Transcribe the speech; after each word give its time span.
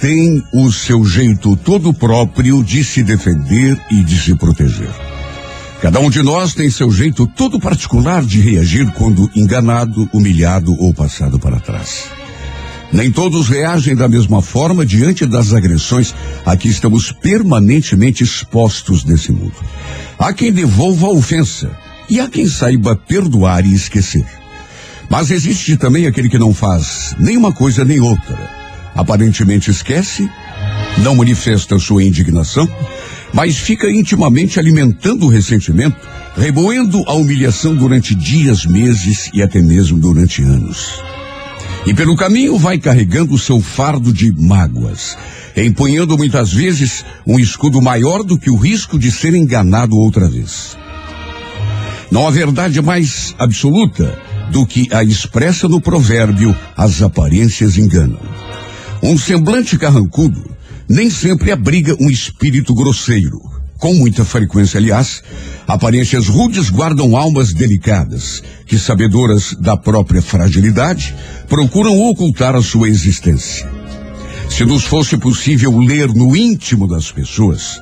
tem 0.00 0.42
o 0.50 0.72
seu 0.72 1.04
jeito 1.04 1.54
todo 1.56 1.92
próprio 1.92 2.64
de 2.64 2.82
se 2.82 3.02
defender 3.02 3.78
e 3.90 4.02
de 4.02 4.18
se 4.18 4.34
proteger. 4.34 4.88
Cada 5.82 6.00
um 6.00 6.08
de 6.08 6.22
nós 6.22 6.54
tem 6.54 6.70
seu 6.70 6.90
jeito 6.90 7.26
todo 7.26 7.60
particular 7.60 8.24
de 8.24 8.40
reagir 8.40 8.90
quando 8.92 9.30
enganado, 9.36 10.08
humilhado 10.12 10.74
ou 10.80 10.94
passado 10.94 11.38
para 11.38 11.60
trás. 11.60 12.04
Nem 12.90 13.12
todos 13.12 13.48
reagem 13.48 13.94
da 13.94 14.08
mesma 14.08 14.40
forma 14.40 14.86
diante 14.86 15.26
das 15.26 15.52
agressões 15.52 16.14
a 16.46 16.56
que 16.56 16.68
estamos 16.68 17.12
permanentemente 17.12 18.24
expostos 18.24 19.04
nesse 19.04 19.30
mundo. 19.30 19.54
Há 20.18 20.32
quem 20.32 20.50
devolva 20.50 21.08
a 21.08 21.10
ofensa 21.10 21.70
e 22.08 22.20
há 22.20 22.28
quem 22.28 22.46
saiba 22.46 22.96
perdoar 22.96 23.66
e 23.66 23.74
esquecer. 23.74 24.26
Mas 25.10 25.30
existe 25.30 25.76
também 25.76 26.06
aquele 26.06 26.28
que 26.28 26.38
não 26.38 26.54
faz 26.54 27.14
nem 27.18 27.36
uma 27.36 27.52
coisa 27.52 27.84
nem 27.84 28.00
outra. 28.00 28.59
Aparentemente 28.94 29.70
esquece, 29.70 30.28
não 30.98 31.16
manifesta 31.16 31.78
sua 31.78 32.04
indignação, 32.04 32.68
mas 33.32 33.56
fica 33.56 33.90
intimamente 33.90 34.58
alimentando 34.58 35.26
o 35.26 35.28
ressentimento, 35.28 35.96
remoendo 36.36 37.02
a 37.06 37.14
humilhação 37.14 37.74
durante 37.74 38.14
dias, 38.14 38.66
meses 38.66 39.30
e 39.32 39.42
até 39.42 39.60
mesmo 39.60 39.98
durante 39.98 40.42
anos. 40.42 41.00
E 41.86 41.94
pelo 41.94 42.16
caminho 42.16 42.58
vai 42.58 42.78
carregando 42.78 43.38
seu 43.38 43.60
fardo 43.60 44.12
de 44.12 44.30
mágoas, 44.32 45.16
empunhando 45.56 46.16
muitas 46.18 46.52
vezes 46.52 47.04
um 47.26 47.38
escudo 47.38 47.80
maior 47.80 48.22
do 48.22 48.38
que 48.38 48.50
o 48.50 48.56
risco 48.56 48.98
de 48.98 49.10
ser 49.10 49.34
enganado 49.34 49.96
outra 49.96 50.28
vez. 50.28 50.76
Não 52.10 52.26
há 52.26 52.30
verdade 52.30 52.82
mais 52.82 53.34
absoluta 53.38 54.18
do 54.50 54.66
que 54.66 54.88
a 54.92 55.02
expressa 55.02 55.68
no 55.68 55.80
provérbio: 55.80 56.54
as 56.76 57.00
aparências 57.00 57.78
enganam. 57.78 58.20
Um 59.02 59.16
semblante 59.16 59.78
carrancudo 59.78 60.44
nem 60.88 61.08
sempre 61.08 61.52
abriga 61.52 61.96
um 62.00 62.10
espírito 62.10 62.74
grosseiro. 62.74 63.40
Com 63.78 63.94
muita 63.94 64.26
frequência, 64.26 64.76
aliás, 64.76 65.22
aparências 65.66 66.28
rudes 66.28 66.68
guardam 66.68 67.16
almas 67.16 67.54
delicadas, 67.54 68.42
que, 68.66 68.78
sabedoras 68.78 69.54
da 69.58 69.74
própria 69.74 70.20
fragilidade, 70.20 71.14
procuram 71.48 71.98
ocultar 71.98 72.54
a 72.54 72.60
sua 72.60 72.88
existência. 72.88 73.66
Se 74.50 74.66
nos 74.66 74.84
fosse 74.84 75.16
possível 75.16 75.78
ler 75.78 76.08
no 76.08 76.36
íntimo 76.36 76.86
das 76.86 77.10
pessoas, 77.10 77.80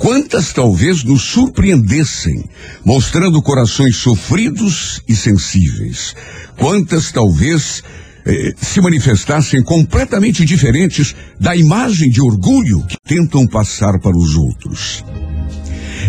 quantas 0.00 0.52
talvez 0.52 1.04
nos 1.04 1.22
surpreendessem, 1.22 2.42
mostrando 2.84 3.40
corações 3.40 3.96
sofridos 3.96 5.00
e 5.06 5.14
sensíveis, 5.14 6.16
quantas 6.56 7.12
talvez 7.12 7.84
eh, 8.26 8.54
se 8.60 8.80
manifestassem 8.80 9.62
completamente 9.62 10.44
diferentes 10.44 11.14
da 11.38 11.54
imagem 11.54 12.10
de 12.10 12.20
orgulho 12.20 12.84
que 12.88 12.96
tentam 13.06 13.46
passar 13.46 14.00
para 14.00 14.16
os 14.16 14.34
outros. 14.34 15.04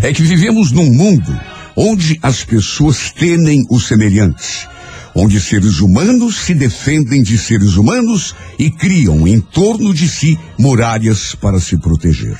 É 0.01 0.11
que 0.11 0.23
vivemos 0.23 0.71
num 0.71 0.91
mundo 0.91 1.39
onde 1.75 2.17
as 2.23 2.43
pessoas 2.43 3.11
temem 3.11 3.63
os 3.69 3.87
semelhantes, 3.87 4.67
onde 5.13 5.39
seres 5.39 5.79
humanos 5.79 6.37
se 6.37 6.55
defendem 6.55 7.21
de 7.21 7.37
seres 7.37 7.75
humanos 7.75 8.35
e 8.57 8.71
criam 8.71 9.27
em 9.27 9.39
torno 9.39 9.93
de 9.93 10.09
si 10.09 10.39
muralhas 10.57 11.35
para 11.35 11.59
se 11.59 11.77
proteger. 11.77 12.35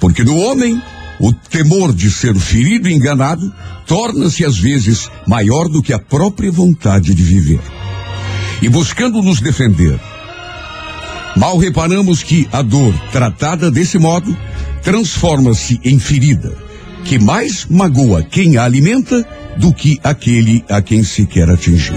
Porque 0.00 0.24
no 0.24 0.36
homem, 0.38 0.80
o 1.20 1.30
temor 1.30 1.92
de 1.92 2.10
ser 2.10 2.34
ferido 2.36 2.88
e 2.88 2.94
enganado 2.94 3.52
torna-se 3.86 4.46
às 4.46 4.58
vezes 4.58 5.10
maior 5.26 5.68
do 5.68 5.82
que 5.82 5.92
a 5.92 5.98
própria 5.98 6.50
vontade 6.50 7.14
de 7.14 7.22
viver 7.22 7.60
e 8.62 8.68
buscando 8.68 9.22
nos 9.22 9.40
defender. 9.40 9.98
Mal 11.36 11.58
reparamos 11.58 12.22
que 12.22 12.48
a 12.52 12.62
dor, 12.62 12.94
tratada 13.10 13.70
desse 13.70 13.98
modo, 13.98 14.36
transforma-se 14.82 15.80
em 15.82 15.98
ferida, 15.98 16.56
que 17.04 17.18
mais 17.18 17.66
magoa 17.68 18.22
quem 18.22 18.56
a 18.56 18.64
alimenta 18.64 19.26
do 19.58 19.72
que 19.72 19.98
aquele 20.04 20.64
a 20.68 20.80
quem 20.80 21.02
se 21.02 21.26
quer 21.26 21.50
atingir. 21.50 21.94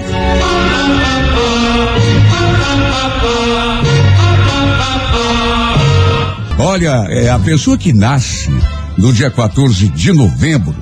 Olha, 6.59 7.05
é, 7.09 7.29
a 7.29 7.37
pessoa 7.37 7.77
que 7.77 7.93
nasce 7.93 8.49
no 8.97 9.13
dia 9.13 9.29
14 9.29 9.89
de 9.89 10.11
novembro, 10.11 10.75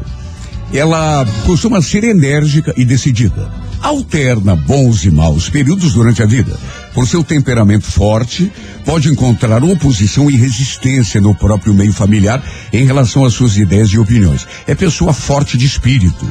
ela 0.74 1.26
costuma 1.46 1.82
ser 1.82 2.06
enérgica 2.06 2.74
e 2.78 2.86
decidida 2.86 3.65
alterna 3.86 4.56
bons 4.56 5.06
e 5.06 5.12
maus 5.12 5.48
períodos 5.48 5.94
durante 5.94 6.24
a 6.24 6.26
vida. 6.26 6.58
Por 6.94 7.08
seu 7.08 7.24
temperamento 7.24 7.86
forte, 7.86 8.52
pode 8.84 9.10
encontrar 9.10 9.64
oposição 9.64 10.30
e 10.30 10.36
resistência 10.36 11.22
no 11.22 11.36
próprio 11.36 11.74
meio 11.74 11.94
familiar 11.94 12.44
em 12.74 12.86
relação 12.86 13.24
às 13.24 13.34
suas 13.34 13.56
ideias 13.58 13.90
e 13.90 14.00
opiniões. 14.00 14.48
É 14.66 14.74
pessoa 14.74 15.14
forte 15.14 15.56
de 15.56 15.68
espírito, 15.68 16.26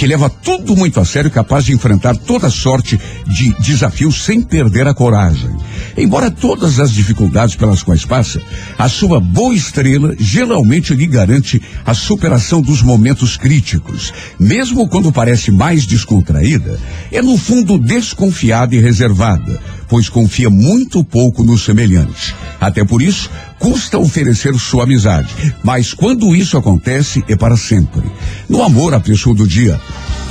que 0.00 0.06
leva 0.06 0.30
tudo 0.30 0.74
muito 0.74 0.98
a 0.98 1.04
sério, 1.04 1.30
capaz 1.30 1.66
de 1.66 1.74
enfrentar 1.74 2.16
toda 2.16 2.48
sorte 2.48 2.98
de 3.26 3.52
desafios 3.60 4.24
sem 4.24 4.40
perder 4.40 4.88
a 4.88 4.94
coragem. 4.94 5.50
Embora 5.94 6.30
todas 6.30 6.80
as 6.80 6.90
dificuldades 6.90 7.54
pelas 7.54 7.82
quais 7.82 8.06
passa, 8.06 8.40
a 8.78 8.88
sua 8.88 9.20
boa 9.20 9.54
estrela 9.54 10.16
geralmente 10.18 10.94
lhe 10.94 11.06
garante 11.06 11.60
a 11.84 11.92
superação 11.92 12.62
dos 12.62 12.80
momentos 12.80 13.36
críticos. 13.36 14.10
Mesmo 14.38 14.88
quando 14.88 15.12
parece 15.12 15.50
mais 15.50 15.84
descontraída, 15.84 16.80
é 17.12 17.20
no 17.20 17.36
fundo 17.36 17.76
desconfiada 17.76 18.74
e 18.74 18.80
reservada, 18.80 19.60
pois 19.90 20.08
confia 20.08 20.48
muito 20.48 21.04
pouco 21.04 21.42
no 21.42 21.58
semelhante. 21.58 22.34
Até 22.60 22.84
por 22.84 23.02
isso, 23.02 23.28
custa 23.58 23.98
oferecer 23.98 24.54
sua 24.54 24.84
amizade. 24.84 25.34
Mas 25.64 25.92
quando 25.92 26.34
isso 26.34 26.56
acontece, 26.56 27.24
é 27.28 27.34
para 27.36 27.56
sempre. 27.56 28.02
No 28.48 28.62
amor, 28.62 28.94
a 28.94 29.00
pessoa 29.00 29.34
do 29.34 29.46
dia 29.46 29.78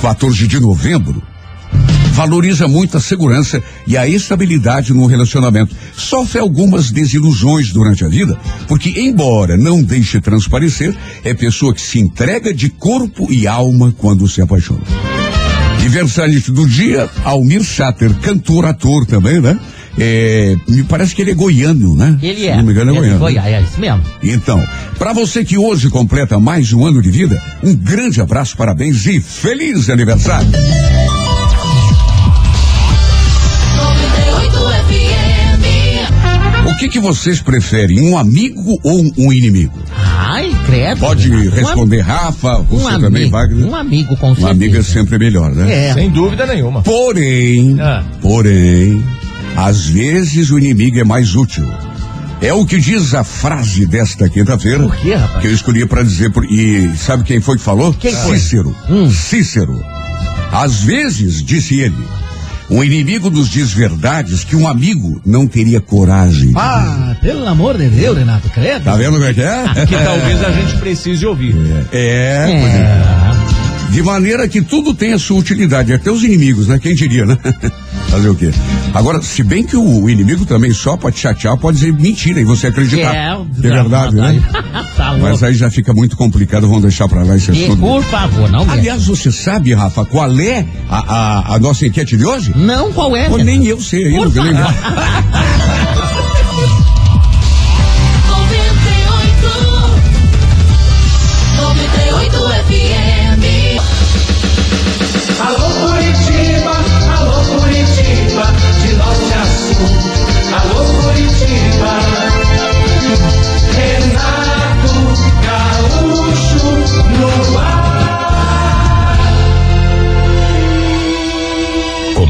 14 0.00 0.48
de 0.48 0.58
novembro 0.58 1.22
valoriza 2.12 2.66
muito 2.66 2.96
a 2.96 3.00
segurança 3.00 3.62
e 3.86 3.96
a 3.96 4.06
estabilidade 4.06 4.92
no 4.92 5.06
relacionamento. 5.06 5.74
Sofre 5.96 6.40
algumas 6.40 6.90
desilusões 6.90 7.70
durante 7.70 8.04
a 8.04 8.08
vida, 8.08 8.38
porque, 8.66 8.90
embora 9.00 9.56
não 9.56 9.82
deixe 9.82 10.20
transparecer, 10.20 10.96
é 11.24 11.32
pessoa 11.34 11.74
que 11.74 11.80
se 11.80 11.98
entrega 11.98 12.52
de 12.52 12.68
corpo 12.68 13.32
e 13.32 13.46
alma 13.46 13.94
quando 13.96 14.28
se 14.28 14.42
apaixona. 14.42 15.19
Aniversário 15.80 16.40
do 16.52 16.68
dia, 16.68 17.08
Almir 17.24 17.64
Sater, 17.64 18.12
cantor, 18.20 18.66
ator 18.66 19.06
também, 19.06 19.40
né? 19.40 19.58
É, 19.98 20.54
me 20.68 20.84
parece 20.84 21.14
que 21.14 21.22
ele 21.22 21.30
é 21.30 21.34
goiano, 21.34 21.96
né? 21.96 22.18
Ele 22.22 22.46
é. 22.46 22.52
Se 22.52 22.56
não 22.58 22.64
me 22.64 22.72
engano, 22.72 22.90
é 22.90 22.94
ele 22.94 23.00
goiano. 23.00 23.18
Goiás, 23.18 23.46
é 23.46 23.62
isso 23.62 23.80
mesmo. 23.80 24.02
Então, 24.22 24.62
para 24.98 25.14
você 25.14 25.42
que 25.44 25.56
hoje 25.56 25.88
completa 25.88 26.38
mais 26.38 26.72
um 26.72 26.84
ano 26.86 27.00
de 27.00 27.10
vida, 27.10 27.42
um 27.62 27.74
grande 27.74 28.20
abraço, 28.20 28.56
parabéns 28.56 29.06
e 29.06 29.20
feliz 29.20 29.88
aniversário. 29.88 30.48
98 30.50 30.60
FM. 34.86 36.68
O 36.68 36.76
que 36.76 36.88
que 36.90 37.00
vocês 37.00 37.40
preferem, 37.40 38.00
um 38.02 38.18
amigo 38.18 38.78
ou 38.84 39.00
um 39.18 39.32
inimigo? 39.32 39.78
Ai, 40.22 40.54
credo. 40.66 41.00
Pode 41.00 41.30
responder, 41.48 42.00
Rafa, 42.00 42.58
você 42.68 42.84
também, 42.98 43.02
um 43.02 43.06
amigo, 43.06 43.30
Wagner. 43.30 43.66
um 43.68 43.74
amigo 43.74 44.16
com 44.16 44.26
Um 44.30 44.34
certeza. 44.34 44.50
amigo 44.50 44.76
é 44.76 44.82
sempre 44.82 45.18
melhor, 45.18 45.50
né? 45.54 45.88
É. 45.88 45.94
Sem 45.94 46.10
dúvida 46.10 46.44
nenhuma. 46.46 46.82
Porém, 46.82 47.76
Ah. 47.80 48.04
porém, 48.20 49.02
às 49.56 49.86
vezes 49.86 50.50
o 50.50 50.58
inimigo 50.58 50.98
é 50.98 51.04
mais 51.04 51.34
útil. 51.34 51.66
É 52.42 52.52
o 52.54 52.64
que 52.66 52.78
diz 52.78 53.14
a 53.14 53.24
frase 53.24 53.86
desta 53.86 54.28
quinta-feira. 54.28 54.84
Por 54.84 54.96
quê, 54.96 55.14
rapaz? 55.14 55.40
Que 55.42 55.48
eu 55.48 55.52
escolhi 55.54 55.86
para 55.86 56.02
dizer. 56.02 56.30
Por, 56.30 56.44
e 56.44 56.90
sabe 56.96 57.22
quem 57.24 57.40
foi 57.40 57.56
que 57.56 57.62
falou? 57.62 57.92
Quem 57.94 58.12
foi? 58.14 58.38
Cícero. 58.38 58.74
Hum. 58.88 59.10
Cícero. 59.10 59.82
Às 60.52 60.82
vezes, 60.82 61.42
disse 61.42 61.78
ele, 61.80 61.94
um 62.70 62.84
inimigo 62.84 63.28
nos 63.30 63.48
diz 63.48 63.72
verdades 63.72 64.44
que 64.44 64.54
um 64.54 64.66
amigo 64.68 65.20
não 65.26 65.46
teria 65.46 65.80
coragem. 65.80 66.52
Ah, 66.54 67.16
pelo 67.20 67.46
amor 67.46 67.76
de 67.76 67.88
Deus, 67.88 68.16
Renato, 68.16 68.48
credo. 68.50 68.84
Tá 68.84 68.96
vendo 68.96 69.12
como 69.12 69.24
é 69.24 69.34
que 69.34 69.40
é? 69.42 69.86
Que 69.86 69.96
talvez 69.96 70.44
a 70.44 70.50
gente 70.52 70.76
precise 70.78 71.26
ouvir. 71.26 71.54
É, 71.92 71.98
é. 71.98 72.50
É. 72.52 73.29
De 73.90 74.02
maneira 74.02 74.46
que 74.48 74.62
tudo 74.62 74.94
tem 74.94 75.12
a 75.12 75.18
sua 75.18 75.38
utilidade, 75.38 75.92
até 75.92 76.10
os 76.10 76.22
inimigos, 76.22 76.68
né? 76.68 76.78
Quem 76.78 76.94
diria, 76.94 77.26
né? 77.26 77.36
Fazer 78.08 78.28
o 78.28 78.34
quê? 78.34 78.50
Agora, 78.94 79.20
se 79.22 79.42
bem 79.42 79.64
que 79.64 79.76
o 79.76 80.08
inimigo 80.08 80.44
também 80.44 80.72
só 80.72 80.96
te 80.96 81.20
chatear 81.20 81.56
pode 81.56 81.78
dizer 81.78 81.92
mentira 81.92 82.40
e 82.40 82.44
você 82.44 82.68
acreditar. 82.68 83.14
É, 83.14 83.36
Que 83.60 83.66
é 83.66 83.70
verdade, 83.70 84.14
né? 84.16 84.42
tá 84.96 85.16
Mas 85.20 85.42
aí 85.42 85.54
já 85.54 85.70
fica 85.70 85.92
muito 85.92 86.16
complicado, 86.16 86.66
vamos 86.66 86.82
deixar 86.82 87.08
pra 87.08 87.22
lá 87.22 87.36
esse 87.36 87.50
E, 87.52 87.64
assunto. 87.64 87.80
por 87.80 88.02
favor, 88.04 88.50
não. 88.50 88.68
Aliás, 88.70 89.06
você 89.06 89.30
sabe, 89.30 89.72
Rafa, 89.74 90.04
qual 90.04 90.30
é 90.40 90.64
a, 90.88 90.98
a, 90.98 91.54
a 91.54 91.58
nossa 91.58 91.86
enquete 91.86 92.16
de 92.16 92.24
hoje? 92.24 92.52
Não, 92.56 92.92
qual 92.92 93.14
é? 93.16 93.24
Renato? 93.24 93.44
nem 93.44 93.64
eu 93.66 93.80
sei 93.80 94.06
ainda, 94.06 94.18
eu 94.18 94.32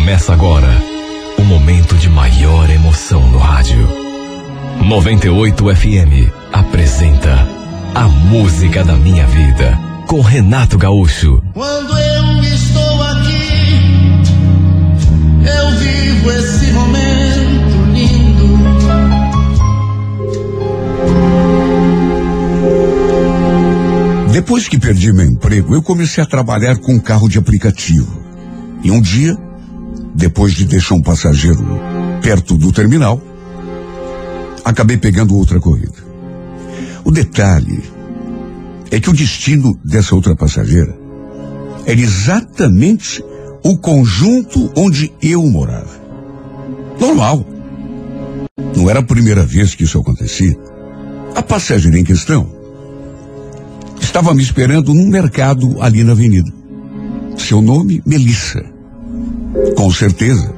Começa 0.00 0.32
agora 0.32 0.82
o 1.36 1.42
momento 1.44 1.94
de 1.94 2.08
maior 2.08 2.70
emoção 2.70 3.30
no 3.30 3.36
rádio. 3.36 3.86
98 4.82 5.76
FM 5.76 6.32
apresenta 6.50 7.46
A 7.94 8.08
Música 8.08 8.82
da 8.82 8.96
Minha 8.96 9.26
Vida 9.26 9.78
com 10.06 10.22
Renato 10.22 10.78
Gaúcho. 10.78 11.42
Quando 11.52 11.98
eu 11.98 12.42
estou 12.42 13.02
aqui, 13.02 14.22
eu 15.46 15.70
vivo 15.78 16.32
esse 16.32 16.72
momento 16.72 17.84
lindo. 17.92 18.58
Depois 24.32 24.66
que 24.66 24.78
perdi 24.78 25.12
meu 25.12 25.26
emprego, 25.26 25.74
eu 25.74 25.82
comecei 25.82 26.24
a 26.24 26.26
trabalhar 26.26 26.78
com 26.78 26.94
um 26.94 26.98
carro 26.98 27.28
de 27.28 27.38
aplicativo. 27.38 28.18
E 28.82 28.90
um 28.90 29.02
dia, 29.02 29.36
depois 30.20 30.52
de 30.52 30.66
deixar 30.66 30.94
um 30.96 31.02
passageiro 31.02 31.64
perto 32.22 32.58
do 32.58 32.70
terminal, 32.70 33.20
acabei 34.62 34.98
pegando 34.98 35.34
outra 35.34 35.58
corrida. 35.58 35.96
O 37.02 37.10
detalhe 37.10 37.82
é 38.90 39.00
que 39.00 39.08
o 39.08 39.14
destino 39.14 39.74
dessa 39.82 40.14
outra 40.14 40.36
passageira 40.36 40.94
era 41.86 41.98
exatamente 41.98 43.24
o 43.64 43.78
conjunto 43.78 44.70
onde 44.76 45.10
eu 45.22 45.42
morava. 45.46 45.98
Normal. 47.00 47.46
Não 48.76 48.90
era 48.90 49.00
a 49.00 49.02
primeira 49.02 49.42
vez 49.42 49.74
que 49.74 49.84
isso 49.84 49.98
acontecia. 49.98 50.54
A 51.34 51.42
passageira 51.42 51.98
em 51.98 52.04
questão 52.04 52.46
estava 53.98 54.34
me 54.34 54.42
esperando 54.42 54.92
num 54.92 55.08
mercado 55.08 55.80
ali 55.80 56.04
na 56.04 56.12
avenida. 56.12 56.52
Seu 57.38 57.62
nome, 57.62 58.02
Melissa. 58.04 58.79
Com 59.76 59.90
certeza, 59.90 60.52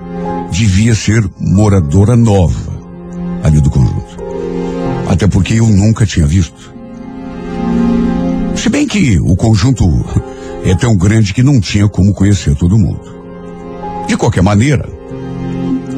devia 0.50 0.94
ser 0.94 1.28
moradora 1.38 2.16
nova 2.16 2.72
ali 3.42 3.60
do 3.60 3.70
conjunto. 3.70 4.16
Até 5.08 5.26
porque 5.26 5.54
eu 5.54 5.66
nunca 5.66 6.06
tinha 6.06 6.26
visto. 6.26 6.72
Se 8.56 8.68
bem 8.68 8.86
que 8.86 9.18
o 9.18 9.34
conjunto 9.36 9.84
é 10.64 10.74
tão 10.74 10.96
grande 10.96 11.34
que 11.34 11.42
não 11.42 11.60
tinha 11.60 11.88
como 11.88 12.12
conhecer 12.12 12.54
todo 12.54 12.78
mundo. 12.78 13.00
De 14.06 14.16
qualquer 14.16 14.42
maneira, 14.42 14.88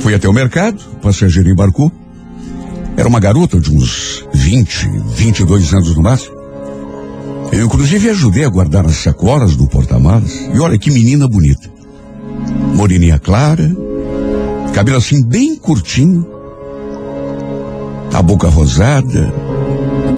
fui 0.01 0.15
até 0.15 0.29
o 0.29 0.33
mercado, 0.33 0.81
o 0.95 0.97
passageiro 0.97 1.51
embarcou. 1.51 1.93
Era 2.97 3.09
uma 3.09 3.21
garota 3.21 3.61
de 3.61 3.75
uns 3.75 4.25
20, 4.33 4.89
22 5.17 5.75
anos 5.75 5.97
no 5.97 6.03
máximo. 6.03 6.35
Eu, 7.53 7.67
inclusive, 7.67 8.11
ajudei 8.11 8.45
a 8.45 8.49
guardar 8.49 8.87
as 8.87 8.97
sacolas 8.97 9.57
do 9.57 9.67
porta-malas. 9.67 10.49
E 10.53 10.59
olha 10.59 10.79
que 10.79 10.91
menina 10.91 11.29
bonita. 11.29 11.74
Moreninha 12.75 13.19
clara, 13.19 13.75
cabelo 14.73 14.99
assim 14.99 15.23
bem 15.23 15.57
curtinho, 15.57 16.27
a 18.13 18.21
boca 18.21 18.49
rosada, 18.49 19.33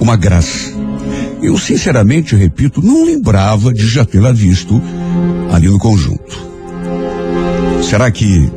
uma 0.00 0.16
graça. 0.16 0.74
Eu, 1.42 1.58
sinceramente, 1.58 2.34
repito, 2.34 2.82
não 2.82 3.04
lembrava 3.04 3.72
de 3.72 3.86
já 3.86 4.04
tê-la 4.04 4.32
visto 4.32 4.80
ali 5.52 5.68
no 5.68 5.78
conjunto. 5.78 6.46
Será 7.82 8.10
que 8.10 8.50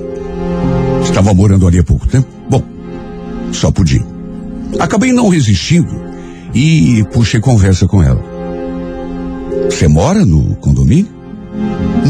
estava 1.03 1.33
morando 1.33 1.67
ali 1.67 1.79
há 1.79 1.83
pouco 1.83 2.07
tempo? 2.07 2.27
Bom, 2.49 2.63
só 3.51 3.69
podia. 3.71 4.03
Acabei 4.79 5.11
não 5.11 5.29
resistindo 5.29 5.93
e 6.53 7.03
puxei 7.11 7.39
conversa 7.39 7.87
com 7.87 8.01
ela. 8.01 8.23
Você 9.65 9.87
mora 9.87 10.25
no 10.25 10.55
condomínio? 10.55 11.11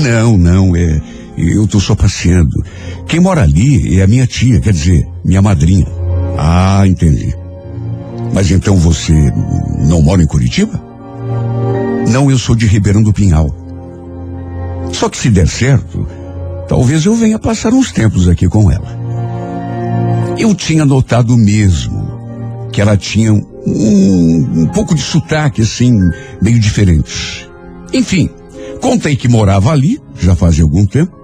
Não, 0.02 0.38
não, 0.38 0.76
é. 0.76 1.02
Eu 1.40 1.66
tô 1.66 1.80
só 1.80 1.96
passeando. 1.96 2.64
Quem 3.08 3.20
mora 3.20 3.44
ali 3.44 3.98
é 3.98 4.04
a 4.04 4.08
minha 4.08 4.28
tia, 4.28 4.60
quer 4.60 4.74
dizer, 4.74 5.08
minha 5.24 5.42
madrinha. 5.42 5.88
Ah, 6.38 6.84
entendi. 6.86 7.34
Mas 8.34 8.52
então 8.52 8.76
você 8.76 9.14
não 9.88 10.02
mora 10.02 10.22
em 10.22 10.28
Curitiba? 10.28 10.82
Não, 12.10 12.30
eu 12.30 12.38
sou 12.38 12.56
de 12.56 12.66
Ribeirão 12.66 13.02
do 13.02 13.14
Pinhal. 13.14 13.56
Só 14.92 15.08
que 15.08 15.18
se 15.18 15.30
der 15.30 15.48
certo, 15.48 16.08
talvez 16.68 17.06
eu 17.06 17.16
venha 17.16 17.40
passar 17.40 17.74
uns 17.74 17.92
tempos 17.92 18.28
aqui 18.28 18.48
com 18.48 18.70
ela. 18.70 19.00
Eu 20.38 20.54
tinha 20.54 20.86
notado 20.86 21.36
mesmo 21.38 22.10
que 22.72 22.82
ela 22.82 22.98
tinha 22.98 23.34
um, 23.34 24.62
um 24.62 24.66
pouco 24.68 24.96
de 24.96 25.02
sotaque, 25.02 25.62
assim, 25.62 26.00
meio 26.42 26.60
diferente. 26.60 27.50
Enfim, 27.94 28.30
contei 28.82 29.16
que 29.16 29.28
morava 29.28 29.72
ali, 29.72 30.00
já 30.20 30.36
fazia 30.36 30.64
algum 30.64 30.86
tempo, 30.86 31.19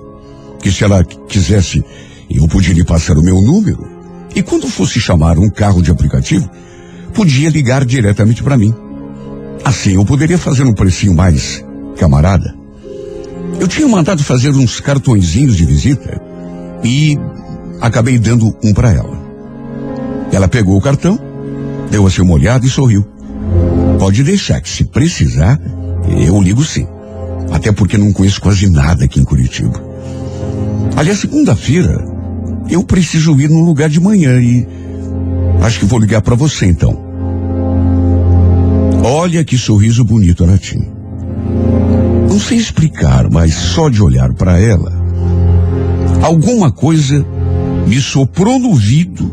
que 0.66 0.72
se 0.72 0.84
ela 0.84 1.04
quisesse, 1.04 1.86
eu 2.28 2.48
podia 2.48 2.74
lhe 2.74 2.84
passar 2.84 3.16
o 3.20 3.22
meu 3.22 3.40
número, 3.40 3.88
e 4.36 4.42
quando 4.42 4.68
fosse 4.68 5.00
chamar 5.00 5.38
um 5.38 5.48
carro 5.48 5.80
de 5.80 5.92
aplicativo, 5.92 6.50
podia 7.14 7.52
ligar 7.52 7.86
diretamente 7.86 8.42
para 8.42 8.58
mim. 8.58 8.74
Assim 9.64 9.94
eu 9.94 10.04
poderia 10.04 10.40
fazer 10.40 10.64
um 10.64 10.74
precinho 10.74 11.14
mais 11.14 11.64
camarada. 11.98 12.56
Eu 13.60 13.68
tinha 13.68 13.88
mandado 13.88 14.24
fazer 14.24 14.50
uns 14.56 14.80
cartõezinhos 14.80 15.56
de 15.56 15.66
visita 15.66 16.20
e 16.84 17.16
acabei 17.80 18.18
dando 18.18 18.52
um 18.64 18.74
para 18.74 18.92
ela. 18.92 19.24
Ela 20.32 20.48
pegou 20.48 20.78
o 20.78 20.82
cartão, 20.82 21.20
deu 21.92 22.08
assim 22.08 22.24
uma 22.24 22.34
olhada 22.34 22.66
e 22.66 22.70
sorriu. 22.72 23.06
Pode 24.00 24.24
deixar 24.24 24.60
que 24.62 24.70
se 24.70 24.84
precisar, 24.86 25.62
eu 26.26 26.42
ligo 26.42 26.64
sim. 26.64 26.88
Até 27.52 27.72
porque 27.72 28.00
não 28.00 28.12
conheço 28.12 28.42
quase 28.42 28.68
nada 28.68 29.06
aqui 29.06 29.20
em 29.20 29.24
Curitiba. 29.24 29.85
Aliás, 30.96 31.20
segunda-feira, 31.20 32.06
eu 32.70 32.84
preciso 32.84 33.40
ir 33.40 33.50
num 33.50 33.64
lugar 33.64 33.90
de 33.90 34.00
manhã 34.00 34.40
e 34.42 34.68
acho 35.62 35.80
que 35.80 35.86
vou 35.86 36.00
ligar 36.00 36.22
para 36.22 36.36
você 36.36 36.66
então. 36.66 37.04
Olha 39.04 39.44
que 39.44 39.58
sorriso 39.58 40.04
bonito 40.04 40.46
tinha. 40.58 40.96
Não 42.28 42.40
sei 42.40 42.58
explicar, 42.58 43.30
mas 43.30 43.54
só 43.54 43.88
de 43.88 44.02
olhar 44.02 44.34
para 44.34 44.60
ela, 44.60 44.92
alguma 46.22 46.72
coisa 46.72 47.26
me 47.88 48.02
soprou 48.02 48.60
no 48.60 48.70
ouvido. 48.70 49.32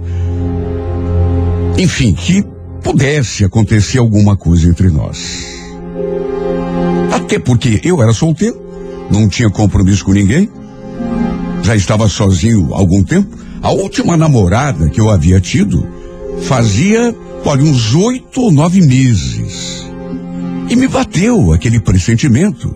Enfim, 1.79 2.13
que 2.13 2.45
pudesse 2.83 3.45
acontecer 3.45 3.99
alguma 3.99 4.37
coisa 4.37 4.69
entre 4.69 4.91
nós. 4.91 5.47
Até 7.13 7.39
porque 7.39 7.81
eu 7.83 8.03
era 8.03 8.13
solteiro, 8.13 8.61
não 9.11 9.29
tinha 9.29 9.49
compromisso 9.51 10.05
com 10.05 10.13
ninguém, 10.13 10.51
já 11.63 11.77
estava 11.77 12.09
sozinho 12.09 12.75
há 12.75 12.79
algum 12.79 13.03
tempo. 13.03 13.37
A 13.63 13.71
última 13.71 14.17
namorada 14.17 14.89
que 14.89 15.01
eu 15.01 15.09
havia 15.09 15.41
tido 15.41 15.87
fazia, 16.43 17.15
olha, 17.45 17.63
uns 17.63 17.95
oito 17.95 18.43
ou 18.43 18.51
nove 18.51 18.81
meses. 18.81 19.87
E 20.69 20.77
me 20.77 20.89
bateu 20.89 21.53
aquele 21.53 21.81
pressentimento 21.81 22.75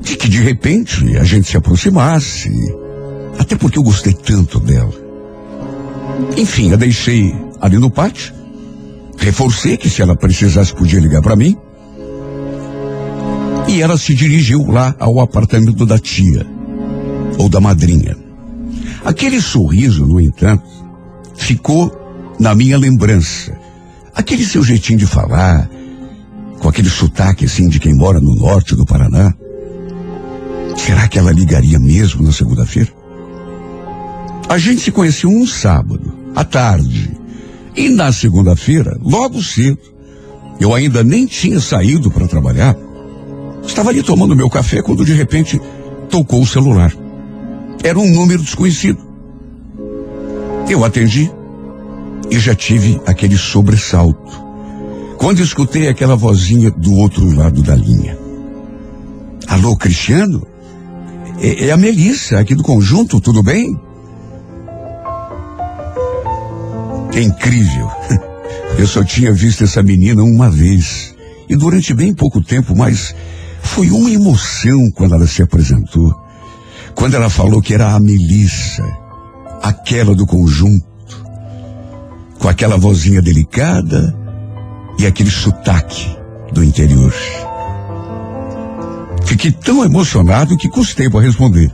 de 0.00 0.16
que 0.16 0.28
de 0.28 0.40
repente 0.40 1.16
a 1.16 1.24
gente 1.24 1.48
se 1.48 1.56
aproximasse. 1.56 2.50
Até 3.38 3.56
porque 3.56 3.78
eu 3.78 3.82
gostei 3.82 4.12
tanto 4.12 4.60
dela. 4.60 4.92
Enfim, 6.36 6.72
a 6.72 6.76
deixei 6.76 7.34
ali 7.60 7.78
no 7.78 7.90
pátio. 7.90 8.34
Reforcei 9.16 9.76
que 9.76 9.88
se 9.88 10.02
ela 10.02 10.16
precisasse 10.16 10.74
podia 10.74 11.00
ligar 11.00 11.22
para 11.22 11.36
mim. 11.36 11.56
E 13.68 13.80
ela 13.80 13.96
se 13.96 14.14
dirigiu 14.14 14.66
lá 14.66 14.94
ao 14.98 15.20
apartamento 15.20 15.86
da 15.86 15.98
tia, 15.98 16.44
ou 17.40 17.48
da 17.48 17.58
madrinha. 17.58 18.16
Aquele 19.02 19.40
sorriso, 19.40 20.04
no 20.04 20.20
entanto, 20.20 20.68
ficou 21.34 21.90
na 22.38 22.54
minha 22.54 22.76
lembrança. 22.76 23.58
Aquele 24.14 24.44
seu 24.44 24.62
jeitinho 24.62 24.98
de 24.98 25.06
falar, 25.06 25.68
com 26.58 26.68
aquele 26.68 26.90
sotaque 26.90 27.46
assim 27.46 27.68
de 27.68 27.80
quem 27.80 27.94
mora 27.94 28.20
no 28.20 28.34
norte 28.34 28.76
do 28.76 28.84
Paraná. 28.84 29.32
Será 30.76 31.08
que 31.08 31.18
ela 31.18 31.32
ligaria 31.32 31.78
mesmo 31.78 32.22
na 32.22 32.30
segunda-feira? 32.30 32.90
A 34.46 34.58
gente 34.58 34.82
se 34.82 34.92
conheceu 34.92 35.30
um 35.30 35.46
sábado, 35.46 36.12
à 36.36 36.44
tarde. 36.44 37.10
E 37.74 37.88
na 37.88 38.12
segunda-feira, 38.12 38.98
logo 39.00 39.42
cedo, 39.42 39.78
eu 40.60 40.74
ainda 40.74 41.02
nem 41.02 41.24
tinha 41.24 41.58
saído 41.58 42.10
para 42.10 42.28
trabalhar. 42.28 42.76
Estava 43.66 43.88
ali 43.88 44.02
tomando 44.02 44.36
meu 44.36 44.50
café 44.50 44.82
quando 44.82 45.06
de 45.06 45.14
repente 45.14 45.58
tocou 46.10 46.42
o 46.42 46.46
celular. 46.46 46.92
Era 47.82 47.98
um 47.98 48.10
número 48.10 48.42
desconhecido. 48.42 48.98
Eu 50.68 50.84
atendi 50.84 51.30
e 52.30 52.38
já 52.38 52.54
tive 52.54 53.00
aquele 53.06 53.36
sobressalto. 53.36 54.50
Quando 55.16 55.40
escutei 55.40 55.88
aquela 55.88 56.14
vozinha 56.14 56.70
do 56.70 56.94
outro 56.94 57.34
lado 57.34 57.62
da 57.62 57.74
linha. 57.74 58.16
Alô, 59.46 59.76
Cristiano? 59.76 60.46
É, 61.40 61.66
é 61.66 61.70
a 61.72 61.76
Melissa, 61.76 62.38
aqui 62.38 62.54
do 62.54 62.62
conjunto, 62.62 63.20
tudo 63.20 63.42
bem? 63.42 63.78
É 67.14 67.20
incrível. 67.20 67.90
Eu 68.78 68.86
só 68.86 69.02
tinha 69.02 69.32
visto 69.32 69.64
essa 69.64 69.82
menina 69.82 70.22
uma 70.22 70.48
vez. 70.50 71.14
E 71.48 71.56
durante 71.56 71.92
bem 71.92 72.14
pouco 72.14 72.42
tempo, 72.42 72.76
mas 72.76 73.14
foi 73.60 73.90
uma 73.90 74.10
emoção 74.10 74.90
quando 74.94 75.14
ela 75.14 75.26
se 75.26 75.42
apresentou. 75.42 76.14
Quando 77.00 77.14
ela 77.14 77.30
falou 77.30 77.62
que 77.62 77.72
era 77.72 77.94
a 77.94 77.98
Melissa, 77.98 78.84
aquela 79.62 80.14
do 80.14 80.26
conjunto, 80.26 80.84
com 82.38 82.46
aquela 82.46 82.76
vozinha 82.76 83.22
delicada 83.22 84.14
e 84.98 85.06
aquele 85.06 85.30
sotaque 85.30 86.14
do 86.52 86.62
interior. 86.62 87.10
Fiquei 89.24 89.50
tão 89.50 89.82
emocionado 89.82 90.58
que 90.58 90.68
custei 90.68 91.08
para 91.08 91.22
responder. 91.22 91.72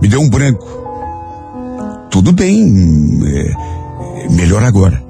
Me 0.00 0.08
deu 0.08 0.20
um 0.20 0.28
branco. 0.28 0.66
Tudo 2.10 2.32
bem, 2.32 3.20
é, 3.24 4.28
melhor 4.28 4.64
agora. 4.64 5.00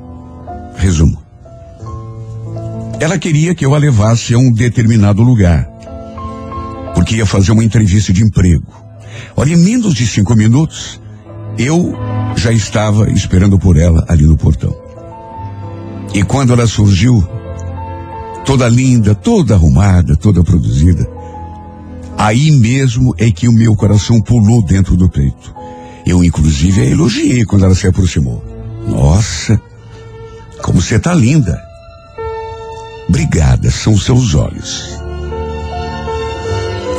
Resumo. 0.77 1.17
Ela 3.01 3.17
queria 3.17 3.55
que 3.55 3.65
eu 3.65 3.75
a 3.75 3.79
levasse 3.79 4.35
a 4.35 4.39
um 4.39 4.53
determinado 4.53 5.23
lugar, 5.23 5.67
porque 6.95 7.17
ia 7.17 7.25
fazer 7.25 7.53
uma 7.53 7.65
entrevista 7.65 8.13
de 8.13 8.23
emprego. 8.23 8.82
Olha, 9.37 9.55
em 9.55 9.57
menos 9.57 9.95
de 9.95 10.07
cinco 10.07 10.35
minutos, 10.35 11.01
eu 11.59 11.95
já 12.37 12.53
estava 12.53 13.11
esperando 13.11 13.59
por 13.59 13.77
ela 13.77 14.05
ali 14.09 14.25
no 14.25 14.37
portão. 14.37 14.75
E 16.15 16.23
quando 16.23 16.53
ela 16.53 16.67
surgiu, 16.67 17.27
toda 18.45 18.69
linda, 18.69 19.15
toda 19.15 19.55
arrumada, 19.55 20.17
toda 20.17 20.45
produzida, 20.45 21.09
aí 22.19 22.51
mesmo 22.51 23.15
é 23.19 23.31
que 23.31 23.49
o 23.49 23.53
meu 23.53 23.75
coração 23.75 24.21
pulou 24.21 24.63
dentro 24.63 24.97
do 24.97 25.09
peito. 25.09 25.55
Eu, 26.07 26.25
inclusive, 26.25 26.81
a 26.81 26.85
elogiei 26.85 27.45
quando 27.45 27.65
ela 27.65 27.75
se 27.75 27.87
aproximou. 27.87 28.45
Nossa, 28.87 29.61
como 30.61 30.81
você 30.81 30.99
tá 30.99 31.15
linda. 31.15 31.63
Obrigada, 33.09 33.71
são 33.71 33.97
seus 33.97 34.35
olhos. 34.35 35.02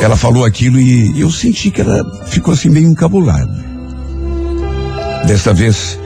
Ela 0.04 0.18
falou 0.18 0.44
aquilo 0.44 0.82
e 0.82 1.18
eu 1.18 1.32
senti 1.32 1.72
que 1.72 1.80
ela 1.80 2.04
ficou 2.26 2.54
assim 2.54 2.68
meio 2.68 2.90
encabulada. 2.90 3.64
Desta 5.26 5.54
vez, 5.54 5.98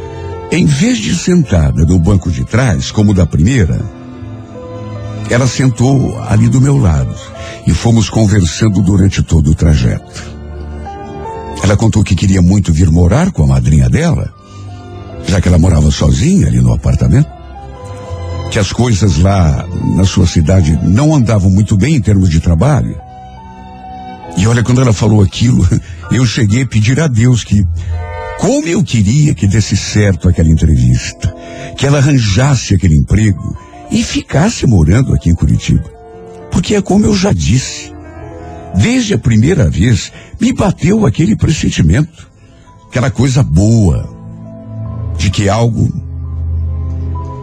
em 0.51 0.67
vez 0.67 0.99
de 0.99 1.15
sentada 1.15 1.83
no 1.83 1.97
banco 1.97 2.29
de 2.29 2.45
trás, 2.45 2.91
como 2.91 3.11
da 3.11 3.25
primeira, 3.25 3.81
ela 5.31 5.47
sentou 5.47 6.15
ali 6.29 6.47
do 6.47 6.61
meu 6.61 6.77
lado 6.77 7.15
e 7.65 7.73
fomos 7.73 8.07
conversando 8.07 8.83
durante 8.83 9.23
todo 9.23 9.49
o 9.49 9.55
trajeto. 9.55 10.23
Ela 11.63 11.75
contou 11.75 12.03
que 12.03 12.15
queria 12.15 12.39
muito 12.39 12.71
vir 12.71 12.91
morar 12.91 13.31
com 13.31 13.41
a 13.45 13.47
madrinha 13.47 13.89
dela, 13.89 14.31
já 15.27 15.41
que 15.41 15.47
ela 15.47 15.57
morava 15.57 15.89
sozinha 15.89 16.45
ali 16.45 16.61
no 16.61 16.71
apartamento, 16.71 17.31
que 18.51 18.59
as 18.59 18.71
coisas 18.71 19.17
lá 19.17 19.65
na 19.95 20.03
sua 20.03 20.27
cidade 20.27 20.79
não 20.83 21.15
andavam 21.15 21.49
muito 21.49 21.75
bem 21.75 21.95
em 21.95 22.01
termos 22.01 22.29
de 22.29 22.39
trabalho. 22.39 23.06
E 24.37 24.45
olha, 24.47 24.63
quando 24.63 24.79
ela 24.79 24.93
falou 24.93 25.21
aquilo, 25.21 25.67
eu 26.11 26.25
cheguei 26.25 26.61
a 26.61 26.67
pedir 26.67 26.99
a 26.99 27.07
Deus 27.07 27.43
que 27.43 27.65
como 28.39 28.67
eu 28.67 28.83
queria 28.83 29.33
que 29.33 29.47
desse 29.47 29.75
certo 29.75 30.29
aquela 30.29 30.49
entrevista, 30.49 31.35
que 31.75 31.85
ela 31.85 31.97
arranjasse 31.97 32.75
aquele 32.75 32.95
emprego 32.95 33.57
e 33.89 34.03
ficasse 34.03 34.67
morando 34.67 35.13
aqui 35.13 35.29
em 35.29 35.35
Curitiba. 35.35 35.89
Porque 36.51 36.75
é 36.75 36.81
como 36.81 37.05
eu 37.05 37.15
já 37.15 37.33
disse, 37.33 37.91
desde 38.75 39.15
a 39.15 39.17
primeira 39.17 39.69
vez 39.69 40.11
me 40.39 40.53
bateu 40.53 41.05
aquele 41.05 41.35
pressentimento, 41.35 42.29
aquela 42.87 43.09
coisa 43.09 43.41
boa, 43.41 44.07
de 45.17 45.31
que 45.31 45.49
algo 45.49 45.91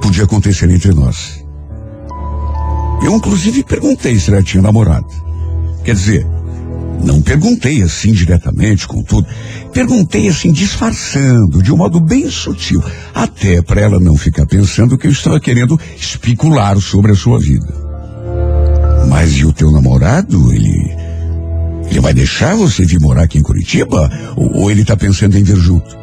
podia 0.00 0.24
acontecer 0.24 0.70
entre 0.70 0.92
nós. 0.92 1.44
Eu 3.02 3.16
inclusive 3.16 3.64
perguntei 3.64 4.18
se 4.18 4.30
ela 4.30 4.42
tinha 4.42 4.62
namorado. 4.62 5.08
Quer 5.84 5.94
dizer, 5.94 6.26
não 7.04 7.20
perguntei 7.20 7.82
assim 7.82 8.12
diretamente, 8.12 8.88
com 8.88 9.02
tudo. 9.02 9.26
Perguntei 9.72 10.28
assim, 10.28 10.50
disfarçando, 10.50 11.62
de 11.62 11.72
um 11.72 11.76
modo 11.76 12.00
bem 12.00 12.30
sutil, 12.30 12.82
até 13.14 13.60
para 13.60 13.82
ela 13.82 14.00
não 14.00 14.16
ficar 14.16 14.46
pensando 14.46 14.96
que 14.96 15.06
eu 15.06 15.10
estava 15.10 15.38
querendo 15.38 15.78
especular 15.96 16.80
sobre 16.80 17.12
a 17.12 17.14
sua 17.14 17.38
vida. 17.38 17.66
Mas 19.08 19.32
e 19.32 19.44
o 19.44 19.52
teu 19.52 19.70
namorado? 19.70 20.52
Ele. 20.52 21.04
Ele 21.90 22.00
vai 22.00 22.14
deixar 22.14 22.56
você 22.56 22.84
vir 22.84 22.98
morar 22.98 23.24
aqui 23.24 23.38
em 23.38 23.42
Curitiba? 23.42 24.10
Ou, 24.34 24.62
ou 24.62 24.70
ele 24.70 24.82
está 24.82 24.96
pensando 24.96 25.36
em 25.36 25.42
vir 25.42 25.56
junto? 25.56 25.96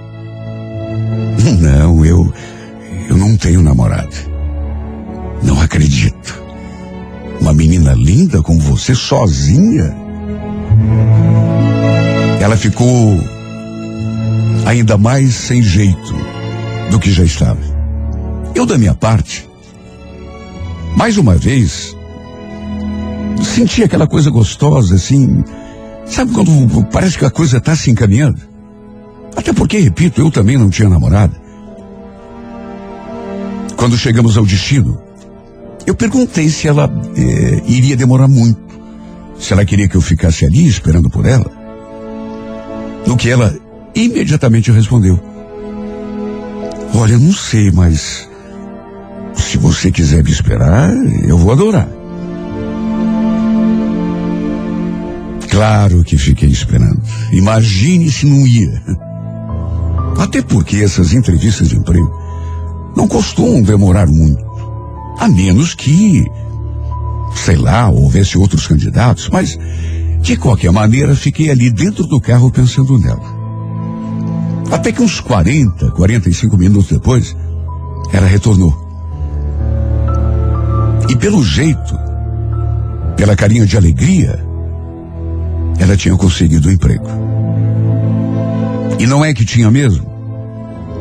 Não, 1.59 2.05
eu. 2.05 2.31
Eu 3.09 3.17
não 3.17 3.35
tenho 3.35 3.61
namorado. 3.61 4.15
Não 5.43 5.59
acredito. 5.59 6.41
Uma 7.41 7.53
menina 7.53 7.93
linda 7.93 8.41
como 8.43 8.59
você 8.59 8.93
sozinha? 8.93 10.10
Ela 12.39 12.57
ficou 12.57 13.17
ainda 14.65 14.97
mais 14.97 15.35
sem 15.35 15.61
jeito 15.61 16.15
do 16.89 16.99
que 16.99 17.11
já 17.11 17.23
estava. 17.23 17.59
Eu, 18.55 18.65
da 18.65 18.77
minha 18.77 18.93
parte, 18.93 19.47
mais 20.95 21.17
uma 21.17 21.35
vez, 21.35 21.95
senti 23.43 23.83
aquela 23.83 24.07
coisa 24.07 24.29
gostosa, 24.29 24.95
assim. 24.95 25.43
Sabe 26.05 26.31
quando 26.31 26.83
parece 26.91 27.17
que 27.17 27.25
a 27.25 27.29
coisa 27.29 27.57
está 27.57 27.75
se 27.75 27.89
encaminhando? 27.89 28.41
Até 29.35 29.53
porque, 29.53 29.79
repito, 29.79 30.21
eu 30.21 30.29
também 30.29 30.57
não 30.57 30.69
tinha 30.69 30.89
namorada. 30.89 31.39
Quando 33.77 33.97
chegamos 33.97 34.37
ao 34.37 34.45
destino, 34.45 35.01
eu 35.87 35.95
perguntei 35.95 36.49
se 36.49 36.67
ela 36.67 36.91
eh, 37.15 37.61
iria 37.65 37.95
demorar 37.95 38.27
muito, 38.27 38.59
se 39.41 39.51
ela 39.51 39.65
queria 39.65 39.89
que 39.89 39.97
eu 39.97 40.01
ficasse 40.01 40.45
ali 40.45 40.67
esperando 40.67 41.09
por 41.09 41.25
ela. 41.25 41.51
No 43.05 43.17
que 43.17 43.29
ela 43.29 43.53
imediatamente 43.95 44.71
respondeu: 44.71 45.19
Olha, 46.93 47.17
não 47.17 47.33
sei, 47.33 47.71
mas 47.71 48.29
se 49.33 49.57
você 49.57 49.91
quiser 49.91 50.23
me 50.23 50.31
esperar, 50.31 50.93
eu 51.27 51.37
vou 51.37 51.51
adorar. 51.51 51.89
Claro 55.49 56.03
que 56.03 56.17
fiquei 56.17 56.49
esperando. 56.49 57.01
Imagine 57.33 58.09
se 58.09 58.25
não 58.25 58.47
ia. 58.47 58.81
Até 60.17 60.41
porque 60.41 60.77
essas 60.77 61.13
entrevistas 61.13 61.67
de 61.67 61.77
emprego 61.77 62.09
não 62.95 63.07
costumam 63.07 63.61
demorar 63.61 64.07
muito. 64.07 64.45
A 65.17 65.27
menos 65.27 65.73
que, 65.73 66.25
sei 67.35 67.55
lá, 67.55 67.89
houvesse 67.89 68.37
outros 68.37 68.67
candidatos, 68.67 69.29
mas 69.29 69.57
de 70.21 70.37
qualquer 70.37 70.71
maneira 70.71 71.15
fiquei 71.15 71.49
ali 71.49 71.69
dentro 71.71 72.05
do 72.05 72.19
carro 72.19 72.51
pensando 72.51 72.97
nela. 72.97 73.41
Até 74.71 74.91
que 74.91 75.01
uns 75.01 75.19
40, 75.19 75.91
45 75.91 76.57
minutos 76.57 76.89
depois, 76.89 77.35
ela 78.13 78.27
retornou. 78.27 78.73
E 81.09 81.15
pelo 81.15 81.43
jeito, 81.43 81.99
pela 83.17 83.35
carinha 83.35 83.65
de 83.65 83.75
alegria, 83.75 84.39
ela 85.77 85.97
tinha 85.97 86.15
conseguido 86.15 86.67
o 86.67 86.71
um 86.71 86.73
emprego. 86.73 87.07
E 88.99 89.05
não 89.05 89.25
é 89.25 89.33
que 89.33 89.43
tinha 89.43 89.69
mesmo? 89.71 90.09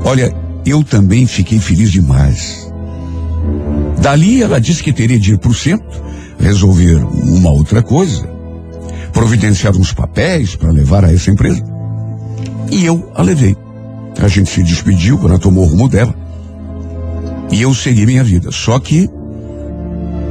Olha, 0.04 0.34
eu 0.64 0.82
também 0.82 1.26
fiquei 1.26 1.58
feliz 1.58 1.92
demais. 1.92 2.72
Dali 4.00 4.42
ela 4.42 4.60
disse 4.60 4.82
que 4.82 4.92
teria 4.92 5.18
de 5.18 5.34
ir 5.34 5.38
para 5.38 5.50
o 5.50 5.54
centro, 5.54 6.02
resolver 6.40 6.96
uma 6.96 7.50
outra 7.50 7.82
coisa, 7.82 8.28
providenciar 9.12 9.76
uns 9.76 9.92
papéis 9.92 10.56
para 10.56 10.70
levar 10.70 11.04
a 11.04 11.12
essa 11.12 11.30
empresa. 11.30 11.62
E 12.70 12.84
eu 12.84 13.10
a 13.14 13.22
levei. 13.22 13.56
A 14.20 14.28
gente 14.28 14.50
se 14.50 14.62
despediu, 14.62 15.18
ela 15.24 15.38
tomou 15.38 15.64
o 15.64 15.66
rumo 15.66 15.88
dela. 15.88 16.14
E 17.50 17.62
eu 17.62 17.74
segui 17.74 18.06
minha 18.06 18.22
vida. 18.22 18.50
Só 18.52 18.78
que 18.78 19.08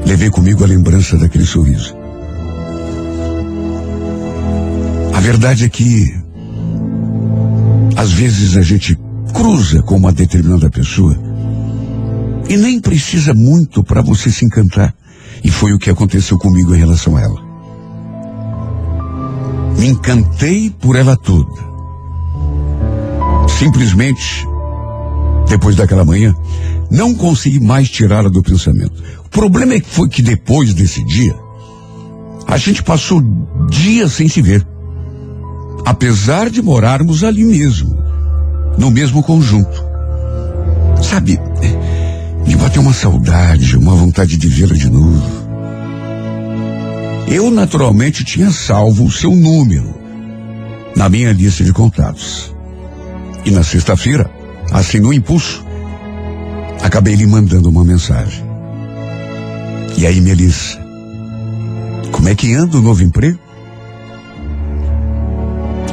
levei 0.06 0.30
comigo 0.30 0.64
a 0.64 0.68
lembrança 0.68 1.18
daquele 1.18 1.46
sorriso. 1.46 1.96
A 5.14 5.20
verdade 5.20 5.66
é 5.66 5.70
que 5.70 6.06
às 7.96 8.12
vezes 8.12 8.56
a 8.56 8.62
gente 8.62 8.98
cruza 9.34 9.82
com 9.84 9.98
uma 9.98 10.14
determinada 10.14 10.70
pessoa 10.70 11.18
e 12.48 12.56
nem 12.56 12.80
precisa 12.80 13.34
muito 13.34 13.84
para 13.84 14.02
você 14.02 14.32
se 14.32 14.46
encantar. 14.46 14.96
E 15.44 15.50
foi 15.50 15.74
o 15.74 15.80
que 15.80 15.90
aconteceu 15.90 16.38
comigo 16.38 16.74
em 16.74 16.80
relação 16.80 17.16
a 17.16 17.22
ela. 17.22 17.42
Me 19.78 19.88
encantei 19.88 20.70
por 20.70 20.96
ela 20.96 21.16
toda. 21.16 21.70
Simplesmente, 23.48 24.46
depois 25.48 25.76
daquela 25.76 26.04
manhã, 26.04 26.36
não 26.90 27.14
consegui 27.14 27.60
mais 27.60 27.90
tirá-la 27.90 28.30
do 28.30 28.42
pensamento. 28.42 29.02
O 29.26 29.30
problema 29.30 29.74
é 29.74 29.80
que 29.80 29.90
foi 29.90 30.10
que 30.10 30.22
depois 30.22 30.74
desse 30.74 31.04
dia, 31.06 31.36
a 32.48 32.58
gente 32.58 32.84
passou 32.84 33.22
dias 33.70 34.14
sem 34.14 34.28
se 34.28 34.42
ver. 34.42 34.66
Apesar 35.86 36.50
de 36.50 36.62
morarmos 36.62 37.24
ali 37.24 37.46
mesmo, 37.46 37.98
no 38.78 38.90
mesmo 38.90 39.22
conjunto. 39.24 39.86
Sabe, 41.02 41.40
me 42.50 42.56
bateu 42.56 42.82
uma 42.82 42.94
saudade, 42.94 43.78
uma 43.78 43.94
vontade 43.94 44.36
de 44.36 44.48
vê-la 44.48 44.74
de 44.74 44.90
novo. 44.90 45.22
Eu 47.28 47.52
naturalmente 47.52 48.26
tinha 48.26 48.50
salvo 48.50 49.06
o 49.06 49.12
seu 49.12 49.36
número. 49.36 50.00
na 50.96 51.08
minha 51.08 51.32
lista 51.32 51.64
de 51.64 51.72
contatos. 51.72 52.54
E 53.46 53.52
na 53.52 53.64
sexta-feira, 53.64 54.30
assim 54.72 55.00
no 55.00 55.14
impulso, 55.14 55.64
acabei 56.82 57.16
lhe 57.16 57.28
mandando 57.28 57.70
uma 57.70 57.86
mensagem. 57.86 58.44
E 59.96 60.06
aí, 60.08 60.20
Melissa, 60.20 60.78
como 62.12 62.28
é 62.28 62.36
que 62.36 62.54
anda 62.54 62.78
o 62.78 62.82
novo 62.82 63.04
emprego? 63.04 63.40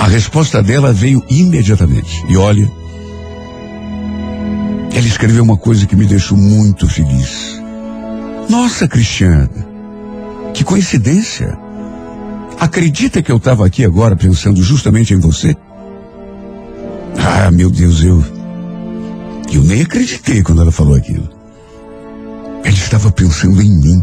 A 0.00 0.08
resposta 0.08 0.62
dela 0.62 0.92
veio 0.92 1.22
imediatamente. 1.28 2.24
E 2.28 2.36
olha, 2.36 2.68
ela 4.96 5.06
escreveu 5.06 5.44
uma 5.44 5.58
coisa 5.58 5.84
que 5.84 5.94
me 5.94 6.06
deixou 6.06 6.38
muito 6.38 6.88
feliz. 6.88 7.60
Nossa, 8.48 8.88
Cristiana, 8.88 9.50
que 10.54 10.64
coincidência. 10.64 11.54
Acredita 12.58 13.20
que 13.20 13.30
eu 13.30 13.36
estava 13.36 13.66
aqui 13.66 13.84
agora 13.84 14.16
pensando 14.16 14.62
justamente 14.62 15.12
em 15.12 15.18
você? 15.18 15.54
Ah, 17.18 17.50
meu 17.50 17.68
Deus, 17.68 18.02
eu. 18.02 18.24
Eu 19.52 19.62
nem 19.64 19.82
acreditei 19.82 20.42
quando 20.42 20.62
ela 20.62 20.72
falou 20.72 20.94
aquilo. 20.94 21.28
Ela 22.64 22.74
estava 22.74 23.12
pensando 23.12 23.60
em 23.60 23.78
mim. 23.78 24.02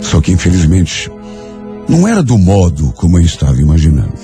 Só 0.00 0.20
que, 0.20 0.32
infelizmente, 0.32 1.08
não 1.88 2.08
era 2.08 2.24
do 2.24 2.36
modo 2.36 2.92
como 2.94 3.18
eu 3.20 3.22
estava 3.24 3.60
imaginando. 3.60 4.18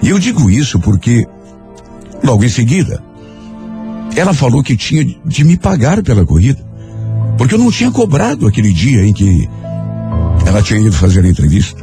E 0.00 0.10
eu 0.10 0.18
digo 0.20 0.48
isso 0.48 0.78
porque, 0.78 1.26
logo 2.22 2.44
em 2.44 2.48
seguida, 2.48 3.02
ela 4.18 4.34
falou 4.34 4.62
que 4.62 4.76
tinha 4.76 5.04
de 5.24 5.44
me 5.44 5.56
pagar 5.56 6.02
pela 6.02 6.26
corrida. 6.26 6.66
Porque 7.36 7.54
eu 7.54 7.58
não 7.58 7.70
tinha 7.70 7.90
cobrado 7.90 8.46
aquele 8.46 8.72
dia 8.72 9.06
em 9.06 9.12
que 9.12 9.48
ela 10.44 10.62
tinha 10.62 10.80
ido 10.80 10.92
fazer 10.92 11.24
a 11.24 11.28
entrevista. 11.28 11.82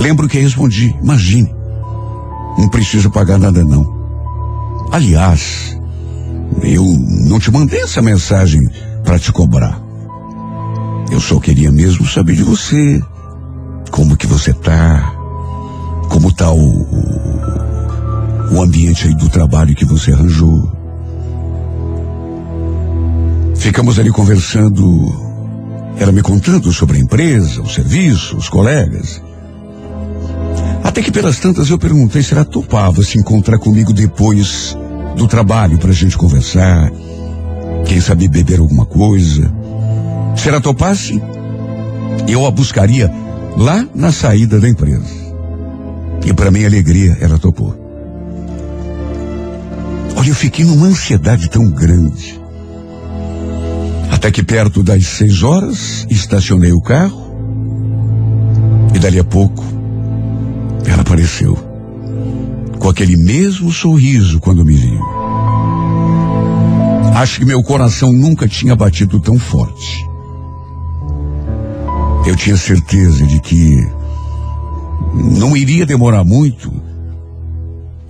Lembro 0.00 0.28
que 0.28 0.38
respondi, 0.38 0.96
imagine, 1.02 1.54
não 2.58 2.68
preciso 2.68 3.10
pagar 3.10 3.38
nada 3.38 3.62
não. 3.62 4.00
Aliás, 4.90 5.78
eu 6.62 6.84
não 7.28 7.38
te 7.38 7.50
mandei 7.50 7.82
essa 7.82 8.02
mensagem 8.02 8.68
para 9.04 9.18
te 9.18 9.30
cobrar. 9.30 9.80
Eu 11.10 11.20
só 11.20 11.38
queria 11.38 11.70
mesmo 11.70 12.06
saber 12.06 12.34
de 12.34 12.42
você, 12.42 13.00
como 13.90 14.16
que 14.16 14.26
você 14.26 14.52
tá, 14.52 15.12
como 16.08 16.32
tá 16.32 16.50
o, 16.50 16.86
o, 18.52 18.62
ambiente 18.62 19.06
aí 19.06 19.14
do 19.14 19.28
trabalho 19.28 19.74
que 19.74 19.84
você 19.84 20.12
arranjou. 20.12 20.79
Ficamos 23.60 23.98
ali 23.98 24.10
conversando, 24.10 25.94
ela 25.98 26.10
me 26.10 26.22
contando 26.22 26.72
sobre 26.72 26.96
a 26.96 27.00
empresa, 27.00 27.60
o 27.60 27.68
serviço, 27.68 28.34
os 28.38 28.48
colegas. 28.48 29.22
Até 30.82 31.02
que 31.02 31.12
pelas 31.12 31.38
tantas 31.38 31.68
eu 31.68 31.78
perguntei 31.78 32.22
se 32.22 32.32
ela 32.32 32.44
topava 32.44 33.02
se 33.02 33.18
encontrar 33.18 33.58
comigo 33.58 33.92
depois 33.92 34.74
do 35.14 35.28
trabalho 35.28 35.78
para 35.78 35.90
a 35.90 35.94
gente 35.94 36.16
conversar, 36.16 36.90
quem 37.84 38.00
sabe 38.00 38.28
beber 38.28 38.60
alguma 38.60 38.86
coisa. 38.86 39.52
Se 40.36 40.48
ela 40.48 40.60
topasse, 40.60 41.22
eu 42.26 42.46
a 42.46 42.50
buscaria 42.50 43.12
lá 43.58 43.86
na 43.94 44.10
saída 44.10 44.58
da 44.58 44.70
empresa. 44.70 45.20
E 46.24 46.32
para 46.32 46.50
minha 46.50 46.66
alegria, 46.66 47.18
ela 47.20 47.38
topou. 47.38 47.76
Olha, 50.16 50.30
eu 50.30 50.34
fiquei 50.34 50.64
numa 50.64 50.86
ansiedade 50.86 51.50
tão 51.50 51.70
grande. 51.70 52.39
Até 54.10 54.30
que 54.30 54.42
perto 54.42 54.82
das 54.82 55.06
seis 55.06 55.42
horas, 55.42 56.06
estacionei 56.10 56.72
o 56.72 56.80
carro. 56.80 57.30
E 58.94 58.98
dali 58.98 59.18
a 59.18 59.24
pouco, 59.24 59.64
ela 60.84 61.02
apareceu. 61.02 61.56
Com 62.78 62.88
aquele 62.88 63.16
mesmo 63.16 63.72
sorriso 63.72 64.40
quando 64.40 64.64
me 64.64 64.74
viu. 64.74 65.00
Acho 67.14 67.38
que 67.38 67.44
meu 67.44 67.62
coração 67.62 68.12
nunca 68.12 68.48
tinha 68.48 68.74
batido 68.74 69.20
tão 69.20 69.38
forte. 69.38 70.06
Eu 72.26 72.34
tinha 72.36 72.56
certeza 72.56 73.26
de 73.26 73.40
que 73.40 73.86
não 75.14 75.56
iria 75.56 75.86
demorar 75.86 76.24
muito 76.24 76.72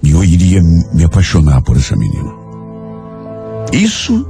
e 0.03 0.11
eu 0.11 0.25
iria 0.25 0.63
me 0.63 1.05
apaixonar 1.05 1.63
por 1.63 1.77
essa 1.77 1.97
menina. 1.97 2.33
Isso 3.73 4.27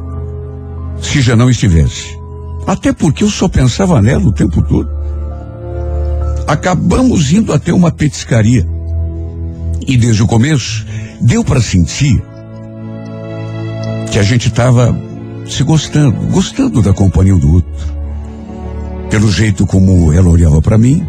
se 1.03 1.21
já 1.21 1.37
não 1.37 1.51
estivesse. 1.51 2.19
Até 2.67 2.93
porque 2.93 3.25
eu 3.25 3.31
só 3.31 3.49
pensava 3.49 4.01
nela 4.01 4.27
o 4.27 4.33
tempo 4.33 4.63
todo. 4.63 4.89
Acabamos 6.47 7.33
indo 7.33 7.53
até 7.53 7.73
uma 7.73 7.91
petiscaria. 7.91 8.67
E 9.87 9.97
desde 9.97 10.23
o 10.23 10.27
começo, 10.27 10.87
deu 11.21 11.45
para 11.45 11.61
sentir 11.61 12.23
que 14.11 14.19
a 14.19 14.23
gente 14.23 14.49
estava 14.49 14.97
se 15.49 15.63
gostando, 15.63 16.13
gostando 16.33 16.83
da 16.83 16.93
companhia 16.93 17.35
do 17.35 17.55
outro. 17.55 17.71
Pelo 19.09 19.31
jeito 19.31 19.67
como 19.67 20.13
ela 20.13 20.29
olhava 20.29 20.63
para 20.63 20.79
mim, 20.79 21.05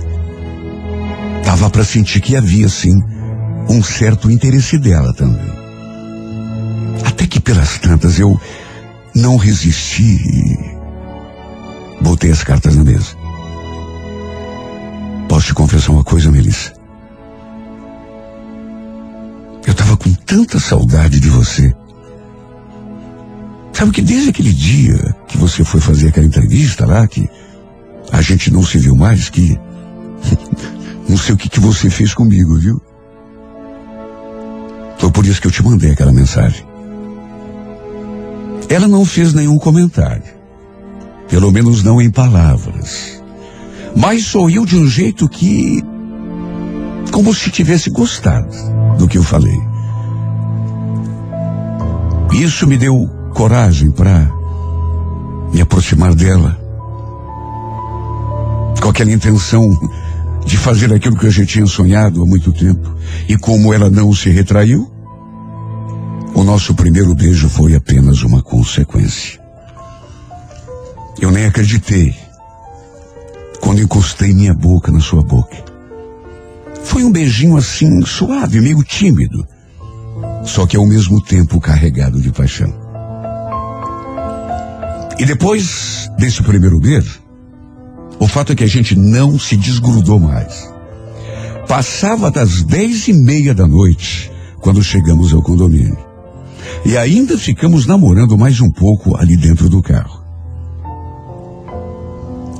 dava 1.46 1.70
para 1.70 1.84
sentir 1.84 2.22
que 2.22 2.36
havia 2.36 2.68
sim 2.70 3.02
um 3.70 3.84
certo 3.84 4.32
interesse 4.32 4.78
dela 4.78 5.14
também. 5.14 5.52
Até 7.06 7.28
que 7.28 7.40
pelas 7.40 7.78
tantas 7.78 8.20
eu 8.20 8.40
não 9.16 9.38
resisti 9.38 10.04
e 10.04 12.02
botei 12.02 12.32
as 12.32 12.44
cartas 12.44 12.76
na 12.76 12.84
mesa. 12.84 13.16
Posso 15.28 15.48
te 15.48 15.54
confessar 15.54 15.92
uma 15.92 16.04
coisa, 16.04 16.32
Melissa? 16.32 16.74
Eu 19.66 19.72
estava 19.72 19.96
com 19.96 20.14
tanta 20.14 20.60
saudade 20.60 21.20
de 21.20 21.30
você. 21.30 21.74
Sabe 23.74 23.92
que 23.92 24.02
desde 24.02 24.30
aquele 24.30 24.54
dia 24.54 25.16
que 25.28 25.38
você 25.38 25.64
foi 25.64 25.80
fazer 25.80 26.10
aquela 26.10 26.26
entrevista 26.26 26.86
lá, 26.86 27.08
que 27.08 27.30
a 28.12 28.22
gente 28.22 28.52
não 28.52 28.64
se 28.64 28.78
viu 28.78 28.96
mais, 28.96 29.30
que 29.30 29.60
não 31.08 31.18
sei 31.18 31.36
o 31.36 31.38
que, 31.38 31.50
que 31.50 31.60
você 31.60 31.90
fez 31.90 32.14
comigo, 32.14 32.58
viu? 32.58 32.82
Foi 34.98 35.12
por 35.12 35.26
isso 35.26 35.42
que 35.42 35.48
eu 35.48 35.52
te 35.52 35.64
mandei 35.64 35.92
aquela 35.92 36.12
mensagem. 36.12 36.71
Ela 38.72 38.88
não 38.88 39.04
fez 39.04 39.34
nenhum 39.34 39.60
comentário. 39.60 40.24
Pelo 41.28 41.52
menos 41.52 41.84
não 41.84 42.02
em 42.02 42.10
palavras. 42.10 43.22
Mas 43.94 44.24
sorriu 44.24 44.66
de 44.66 44.78
um 44.78 44.88
jeito 44.88 45.28
que. 45.28 45.84
como 47.12 47.34
se 47.34 47.50
tivesse 47.50 47.90
gostado 47.90 48.48
do 48.98 49.10
que 49.10 49.18
eu 49.18 49.24
falei. 49.24 49.60
Isso 52.32 52.66
me 52.66 52.78
deu 52.78 53.10
coragem 53.34 53.92
para 53.92 54.32
me 55.54 55.60
aproximar 55.60 56.16
dela. 56.16 56.58
Com 58.82 58.88
aquela 58.88 59.12
intenção 59.12 59.70
de 60.46 60.58
fazer 60.58 60.94
aquilo 60.94 61.18
que 61.18 61.26
eu 61.26 61.32
já 61.32 61.46
tinha 61.46 61.66
sonhado 61.66 62.24
há 62.24 62.26
muito 62.26 62.54
tempo. 62.54 62.96
E 63.28 63.38
como 63.38 63.74
ela 63.74 63.90
não 63.90 64.14
se 64.14 64.30
retraiu, 64.30 64.90
o 66.34 66.44
nosso 66.44 66.74
primeiro 66.74 67.14
beijo 67.14 67.50
foi 67.50 67.76
apenas 67.76 68.24
uma 68.24 68.42
consequência. 68.42 69.40
Eu 71.20 71.32
nem 71.32 71.46
acreditei 71.46 72.16
quando 73.60 73.82
encostei 73.82 74.34
minha 74.34 74.54
boca 74.54 74.92
na 74.92 75.00
sua 75.00 75.22
boca. 75.22 75.56
Foi 76.84 77.04
um 77.04 77.12
beijinho 77.12 77.58
assim, 77.58 78.02
suave, 78.06 78.60
meio 78.60 78.84
tímido, 78.84 79.46
só 80.44 80.66
que 80.66 80.76
ao 80.76 80.86
mesmo 80.86 81.22
tempo 81.22 81.60
carregado 81.60 82.20
de 82.20 82.32
paixão. 82.32 82.74
E 85.20 85.26
depois 85.26 86.10
desse 86.18 86.42
primeiro 86.42 86.80
beijo, 86.80 87.22
o 88.20 88.28
fato 88.28 88.54
é 88.54 88.56
que 88.56 88.64
a 88.64 88.68
gente 88.68 88.96
não 88.96 89.38
se 89.38 89.56
desgrudou 89.56 90.20
mais. 90.20 90.70
Passava 91.68 92.32
das 92.32 92.64
dez 92.64 93.08
e 93.08 93.14
meia 93.14 93.54
da 93.54 93.68
noite 93.68 94.32
quando 94.60 94.84
chegamos 94.84 95.34
ao 95.34 95.42
condomínio. 95.42 96.11
E 96.86 96.98
ainda 96.98 97.38
ficamos 97.38 97.86
namorando 97.86 98.38
mais 98.38 98.60
um 98.60 98.70
pouco 98.72 99.16
ali 99.16 99.38
dentro 99.38 99.70
do 99.70 99.82
carro. 99.82 100.22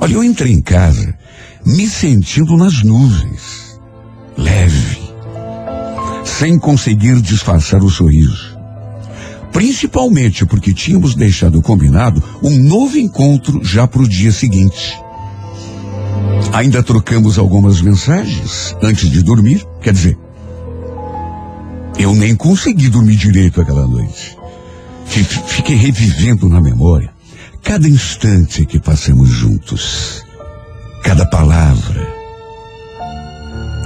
Olha, 0.00 0.14
eu 0.14 0.24
entrei 0.24 0.52
em 0.52 0.60
casa 0.60 1.16
me 1.64 1.88
sentindo 1.88 2.56
nas 2.56 2.82
nuvens, 2.82 3.80
leve, 4.36 4.98
sem 6.24 6.58
conseguir 6.58 7.20
disfarçar 7.20 7.82
o 7.82 7.90
sorriso. 7.90 8.58
Principalmente 9.52 10.46
porque 10.46 10.72
tínhamos 10.72 11.14
deixado 11.14 11.60
combinado 11.62 12.22
um 12.42 12.58
novo 12.58 12.98
encontro 12.98 13.62
já 13.62 13.86
para 13.86 14.02
o 14.02 14.08
dia 14.08 14.32
seguinte. 14.32 14.98
Ainda 16.52 16.82
trocamos 16.82 17.38
algumas 17.38 17.80
mensagens 17.80 18.74
antes 18.82 19.10
de 19.10 19.22
dormir, 19.22 19.64
quer 19.80 19.92
dizer, 19.92 20.18
eu 21.98 22.14
nem 22.14 22.34
consegui 22.34 22.88
dormir 22.88 23.16
direito 23.16 23.60
aquela 23.60 23.86
noite. 23.86 24.36
Fiquei 25.46 25.76
revivendo 25.76 26.48
na 26.48 26.60
memória 26.60 27.12
cada 27.62 27.88
instante 27.88 28.66
que 28.66 28.78
passamos 28.78 29.28
juntos, 29.28 30.24
cada 31.02 31.24
palavra. 31.26 32.06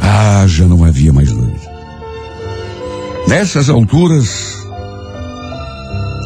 Ah, 0.01 0.45
já 0.47 0.67
não 0.67 0.85
havia 0.85 1.13
mais 1.13 1.31
dúvida. 1.31 1.77
Nessas 3.29 3.69
alturas, 3.69 4.57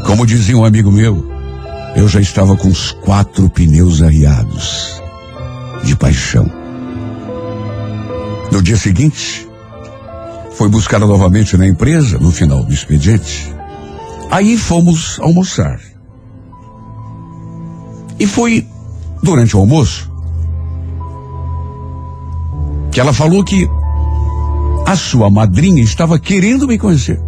como 0.07 0.27
dizia 0.27 0.57
um 0.57 0.65
amigo 0.65 0.93
meu, 0.93 1.29
eu 1.97 2.09
já 2.09 2.21
estava 2.21 2.57
com 2.57 2.69
os 2.69 2.93
quatro 2.93 3.49
pneus 3.49 4.01
arriados 4.03 5.03
de 5.83 5.97
paixão. 5.97 6.51
No 8.53 8.63
dia 8.63 8.77
seguinte, 8.77 9.50
foi 10.61 10.69
buscá-la 10.69 11.07
novamente 11.07 11.57
na 11.57 11.67
empresa, 11.67 12.19
no 12.19 12.31
final 12.31 12.63
do 12.63 12.71
expediente. 12.71 13.51
Aí 14.31 14.59
fomos 14.59 15.19
almoçar. 15.19 15.81
E 18.19 18.27
foi 18.27 18.69
durante 19.23 19.57
o 19.57 19.61
almoço 19.61 20.13
que 22.93 23.01
ela 23.01 23.15
falou 23.15 23.43
que 23.43 23.67
a 24.87 24.95
sua 24.97 25.31
madrinha 25.31 25.83
estava 25.83 26.19
querendo 26.19 26.69
me 26.69 26.79
conhecer. 26.79 27.19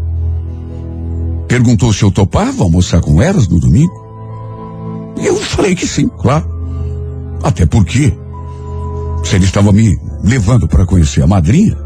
Perguntou 1.48 1.90
se 1.90 2.02
eu 2.02 2.10
topava 2.10 2.62
almoçar 2.64 3.00
com 3.00 3.22
elas 3.22 3.48
no 3.48 3.58
domingo. 3.58 5.14
E 5.18 5.24
eu 5.24 5.36
falei 5.38 5.74
que 5.74 5.86
sim, 5.86 6.06
claro. 6.06 6.46
Até 7.42 7.64
porque, 7.64 8.12
se 9.24 9.36
ele 9.36 9.46
estava 9.46 9.72
me 9.72 9.98
levando 10.22 10.68
para 10.68 10.84
conhecer 10.84 11.22
a 11.22 11.26
madrinha, 11.26 11.81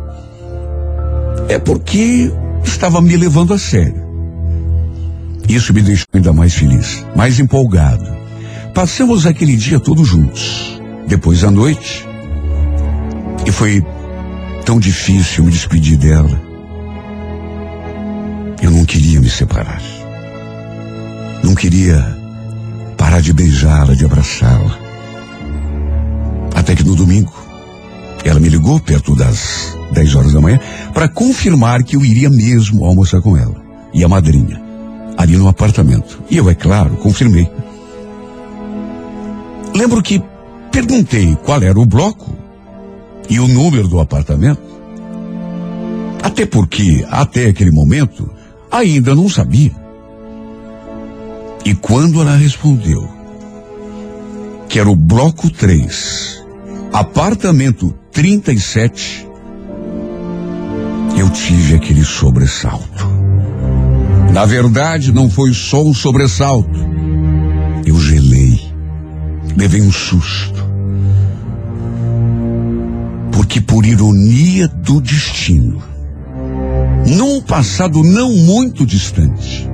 é 1.49 1.59
porque 1.59 2.33
estava 2.65 3.01
me 3.01 3.17
levando 3.17 3.55
a 3.55 3.59
sério. 3.59 4.05
Isso 5.49 5.73
me 5.73 5.81
deixou 5.81 6.07
ainda 6.13 6.33
mais 6.33 6.55
feliz, 6.55 7.05
mais 7.15 7.39
empolgado. 7.39 8.05
Passamos 8.75 9.27
aquele 9.27 9.57
dia 9.57 9.79
todos 9.79 10.09
juntos. 10.09 10.81
Depois 11.07 11.45
à 11.45 11.51
noite, 11.51 12.05
e 13.47 13.53
foi 13.53 13.85
tão 14.65 14.81
difícil 14.81 15.45
me 15.45 15.53
despedir 15.53 15.97
dela. 15.97 16.43
Eu 18.61 18.73
não 18.73 18.85
queria 18.85 19.21
me 19.21 19.31
separar. 19.31 19.81
Não 21.45 21.55
queria 21.55 22.05
parar 22.97 23.21
de 23.21 23.33
beijá-la, 23.33 23.95
de 23.95 24.05
abraçá-la. 24.05 24.79
Até 26.57 26.75
que 26.75 26.83
no 26.83 26.97
domingo, 26.97 27.33
ela 28.29 28.41
me 28.41 28.49
ligou 28.49 28.81
perto 28.81 29.15
das 29.15 29.77
10 29.93 30.15
horas 30.17 30.33
da 30.33 30.41
manhã 30.41 30.59
para 30.93 31.09
confirmar 31.09 31.83
que 31.85 31.97
eu 31.97 32.05
iria 32.05 32.29
mesmo 32.29 32.85
almoçar 32.85 33.21
com 33.21 33.37
ela 33.37 33.55
e 33.95 34.03
a 34.05 34.09
madrinha, 34.09 34.61
ali 35.17 35.37
no 35.37 35.49
apartamento. 35.49 36.23
E 36.29 36.37
eu, 36.37 36.51
é 36.51 36.55
claro, 36.55 36.97
confirmei. 36.97 37.49
Lembro 39.75 40.03
que 40.03 40.23
perguntei 40.73 41.37
qual 41.45 41.63
era 41.63 41.79
o 41.79 41.87
bloco 41.87 42.37
e 43.29 43.39
o 43.39 43.47
número 43.47 43.89
do 43.89 44.01
apartamento. 44.01 44.61
Até 46.23 46.45
porque, 46.45 47.07
até 47.11 47.47
aquele 47.47 47.71
momento, 47.71 48.29
ainda 48.71 49.15
não 49.15 49.29
sabia. 49.29 49.73
E 51.65 51.75
quando 51.75 52.21
ela 52.21 52.37
respondeu 52.37 53.09
que 54.69 54.79
era 54.79 54.91
o 54.91 54.97
bloco 54.97 55.49
3, 55.49 56.45
apartamento 56.93 57.95
37, 58.17 59.29
eu 61.19 61.29
tive 61.29 61.75
aquele 61.75 62.03
sobressalto. 62.03 63.07
Na 64.33 64.47
verdade, 64.47 65.13
não 65.13 65.29
foi 65.29 65.53
só 65.53 65.85
um 65.85 65.93
sobressalto. 65.93 66.81
Eu 67.85 68.01
gelei. 68.01 68.59
Levei 69.55 69.83
um 69.83 69.93
susto. 69.93 70.65
Porque, 73.33 73.61
por 73.61 73.85
ironia 73.85 74.67
do 74.67 74.99
destino, 74.99 75.83
num 77.07 77.43
passado 77.43 78.03
não 78.03 78.33
muito 78.33 78.87
distante, 78.87 79.69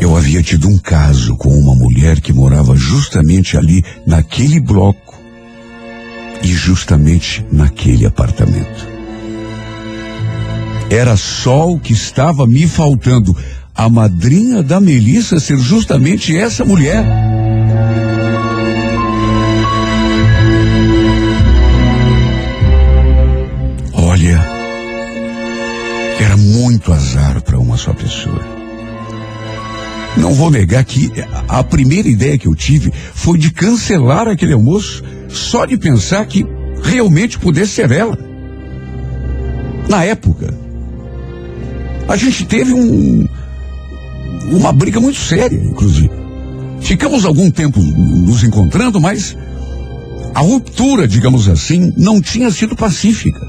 eu 0.00 0.16
havia 0.16 0.42
tido 0.42 0.68
um 0.68 0.76
caso 0.76 1.36
com 1.36 1.50
uma 1.50 1.76
mulher 1.76 2.20
que 2.20 2.32
morava 2.32 2.74
justamente 2.74 3.56
ali, 3.56 3.84
naquele 4.04 4.58
bloco 4.58 5.05
e 6.46 6.52
justamente 6.52 7.44
naquele 7.50 8.06
apartamento. 8.06 8.86
Era 10.88 11.16
só 11.16 11.68
o 11.68 11.80
que 11.80 11.92
estava 11.92 12.46
me 12.46 12.68
faltando. 12.68 13.36
A 13.74 13.88
madrinha 13.88 14.62
da 14.62 14.80
Melissa 14.80 15.40
ser 15.40 15.58
justamente 15.58 16.36
essa 16.36 16.64
mulher. 16.64 17.04
Olha, 23.92 24.48
era 26.20 26.36
muito 26.36 26.92
azar 26.92 27.42
para 27.42 27.58
uma 27.58 27.76
só 27.76 27.92
pessoa. 27.92 28.46
Não 30.16 30.32
vou 30.32 30.50
negar 30.50 30.84
que 30.84 31.10
a 31.48 31.62
primeira 31.64 32.08
ideia 32.08 32.38
que 32.38 32.46
eu 32.46 32.54
tive 32.54 32.92
foi 33.14 33.36
de 33.36 33.50
cancelar 33.50 34.28
aquele 34.28 34.52
almoço, 34.52 35.02
só 35.36 35.64
de 35.64 35.76
pensar 35.76 36.26
que 36.26 36.44
realmente 36.82 37.38
pudesse 37.38 37.72
ser 37.72 37.90
ela. 37.90 38.18
Na 39.88 40.04
época, 40.04 40.52
a 42.08 42.16
gente 42.16 42.44
teve 42.44 42.72
um, 42.72 43.28
uma 44.50 44.72
briga 44.72 45.00
muito 45.00 45.18
séria, 45.18 45.56
inclusive. 45.56 46.10
Ficamos 46.80 47.24
algum 47.24 47.50
tempo 47.50 47.80
nos 47.80 48.42
encontrando, 48.44 49.00
mas 49.00 49.36
a 50.34 50.40
ruptura, 50.40 51.08
digamos 51.08 51.48
assim, 51.48 51.92
não 51.96 52.20
tinha 52.20 52.50
sido 52.50 52.76
pacífica. 52.76 53.40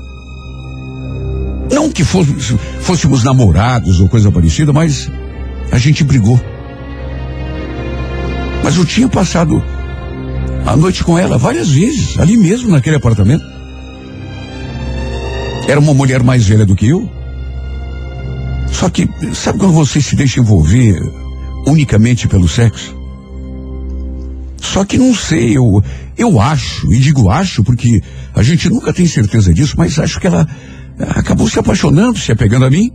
Não 1.72 1.92
que 1.92 2.04
fôssemos, 2.04 2.54
fôssemos 2.80 3.24
namorados 3.24 4.00
ou 4.00 4.08
coisa 4.08 4.32
parecida, 4.32 4.72
mas 4.72 5.12
a 5.72 5.78
gente 5.78 6.04
brigou. 6.04 6.40
Mas 8.64 8.78
eu 8.78 8.86
tinha 8.86 9.08
passado 9.08 9.64
a 10.68 10.76
noite 10.76 11.02
com 11.02 11.18
ela 11.18 11.38
várias 11.38 11.70
vezes, 11.70 12.20
ali 12.20 12.36
mesmo 12.36 12.70
naquele 12.70 12.98
apartamento. 12.98 13.46
Era 15.66 15.80
uma 15.80 15.94
mulher 15.94 16.22
mais 16.22 16.46
velha 16.46 16.66
do 16.66 16.76
que 16.76 16.88
eu. 16.90 17.10
Só 18.70 18.90
que, 18.90 19.10
sabe 19.34 19.60
quando 19.60 19.74
você 19.74 20.02
se 20.02 20.14
deixa 20.14 20.42
envolver 20.42 21.02
unicamente 21.66 22.28
pelo 22.28 22.50
sexo? 22.50 22.94
Só 24.62 24.84
que 24.84 24.98
não 24.98 25.16
sei, 25.16 25.58
eu, 25.58 25.82
eu 26.18 26.40
acho, 26.40 26.92
e 26.94 27.00
digo 27.00 27.30
acho 27.30 27.64
porque 27.64 28.02
a 28.36 28.44
gente 28.44 28.70
nunca 28.70 28.92
tem 28.92 29.08
certeza 29.08 29.54
disso, 29.54 29.76
mas 29.78 29.98
acho 29.98 30.20
que 30.20 30.28
ela 30.28 30.46
acabou 31.00 31.50
se 31.50 31.58
apaixonando, 31.58 32.20
se 32.20 32.32
apegando 32.32 32.66
a 32.66 32.70
mim. 32.70 32.92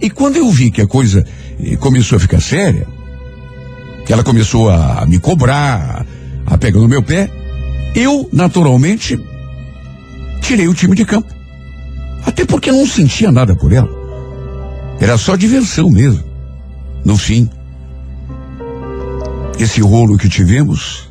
E 0.00 0.08
quando 0.08 0.36
eu 0.36 0.48
vi 0.48 0.70
que 0.70 0.80
a 0.80 0.86
coisa 0.86 1.26
eh, 1.58 1.74
começou 1.76 2.16
a 2.16 2.20
ficar 2.20 2.40
séria, 2.40 2.86
que 4.04 4.12
ela 4.12 4.22
começou 4.22 4.70
a 4.70 5.04
me 5.06 5.18
cobrar, 5.18 6.06
a 6.46 6.56
pegar 6.56 6.80
no 6.80 6.88
meu 6.88 7.02
pé, 7.02 7.30
eu, 7.94 8.28
naturalmente, 8.32 9.18
tirei 10.40 10.68
o 10.68 10.74
time 10.74 10.94
de 10.94 11.04
campo. 11.04 11.28
Até 12.24 12.44
porque 12.44 12.70
não 12.70 12.86
sentia 12.86 13.32
nada 13.32 13.54
por 13.54 13.72
ela. 13.72 13.88
Era 15.00 15.16
só 15.16 15.36
diversão 15.36 15.90
mesmo. 15.90 16.24
No 17.04 17.16
fim, 17.16 17.48
esse 19.58 19.80
rolo 19.80 20.18
que 20.18 20.28
tivemos 20.28 21.10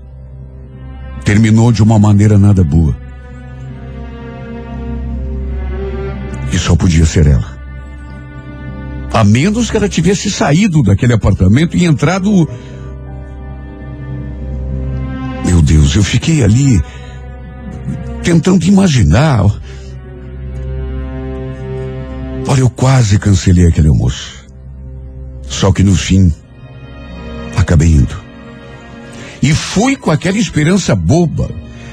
terminou 1.23 1.71
de 1.71 1.81
uma 1.81 1.97
maneira 1.97 2.37
nada 2.37 2.63
boa. 2.63 2.95
E 6.51 6.57
só 6.57 6.75
podia 6.75 7.05
ser 7.05 7.27
ela. 7.27 7.55
A 9.11 9.23
menos 9.23 9.71
que 9.71 9.77
ela 9.77 9.89
tivesse 9.89 10.29
saído 10.29 10.83
daquele 10.83 11.13
apartamento 11.13 11.75
e 11.75 11.85
entrado. 11.85 12.47
Deus, 15.65 15.95
eu 15.95 16.03
fiquei 16.03 16.43
ali 16.43 16.81
tentando 18.23 18.63
imaginar. 18.65 19.43
Olha, 22.47 22.59
eu 22.59 22.69
quase 22.69 23.17
cancelei 23.17 23.67
aquele 23.67 23.87
almoço. 23.87 24.45
Só 25.41 25.71
que 25.71 25.81
no 25.81 25.95
fim, 25.95 26.31
acabei 27.57 27.89
indo. 27.89 28.15
E 29.41 29.53
fui 29.53 29.95
com 29.95 30.11
aquela 30.11 30.37
esperança 30.37 30.95
boba 30.95 31.49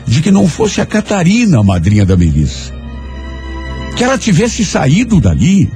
de 0.06 0.20
que 0.20 0.30
não 0.30 0.46
fosse 0.46 0.80
a 0.80 0.87
Catarina 0.87 1.61
a 1.61 1.62
madrinha 1.62 2.04
da 2.04 2.16
Melissa. 2.16 2.72
Que 3.96 4.04
ela 4.04 4.18
tivesse 4.18 4.64
saído 4.64 5.20
dali 5.20 5.70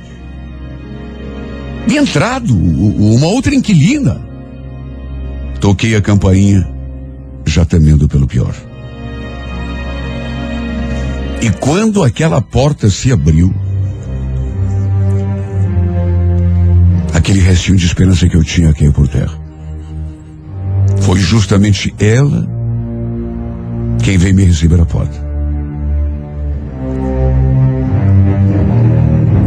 e 1.89 1.97
entrado 1.97 2.55
uma 2.55 3.27
outra 3.29 3.55
inquilina. 3.55 4.21
Toquei 5.61 5.95
a 5.95 6.03
campainha, 6.03 6.76
já 7.47 7.65
temendo 7.65 8.09
pelo 8.09 8.27
pior. 8.27 8.55
E 11.41 11.51
quando 11.51 12.03
aquela 12.03 12.43
porta 12.43 12.91
se 12.91 13.13
abriu, 13.13 13.55
aquele 17.15 17.41
restinho 17.41 17.79
de 17.79 17.87
esperança 17.87 18.29
que 18.29 18.37
eu 18.37 18.43
tinha 18.43 18.75
caiu 18.75 18.93
por 18.93 19.07
terra. 19.07 19.39
Foi 21.03 21.19
justamente 21.21 21.95
ela 22.01 22.49
quem 24.03 24.19
veio 24.19 24.35
me 24.35 24.45
receber 24.45 24.81
à 24.81 24.85
porta. 24.85 25.25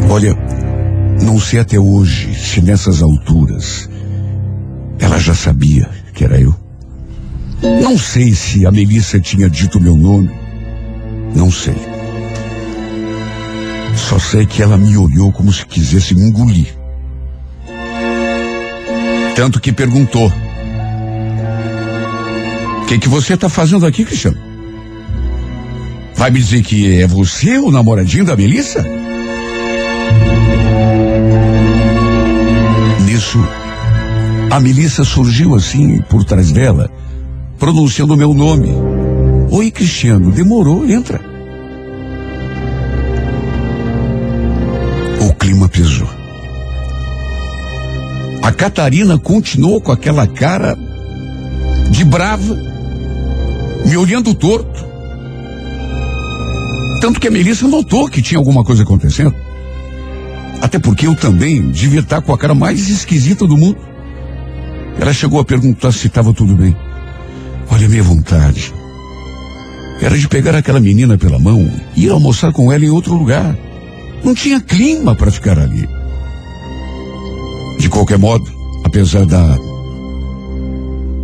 Olha, 0.10 0.36
não 1.22 1.40
sei 1.40 1.60
até 1.60 1.80
hoje 1.80 2.34
se 2.34 2.62
nessas 2.62 3.02
alturas 3.02 3.90
ela 5.00 5.18
já 5.20 5.34
sabia 5.34 5.90
que 6.14 6.24
era 6.24 6.40
eu. 6.40 6.69
Não 7.62 7.98
sei 7.98 8.34
se 8.34 8.66
a 8.66 8.72
Melissa 8.72 9.20
tinha 9.20 9.50
dito 9.50 9.80
meu 9.80 9.96
nome. 9.96 10.30
Não 11.36 11.52
sei. 11.52 11.76
Só 13.96 14.18
sei 14.18 14.46
que 14.46 14.62
ela 14.62 14.78
me 14.78 14.98
olhou 14.98 15.32
como 15.32 15.52
se 15.52 15.66
quisesse 15.66 16.16
me 16.16 16.24
engolir. 16.24 16.74
Tanto 19.36 19.60
que 19.60 19.72
perguntou: 19.72 20.32
O 22.82 22.86
que, 22.86 22.98
que 22.98 23.10
você 23.10 23.34
está 23.34 23.50
fazendo 23.50 23.86
aqui, 23.86 24.04
Cristiano? 24.06 24.38
Vai 26.16 26.32
me 26.32 26.40
dizer 26.40 26.64
que 26.64 27.02
é 27.02 27.08
você 27.08 27.58
o 27.58 27.72
namoradinho 27.72 28.26
da 28.26 28.36
Melissa? 28.36 28.86
Nisso, 33.06 33.40
a 34.52 34.60
Melissa 34.60 35.04
surgiu 35.04 35.56
assim 35.56 36.02
por 36.02 36.26
trás 36.26 36.52
dela, 36.52 36.92
pronunciando 37.60 38.16
meu 38.16 38.34
nome. 38.34 38.72
Oi, 39.52 39.70
Cristiano, 39.70 40.32
demorou, 40.32 40.90
entra. 40.90 41.20
O 45.22 45.34
clima 45.34 45.68
pesou. 45.68 46.08
A 48.42 48.52
Catarina 48.52 49.20
continuou 49.20 49.82
com 49.82 49.92
aquela 49.92 50.26
cara 50.26 50.78
de 51.92 52.06
brava, 52.06 52.58
me 53.86 53.98
olhando 53.98 54.34
torto. 54.34 54.88
Tanto 57.02 57.20
que 57.20 57.28
a 57.28 57.32
Melissa 57.32 57.68
notou 57.68 58.08
que 58.08 58.22
tinha 58.22 58.38
alguma 58.38 58.64
coisa 58.64 58.84
acontecendo. 58.84 59.36
Até 60.62 60.80
porque 60.80 61.08
eu 61.08 61.16
também 61.16 61.70
devia 61.72 62.02
estar 62.02 62.22
com 62.22 62.34
a 62.34 62.38
cara 62.38 62.54
mais 62.54 62.90
esquisita 62.90 63.46
do 63.46 63.58
mundo. 63.58 63.80
Ela 65.00 65.14
chegou 65.14 65.40
a 65.40 65.46
perguntar 65.46 65.92
se 65.92 66.08
estava 66.08 66.34
tudo 66.34 66.56
bem. 66.56 66.76
Olha, 67.70 67.88
minha 67.88 68.04
vontade 68.04 68.74
era 70.02 70.18
de 70.18 70.28
pegar 70.28 70.56
aquela 70.56 70.80
menina 70.80 71.18
pela 71.18 71.38
mão 71.38 71.70
e 71.96 72.06
ir 72.06 72.10
almoçar 72.10 72.54
com 72.54 72.72
ela 72.72 72.86
em 72.86 72.90
outro 72.90 73.14
lugar. 73.14 73.56
Não 74.24 74.34
tinha 74.34 74.62
clima 74.62 75.16
para 75.16 75.32
ficar 75.32 75.60
ali. 75.60 75.88
De 77.78 77.90
qualquer 77.90 78.18
modo, 78.18 78.50
apesar 78.84 79.26
da, 79.26 79.58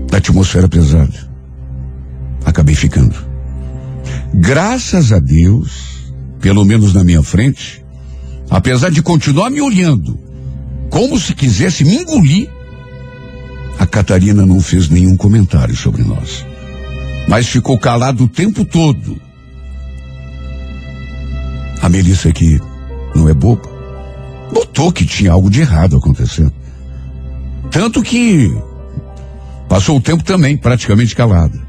da 0.10 0.18
atmosfera 0.18 0.68
pesada, 0.68 1.30
acabei 2.46 2.76
ficando. 2.76 3.16
Graças 4.34 5.12
a 5.12 5.20
Deus, 5.20 6.14
pelo 6.40 6.66
menos 6.66 6.94
na 6.94 7.04
minha 7.04 7.24
frente, 7.24 7.84
apesar 8.50 8.92
de 8.92 9.02
continuar 9.02 9.50
me 9.50 9.62
olhando, 9.62 10.20
como 10.90 11.20
se 11.20 11.34
quisesse 11.34 11.84
me 11.84 11.98
engolir, 11.98 12.50
a 13.78 13.86
Catarina 13.86 14.46
não 14.46 14.60
fez 14.60 14.90
nenhum 14.90 15.18
comentário 15.18 15.76
sobre 15.76 16.04
nós. 16.04 16.46
Mas 17.28 17.48
ficou 17.48 17.78
calado 17.78 18.24
o 18.24 18.28
tempo 18.28 18.64
todo. 18.64 19.20
A 21.82 21.90
Melissa 21.90 22.30
aqui 22.30 22.60
não 23.16 23.28
é 23.30 23.34
boba. 23.34 23.70
Notou 24.54 24.92
que 24.92 25.06
tinha 25.06 25.32
algo 25.32 25.50
de 25.50 25.62
errado 25.62 25.98
acontecendo. 25.98 26.54
Tanto 27.72 28.02
que 28.02 28.56
passou 29.68 29.98
o 29.98 30.02
tempo 30.02 30.24
também 30.24 30.56
praticamente 30.56 31.16
calada. 31.16 31.60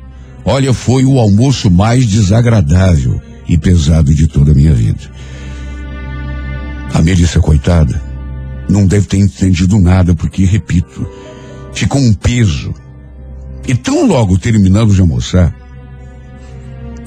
Olha, 0.44 0.72
foi 0.72 1.04
o 1.04 1.18
almoço 1.18 1.70
mais 1.70 2.06
desagradável 2.06 3.20
e 3.48 3.58
pesado 3.58 4.14
de 4.14 4.26
toda 4.26 4.52
a 4.52 4.54
minha 4.54 4.72
vida. 4.72 5.10
A 6.94 7.02
Melissa, 7.02 7.40
coitada, 7.40 8.00
não 8.68 8.86
deve 8.86 9.06
ter 9.06 9.18
entendido 9.18 9.78
nada, 9.80 10.14
porque, 10.14 10.44
repito, 10.44 11.06
ficou 11.76 12.00
um 12.00 12.14
peso. 12.14 12.74
E 13.68 13.74
tão 13.74 14.06
logo 14.06 14.38
terminamos 14.38 14.94
de 14.94 15.02
almoçar, 15.02 15.54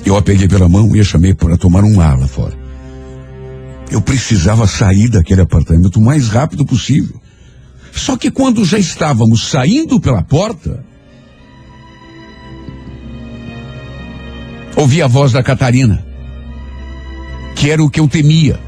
eu 0.05 0.15
a 0.15 0.21
peguei 0.21 0.47
pela 0.47 0.69
mão 0.69 0.95
e 0.95 0.99
a 0.99 1.03
chamei 1.03 1.33
para 1.33 1.57
tomar 1.57 1.83
um 1.83 1.99
ar 1.99 2.17
lá 2.17 2.27
fora. 2.27 2.57
Eu 3.91 4.01
precisava 4.01 4.67
sair 4.67 5.09
daquele 5.09 5.41
apartamento 5.41 5.99
o 5.99 6.01
mais 6.01 6.29
rápido 6.29 6.65
possível. 6.65 7.19
Só 7.91 8.15
que 8.15 8.29
quando 8.29 8.63
já 8.63 8.77
estávamos 8.77 9.49
saindo 9.49 9.99
pela 9.99 10.21
porta, 10.21 10.85
ouvi 14.75 15.01
a 15.01 15.07
voz 15.07 15.31
da 15.31 15.41
Catarina, 15.41 16.05
que 17.55 17.71
era 17.71 17.83
o 17.83 17.89
que 17.89 17.99
eu 17.99 18.07
temia. 18.07 18.59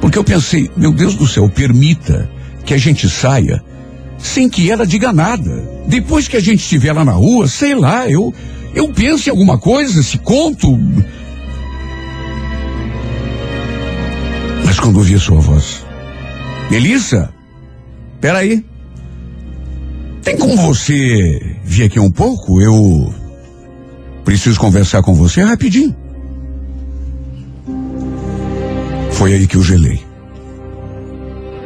Porque 0.00 0.18
eu 0.18 0.24
pensei, 0.24 0.70
meu 0.76 0.92
Deus 0.92 1.16
do 1.16 1.26
céu, 1.26 1.48
permita 1.48 2.30
que 2.64 2.72
a 2.72 2.78
gente 2.78 3.08
saia 3.08 3.62
sem 4.22 4.48
que 4.48 4.70
ela 4.70 4.86
diga 4.86 5.12
nada. 5.12 5.68
Depois 5.86 6.28
que 6.28 6.36
a 6.36 6.40
gente 6.40 6.60
estiver 6.60 6.92
lá 6.92 7.04
na 7.04 7.12
rua, 7.12 7.48
sei 7.48 7.74
lá, 7.74 8.08
eu 8.08 8.32
eu 8.74 8.88
penso 8.92 9.28
em 9.28 9.30
alguma 9.30 9.58
coisa, 9.58 10.02
se 10.02 10.18
conto. 10.18 10.78
Mas 14.64 14.78
quando 14.78 14.98
ouvi 14.98 15.14
a 15.14 15.18
sua 15.18 15.40
voz, 15.40 15.84
Melissa, 16.70 17.32
peraí. 18.20 18.64
Tem 20.22 20.36
como 20.36 20.56
você 20.56 21.56
vir 21.64 21.84
aqui 21.84 21.98
um 21.98 22.10
pouco? 22.10 22.60
Eu 22.60 23.12
preciso 24.24 24.60
conversar 24.60 25.02
com 25.02 25.14
você 25.14 25.42
rapidinho. 25.42 25.96
Foi 29.10 29.32
aí 29.32 29.46
que 29.46 29.56
eu 29.56 29.62
gelei. 29.62 30.00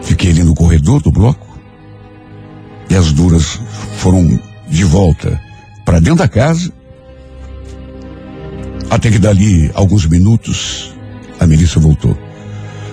Fiquei 0.03 0.31
ali 0.31 0.43
no 0.43 0.55
corredor 0.55 1.03
do 1.03 1.11
bloco. 1.11 1.44
E 2.89 2.95
as 2.95 3.13
duras 3.13 3.61
foram 3.97 4.41
de 4.69 4.85
volta 4.85 5.41
para 5.85 6.01
dentro 6.01 6.19
da 6.19 6.29
casa. 6.29 6.73
Até 8.91 9.11
que 9.11 9.19
dali 9.19 9.71
alguns 9.75 10.07
minutos 10.07 10.95
a 11.41 11.47
Melissa 11.47 11.81
voltou. 11.81 12.17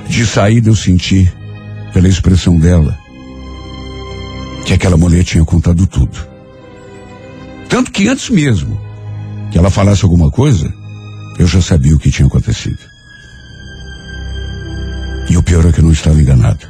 De 0.07 0.25
saída 0.25 0.69
eu 0.69 0.75
senti, 0.75 1.31
pela 1.93 2.07
expressão 2.07 2.57
dela, 2.57 2.97
que 4.65 4.73
aquela 4.73 4.97
mulher 4.97 5.23
tinha 5.23 5.43
contado 5.45 5.85
tudo. 5.87 6.17
Tanto 7.69 7.91
que 7.91 8.07
antes 8.07 8.29
mesmo 8.29 8.79
que 9.51 9.57
ela 9.57 9.69
falasse 9.69 10.03
alguma 10.03 10.29
coisa, 10.29 10.73
eu 11.37 11.47
já 11.47 11.61
sabia 11.61 11.95
o 11.95 11.99
que 11.99 12.11
tinha 12.11 12.27
acontecido. 12.27 12.79
E 15.29 15.37
o 15.37 15.43
pior 15.43 15.65
é 15.65 15.71
que 15.71 15.79
eu 15.79 15.85
não 15.85 15.91
estava 15.91 16.21
enganado. 16.21 16.67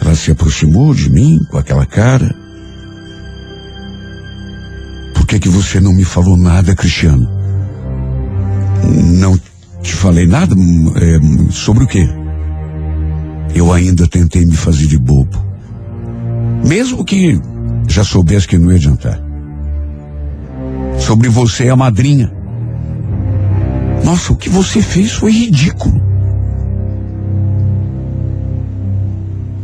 Ela 0.00 0.14
se 0.14 0.30
aproximou 0.30 0.94
de 0.94 1.10
mim 1.10 1.38
com 1.50 1.58
aquela 1.58 1.84
cara. 1.84 2.34
Que 5.32 5.38
que 5.38 5.48
você 5.48 5.80
não 5.80 5.94
me 5.94 6.04
falou 6.04 6.36
nada, 6.36 6.76
Cristiano? 6.76 7.26
Não 9.18 9.34
te 9.80 9.94
falei 9.94 10.26
nada 10.26 10.54
é, 10.54 11.50
sobre 11.50 11.84
o 11.84 11.86
quê? 11.86 12.06
Eu 13.54 13.72
ainda 13.72 14.06
tentei 14.06 14.44
me 14.44 14.54
fazer 14.54 14.86
de 14.86 14.98
bobo. 14.98 15.42
Mesmo 16.68 17.02
que 17.02 17.40
já 17.88 18.04
soubesse 18.04 18.46
que 18.46 18.58
não 18.58 18.70
ia 18.70 18.76
adiantar. 18.76 19.18
Sobre 20.98 21.30
você 21.30 21.64
e 21.64 21.70
a 21.70 21.76
madrinha. 21.76 22.30
Nossa, 24.04 24.34
o 24.34 24.36
que 24.36 24.50
você 24.50 24.82
fez 24.82 25.12
foi 25.12 25.32
ridículo. 25.32 25.98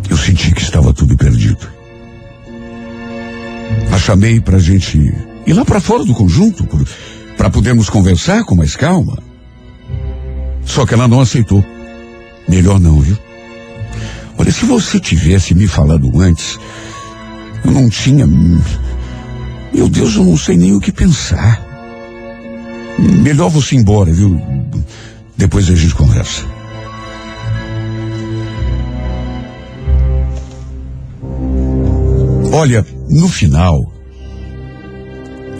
Eu 0.08 0.16
senti 0.16 0.50
que 0.50 0.62
estava 0.62 0.94
tudo 0.94 1.14
perdido. 1.14 1.68
A 3.92 3.98
chamei 3.98 4.40
pra 4.40 4.58
gente 4.58 5.27
ir 5.48 5.54
lá 5.54 5.64
para 5.64 5.80
fora 5.80 6.04
do 6.04 6.14
conjunto, 6.14 6.68
para 7.36 7.48
podermos 7.48 7.88
conversar 7.88 8.44
com 8.44 8.54
mais 8.54 8.76
calma. 8.76 9.18
Só 10.64 10.84
que 10.84 10.92
ela 10.92 11.08
não 11.08 11.20
aceitou. 11.20 11.64
Melhor 12.46 12.78
não, 12.78 13.00
viu? 13.00 13.16
Olha, 14.36 14.52
se 14.52 14.66
você 14.66 15.00
tivesse 15.00 15.54
me 15.54 15.66
falado 15.66 16.20
antes, 16.20 16.58
eu 17.64 17.70
não 17.70 17.88
tinha. 17.88 18.26
Meu 18.26 19.88
Deus, 19.88 20.16
eu 20.16 20.24
não 20.24 20.36
sei 20.36 20.56
nem 20.56 20.74
o 20.74 20.80
que 20.80 20.92
pensar. 20.92 21.66
Melhor 22.98 23.48
você 23.48 23.74
ir 23.74 23.78
embora, 23.78 24.12
viu? 24.12 24.38
Depois 25.36 25.70
a 25.70 25.74
gente 25.74 25.94
conversa. 25.94 26.44
Olha, 32.52 32.84
no 33.08 33.28
final, 33.28 33.97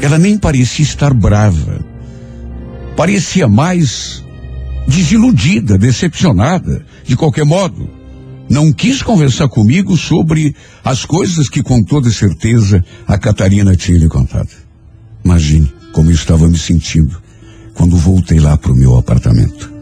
ela 0.01 0.19
nem 0.19 0.39
parecia 0.39 0.85
estar 0.85 1.13
brava. 1.13 1.85
Parecia 2.97 3.49
mais 3.49 4.25
desiludida, 4.87 5.77
decepcionada. 5.77 6.85
De 7.05 7.17
qualquer 7.17 7.45
modo, 7.45 7.89
não 8.49 8.73
quis 8.73 9.03
conversar 9.03 9.49
comigo 9.49 9.97
sobre 9.97 10.55
as 10.83 11.05
coisas 11.05 11.49
que 11.49 11.63
com 11.63 11.83
toda 11.83 12.11
certeza 12.11 12.85
a 13.07 13.19
Catarina 13.19 13.77
tinha 13.77 13.99
lhe 13.99 14.09
contado. 14.09 14.51
Imagine 15.25 15.73
como 15.93 16.11
eu 16.11 16.15
estava 16.15 16.49
me 16.49 16.59
sentindo 16.59 17.21
quando 17.75 17.97
voltei 17.97 18.41
lá 18.41 18.57
para 18.57 18.73
o 18.73 18.77
meu 18.77 18.97
apartamento. 18.97 19.73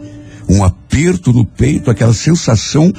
um 0.49 0.63
aperto 0.63 1.33
no 1.33 1.45
peito, 1.45 1.91
aquela 1.91 2.13
sensação 2.13 2.93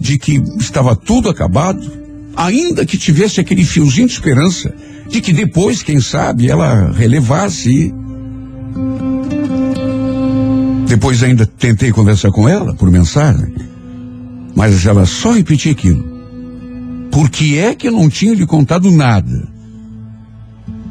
de 0.00 0.18
que 0.18 0.42
estava 0.58 0.96
tudo 0.96 1.28
acabado, 1.28 2.05
ainda 2.36 2.84
que 2.84 2.98
tivesse 2.98 3.40
aquele 3.40 3.64
fiozinho 3.64 4.06
de 4.06 4.12
esperança 4.12 4.74
de 5.08 5.20
que 5.20 5.32
depois, 5.32 5.82
quem 5.82 6.00
sabe, 6.00 6.48
ela 6.48 6.92
relevasse. 6.92 7.94
Depois 10.86 11.22
ainda 11.22 11.46
tentei 11.46 11.90
conversar 11.90 12.30
com 12.30 12.48
ela 12.48 12.74
por 12.74 12.90
mensagem, 12.90 13.54
mas 14.54 14.84
ela 14.84 15.06
só 15.06 15.32
repetia 15.32 15.72
aquilo. 15.72 16.16
Por 17.10 17.30
que 17.30 17.58
é 17.58 17.74
que 17.74 17.88
eu 17.88 17.92
não 17.92 18.08
tinha 18.08 18.34
lhe 18.34 18.46
contado 18.46 18.90
nada? 18.90 19.48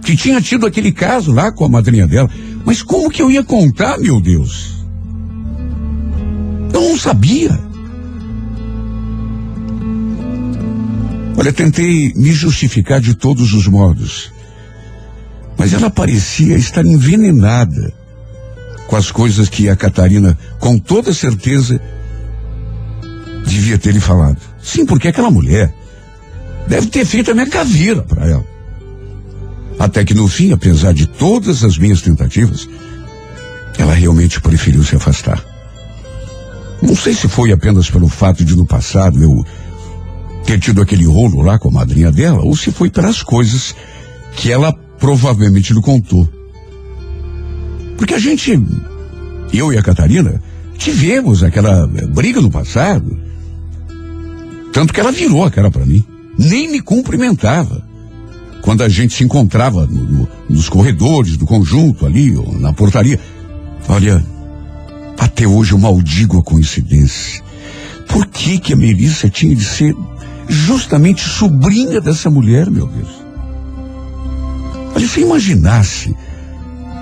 Que 0.04 0.16
tinha 0.16 0.42
tido 0.42 0.66
aquele 0.66 0.92
caso 0.92 1.32
lá 1.32 1.52
com 1.52 1.66
a 1.66 1.70
madrinha 1.70 2.08
dela. 2.08 2.30
Mas 2.66 2.82
como 2.82 3.12
que 3.12 3.22
eu 3.22 3.30
ia 3.30 3.44
contar, 3.44 3.98
meu 4.00 4.20
Deus? 4.20 4.76
Eu 6.74 6.82
não 6.82 6.98
sabia. 6.98 7.65
Olha, 11.38 11.52
tentei 11.52 12.14
me 12.16 12.32
justificar 12.32 13.02
de 13.02 13.14
todos 13.14 13.54
os 13.54 13.68
modos. 13.68 14.32
Mas 15.58 15.74
ela 15.74 15.90
parecia 15.90 16.58
estar 16.58 16.86
envenenada 16.86 17.94
com 18.88 18.96
as 18.96 19.12
coisas 19.12 19.50
que 19.50 19.70
a 19.70 19.76
Catarina, 19.76 20.38
com 20.60 20.78
toda 20.78 21.14
certeza, 21.14 21.82
devia 23.46 23.78
ter 23.78 23.94
lhe 23.94 24.00
falado. 24.00 24.38
Sim, 24.62 24.86
porque 24.86 25.08
aquela 25.08 25.30
mulher 25.30 25.74
deve 26.68 26.88
ter 26.88 27.06
feito 27.06 27.32
a 27.32 27.34
minha 27.34 27.50
caveira 27.50 28.02
para 28.02 28.28
ela. 28.28 28.46
Até 29.78 30.06
que 30.06 30.14
no 30.14 30.28
fim, 30.28 30.52
apesar 30.52 30.94
de 30.94 31.06
todas 31.06 31.64
as 31.64 31.78
minhas 31.78 32.02
tentativas, 32.02 32.68
ela 33.78 33.94
realmente 33.94 34.40
preferiu 34.40 34.84
se 34.84 34.96
afastar. 34.96 35.44
Não 36.82 36.96
sei 36.96 37.14
se 37.14 37.28
foi 37.28 37.52
apenas 37.52 37.90
pelo 37.90 38.08
fato 38.08 38.44
de 38.44 38.56
no 38.56 38.66
passado 38.66 39.22
eu 39.22 39.46
ter 40.46 40.60
tido 40.60 40.82
aquele 40.82 41.06
rolo 41.06 41.42
lá 41.42 41.58
com 41.58 41.70
a 41.70 41.72
madrinha 41.72 42.12
dela, 42.12 42.44
ou 42.44 42.56
se 42.56 42.72
foi 42.72 42.90
pelas 42.90 43.24
coisas 43.24 43.76
que 44.36 44.52
ela 44.52 44.72
provavelmente 45.00 45.74
lhe 45.74 45.82
contou. 45.82 46.28
Porque 47.98 48.14
a 48.14 48.20
gente, 48.20 48.60
eu 49.54 49.74
e 49.74 49.78
a 49.78 49.82
Catarina, 49.82 50.42
tivemos 50.78 51.44
aquela 51.44 51.90
eh, 51.96 52.06
briga 52.06 52.42
no 52.42 52.52
passado. 52.52 53.18
Tanto 54.72 54.94
que 54.94 55.00
ela 55.00 55.12
virou 55.12 55.44
a 55.44 55.52
cara 55.52 55.72
para 55.72 55.86
mim. 55.86 56.04
Nem 56.38 56.70
me 56.70 56.82
cumprimentava. 56.82 57.84
Quando 58.62 58.84
a 58.84 58.90
gente 58.90 59.14
se 59.14 59.24
encontrava 59.24 59.86
no, 59.86 60.04
no, 60.04 60.30
nos 60.50 60.68
corredores 60.68 61.38
do 61.38 61.46
conjunto 61.46 62.06
ali, 62.06 62.36
ou 62.36 62.52
na 62.60 62.74
portaria. 62.74 63.20
Olha, 63.88 64.24
até 65.18 65.48
hoje 65.48 65.72
eu 65.72 65.78
maldigo 65.78 66.40
a 66.40 66.44
coincidência. 66.44 67.42
Por 68.08 68.28
que 68.28 68.60
que 68.60 68.74
a 68.74 68.76
Melissa 68.76 69.30
tinha 69.30 69.56
de 69.56 69.64
ser 69.64 69.96
justamente 70.48 71.22
sobrinha 71.22 72.00
dessa 72.00 72.30
mulher, 72.30 72.70
meu 72.70 72.88
Deus? 72.88 73.26
Olha, 74.96 75.08
se 75.08 75.22
eu 75.22 75.28
imaginasse 75.28 76.16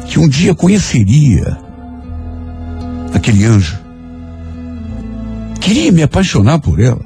que 0.07 0.19
um 0.19 0.27
dia 0.27 0.55
conheceria 0.55 1.57
aquele 3.13 3.45
anjo, 3.45 3.77
queria 5.61 5.91
me 5.91 6.03
apaixonar 6.03 6.59
por 6.59 6.79
ela, 6.79 7.05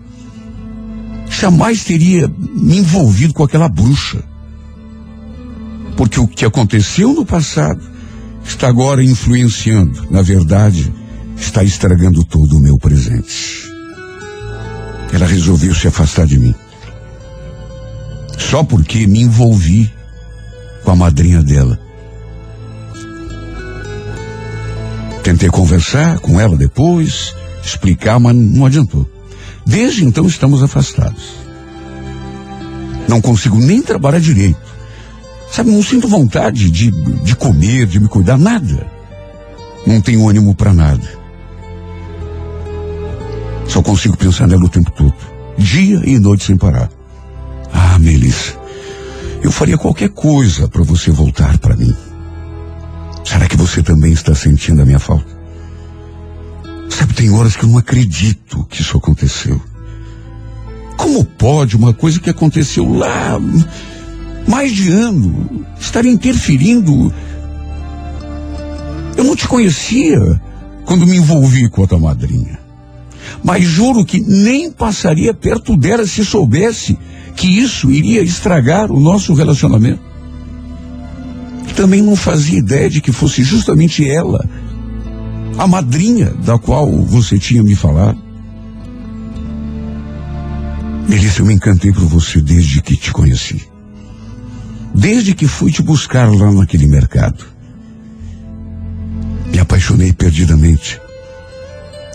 jamais 1.29 1.83
teria 1.83 2.27
me 2.27 2.77
envolvido 2.77 3.33
com 3.33 3.43
aquela 3.43 3.67
bruxa. 3.67 4.23
Porque 5.95 6.19
o 6.19 6.27
que 6.27 6.45
aconteceu 6.45 7.13
no 7.13 7.25
passado 7.25 7.81
está 8.43 8.67
agora 8.67 9.03
influenciando, 9.03 10.07
na 10.09 10.21
verdade, 10.21 10.91
está 11.35 11.63
estragando 11.63 12.23
todo 12.23 12.57
o 12.57 12.59
meu 12.59 12.77
presente. 12.77 13.66
Ela 15.13 15.25
resolveu 15.25 15.73
se 15.73 15.87
afastar 15.87 16.25
de 16.25 16.39
mim. 16.39 16.55
Só 18.37 18.63
porque 18.63 19.07
me 19.07 19.21
envolvi 19.21 19.91
com 20.83 20.91
a 20.91 20.95
madrinha 20.95 21.41
dela. 21.41 21.79
Tentei 25.23 25.49
conversar 25.49 26.19
com 26.19 26.39
ela 26.39 26.55
depois, 26.55 27.35
explicar, 27.61 28.19
mas 28.19 28.35
não 28.35 28.65
adiantou. 28.65 29.09
Desde 29.65 30.05
então 30.05 30.25
estamos 30.25 30.63
afastados. 30.63 31.35
Não 33.07 33.19
consigo 33.19 33.57
nem 33.57 33.81
trabalhar 33.81 34.19
direito. 34.19 34.67
Sabe, 35.51 35.71
não 35.71 35.81
sinto 35.83 36.07
vontade 36.07 36.69
de, 36.69 36.91
de 36.91 37.35
comer, 37.35 37.85
de 37.85 37.99
me 37.99 38.07
cuidar, 38.07 38.37
nada. 38.37 38.87
Não 39.85 40.01
tenho 40.01 40.27
ânimo 40.27 40.53
para 40.55 40.73
nada. 40.73 41.07
Só 43.67 43.81
consigo 43.81 44.17
pensar 44.17 44.47
nela 44.47 44.65
o 44.65 44.69
tempo 44.69 44.91
todo. 44.91 45.13
Dia 45.57 46.01
e 46.05 46.19
noite 46.19 46.45
sem 46.45 46.57
parar. 46.57 46.89
Ah, 47.73 47.99
Melissa, 47.99 48.53
eu 49.41 49.51
faria 49.51 49.77
qualquer 49.77 50.09
coisa 50.09 50.67
para 50.67 50.83
você 50.83 51.11
voltar 51.11 51.57
para 51.57 51.75
mim. 51.75 51.95
Será 53.23 53.47
que 53.47 53.57
você 53.57 53.83
também 53.83 54.13
está 54.13 54.33
sentindo 54.33 54.81
a 54.81 54.85
minha 54.85 54.99
falta? 54.99 55.37
Sabe, 56.89 57.13
tem 57.13 57.29
horas 57.29 57.55
que 57.55 57.63
eu 57.63 57.69
não 57.69 57.77
acredito 57.77 58.65
que 58.69 58.81
isso 58.81 58.97
aconteceu. 58.97 59.61
Como 60.95 61.23
pode 61.23 61.75
uma 61.75 61.93
coisa 61.93 62.19
que 62.19 62.29
aconteceu 62.29 62.91
lá 62.91 63.37
mais 64.47 64.71
de 64.71 64.89
ano 64.89 65.65
estar 65.79 66.05
interferindo? 66.05 67.13
Eu 69.15 69.23
não 69.23 69.35
te 69.35 69.47
conhecia 69.47 70.41
quando 70.85 71.05
me 71.05 71.17
envolvi 71.17 71.69
com 71.69 71.83
a 71.83 71.87
tua 71.87 71.99
madrinha. 71.99 72.66
Mas 73.43 73.63
juro 73.63 74.05
que 74.05 74.19
nem 74.19 74.71
passaria 74.71 75.33
perto 75.33 75.75
dela 75.75 76.05
se 76.05 76.23
soubesse 76.23 76.97
que 77.35 77.47
isso 77.47 77.91
iria 77.91 78.21
estragar 78.21 78.91
o 78.91 78.99
nosso 78.99 79.33
relacionamento. 79.33 80.01
Também 81.75 82.01
não 82.01 82.15
fazia 82.15 82.57
ideia 82.57 82.89
de 82.89 82.99
que 82.99 83.11
fosse 83.11 83.43
justamente 83.43 84.09
ela, 84.09 84.43
a 85.57 85.67
madrinha 85.67 86.33
da 86.43 86.57
qual 86.57 86.91
você 87.03 87.37
tinha 87.37 87.63
me 87.63 87.75
falado. 87.75 88.17
Melissa, 91.07 91.41
eu 91.41 91.45
me 91.45 91.53
encantei 91.53 91.93
por 91.93 92.05
você 92.05 92.41
desde 92.41 92.81
que 92.81 92.97
te 92.97 93.11
conheci. 93.13 93.61
Desde 94.93 95.33
que 95.35 95.47
fui 95.47 95.71
te 95.71 95.81
buscar 95.81 96.29
lá 96.29 96.51
naquele 96.51 96.87
mercado. 96.87 97.45
Me 99.51 99.59
apaixonei 99.59 100.11
perdidamente. 100.11 100.99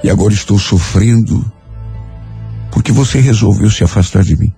E 0.03 0.11
agora 0.11 0.35
estou 0.35 0.59
sofrendo 0.59 1.45
porque 2.71 2.91
você 2.91 3.21
resolveu 3.21 3.71
se 3.71 3.85
afastar 3.85 4.25
de 4.25 4.37
mim. 4.37 4.53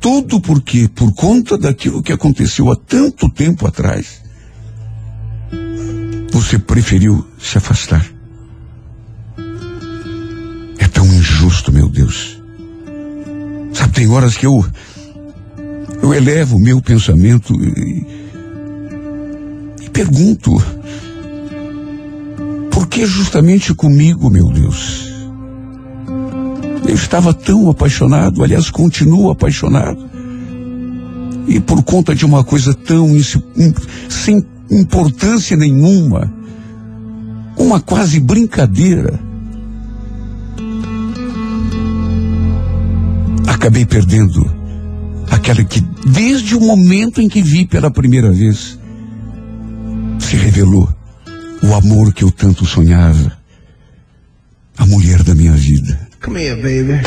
Tudo 0.00 0.40
porque, 0.40 0.86
por 0.88 1.12
conta 1.12 1.58
daquilo 1.58 2.02
que 2.02 2.12
aconteceu 2.12 2.70
há 2.70 2.76
tanto 2.76 3.28
tempo 3.30 3.66
atrás, 3.66 4.22
você 6.30 6.58
preferiu 6.58 7.26
se 7.40 7.58
afastar. 7.58 8.06
É 10.78 10.86
tão 10.86 11.04
injusto, 11.06 11.72
meu 11.72 11.88
Deus. 11.88 12.40
Sabe, 13.72 13.92
tem 13.92 14.08
horas 14.08 14.36
que 14.36 14.46
eu 14.46 14.64
eu 16.02 16.14
elevo 16.14 16.56
o 16.56 16.60
meu 16.60 16.80
pensamento 16.80 17.52
e, 17.54 18.06
e 19.82 19.90
pergunto: 19.90 20.52
por 22.88 22.94
que 22.94 23.04
justamente 23.04 23.74
comigo, 23.74 24.30
meu 24.30 24.50
Deus? 24.50 25.12
Eu 26.88 26.94
estava 26.94 27.34
tão 27.34 27.68
apaixonado, 27.68 28.42
aliás, 28.42 28.70
continuo 28.70 29.30
apaixonado. 29.30 30.08
E 31.46 31.60
por 31.60 31.82
conta 31.82 32.14
de 32.14 32.24
uma 32.24 32.42
coisa 32.42 32.72
tão 32.72 33.08
sem 34.08 34.42
importância 34.70 35.54
nenhuma, 35.54 36.32
uma 37.58 37.78
quase 37.78 38.18
brincadeira, 38.20 39.20
acabei 43.46 43.84
perdendo 43.84 44.50
aquela 45.30 45.62
que, 45.62 45.82
desde 46.06 46.56
o 46.56 46.60
momento 46.60 47.20
em 47.20 47.28
que 47.28 47.42
vi 47.42 47.66
pela 47.66 47.90
primeira 47.90 48.30
vez, 48.30 48.78
se 50.18 50.36
revelou 50.36 50.97
o 51.68 51.74
amor 51.74 52.14
que 52.14 52.24
eu 52.24 52.30
tanto 52.30 52.64
sonhava, 52.64 53.36
a 54.78 54.86
mulher 54.86 55.22
da 55.22 55.34
minha 55.34 55.52
vida. 55.52 56.08
Come 56.22 56.40
here, 56.40 56.56
baby. 56.56 57.02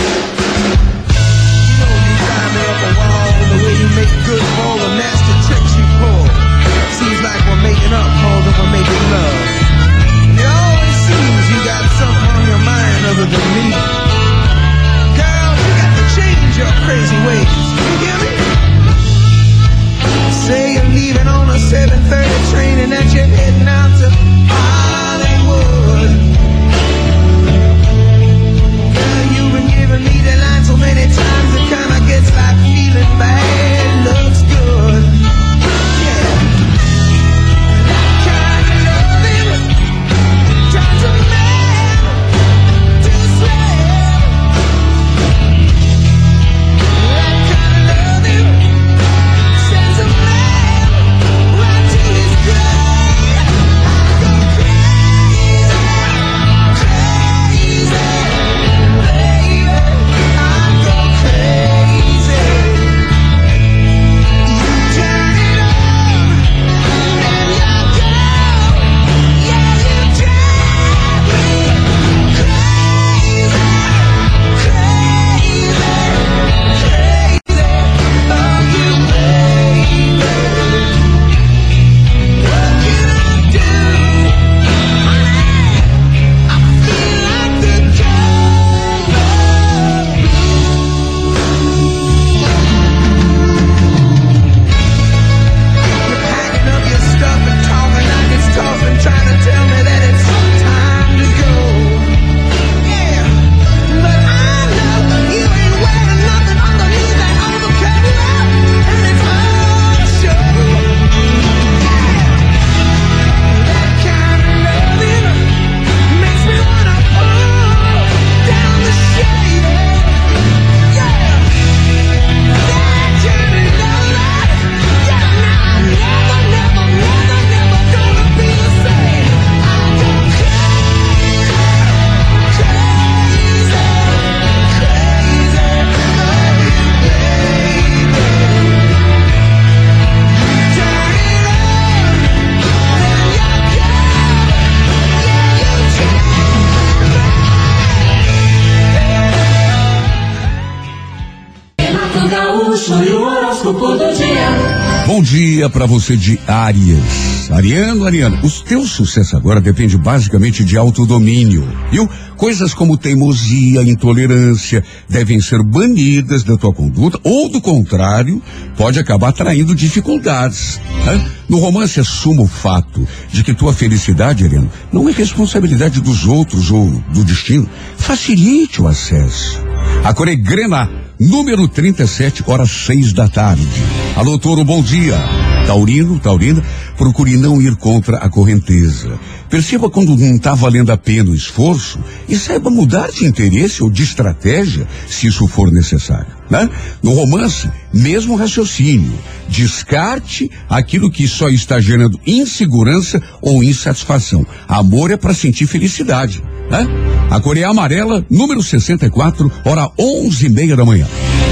Dia. 155.32 155.70
Para 155.70 155.86
você 155.86 156.18
de 156.18 156.38
Áries. 156.46 157.50
Ariano, 157.50 158.06
Ariano, 158.06 158.38
o 158.46 158.50
teu 158.64 158.86
sucesso 158.86 159.38
agora 159.38 159.62
depende 159.62 159.98
basicamente 159.98 160.64
de 160.64 160.78
autodomínio, 160.78 161.66
viu? 161.90 162.10
Coisas 162.36 162.74
como 162.74 162.98
teimosia, 162.98 163.82
intolerância 163.82 164.84
devem 165.08 165.40
ser 165.40 165.64
banidas 165.64 166.44
da 166.44 166.58
tua 166.58 166.74
conduta 166.74 167.18
ou, 167.24 167.50
do 167.50 167.62
contrário, 167.62 168.42
pode 168.76 169.00
acabar 169.00 169.32
traindo 169.32 169.74
dificuldades. 169.74 170.82
né? 171.06 171.32
No 171.48 171.60
romance, 171.60 172.00
assuma 172.00 172.42
o 172.42 172.48
fato 172.48 173.08
de 173.32 173.42
que 173.42 173.54
tua 173.54 173.74
felicidade, 173.74 174.44
Ariano, 174.44 174.70
não 174.92 175.08
é 175.08 175.14
responsabilidade 175.14 176.02
dos 176.02 176.26
outros 176.26 176.72
ou 176.72 176.90
do 177.14 177.24
destino. 177.24 177.70
Facilite 177.98 178.82
o 178.82 178.88
acesso. 178.88 179.62
A 180.04 180.14
cor 180.14 180.28
é 180.28 180.36
Grena, 180.36 180.90
número 181.18 181.68
37, 181.70 182.44
horas 182.48 182.70
seis 182.70 183.14
da 183.14 183.30
tarde. 183.30 183.68
Alô, 184.16 184.38
Toro, 184.38 184.64
bom 184.66 184.84
dia. 184.84 185.18
Taurino, 185.66 186.20
Taurina, 186.20 186.62
procure 186.98 187.38
não 187.38 187.62
ir 187.62 187.76
contra 187.78 188.18
a 188.18 188.30
correnteza. 188.30 189.18
Perceba 189.50 189.90
quando 189.90 190.18
não 190.18 190.36
está 190.36 190.54
valendo 190.54 190.92
a 190.92 190.98
pena 190.98 191.32
o 191.32 191.36
esforço 191.36 191.98
e 192.28 192.36
saiba 192.36 192.70
mudar 192.70 193.10
de 193.10 193.26
interesse 193.26 193.82
ou 193.82 193.90
de 193.90 194.04
estratégia 194.04 194.88
se 195.08 195.28
isso 195.28 195.48
for 195.48 195.72
necessário. 195.72 196.28
Né? 196.50 196.70
No 197.02 197.14
romance, 197.14 197.70
mesmo 197.94 198.36
raciocínio. 198.36 199.14
Descarte 199.48 200.52
aquilo 200.70 201.10
que 201.10 201.28
só 201.28 201.48
está 201.48 201.80
gerando 201.80 202.20
insegurança 202.28 203.22
ou 203.42 203.64
insatisfação. 203.64 204.46
Amor 204.68 205.12
é 205.12 205.18
para 205.18 205.34
sentir 205.34 205.68
felicidade. 205.68 206.44
Né? 206.70 206.86
A 207.30 207.40
Coreia 207.40 207.70
Amarela, 207.70 208.26
número 208.30 208.62
64, 208.62 209.50
hora 209.66 209.90
onze 209.98 210.48
e 210.48 210.50
meia 210.50 210.76
da 210.76 210.84
manhã. 210.84 211.08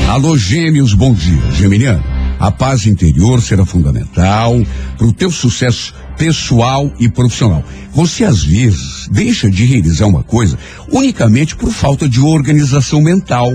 Alô, 0.09 0.37
gêmeos, 0.37 0.93
bom 0.93 1.13
dia. 1.13 1.51
Geminiano, 1.53 2.18
a 2.39 2.49
paz 2.49 2.87
interior 2.87 3.41
será 3.41 3.65
fundamental 3.65 4.55
para 4.97 5.07
o 5.07 5.13
teu 5.13 5.29
sucesso 5.29 5.93
pessoal 6.17 6.91
e 6.99 7.09
profissional. 7.09 7.63
Você 7.93 8.23
às 8.23 8.43
vezes 8.43 9.07
deixa 9.11 9.49
de 9.49 9.65
realizar 9.65 10.05
uma 10.07 10.23
coisa 10.23 10.57
unicamente 10.91 11.55
por 11.55 11.71
falta 11.71 12.07
de 12.07 12.19
organização 12.19 13.01
mental, 13.01 13.51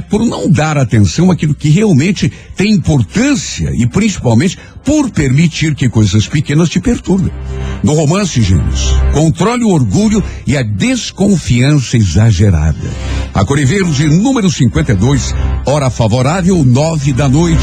Por 0.00 0.24
não 0.24 0.50
dar 0.50 0.76
atenção 0.76 1.30
àquilo 1.30 1.54
que 1.54 1.68
realmente 1.68 2.32
tem 2.56 2.72
importância 2.72 3.70
e 3.74 3.86
principalmente 3.86 4.58
por 4.84 5.10
permitir 5.10 5.74
que 5.74 5.88
coisas 5.88 6.26
pequenas 6.26 6.68
te 6.68 6.80
perturbem. 6.80 7.32
No 7.82 7.94
romance, 7.94 8.40
gêmeos, 8.42 8.94
controle 9.12 9.64
o 9.64 9.70
orgulho 9.70 10.22
e 10.46 10.56
a 10.56 10.62
desconfiança 10.62 11.96
exagerada. 11.96 12.88
A 13.34 13.44
Verde, 13.44 14.08
número 14.08 14.50
52, 14.50 15.34
hora 15.66 15.90
favorável, 15.90 16.64
nove 16.64 17.12
da 17.12 17.28
noite. 17.28 17.60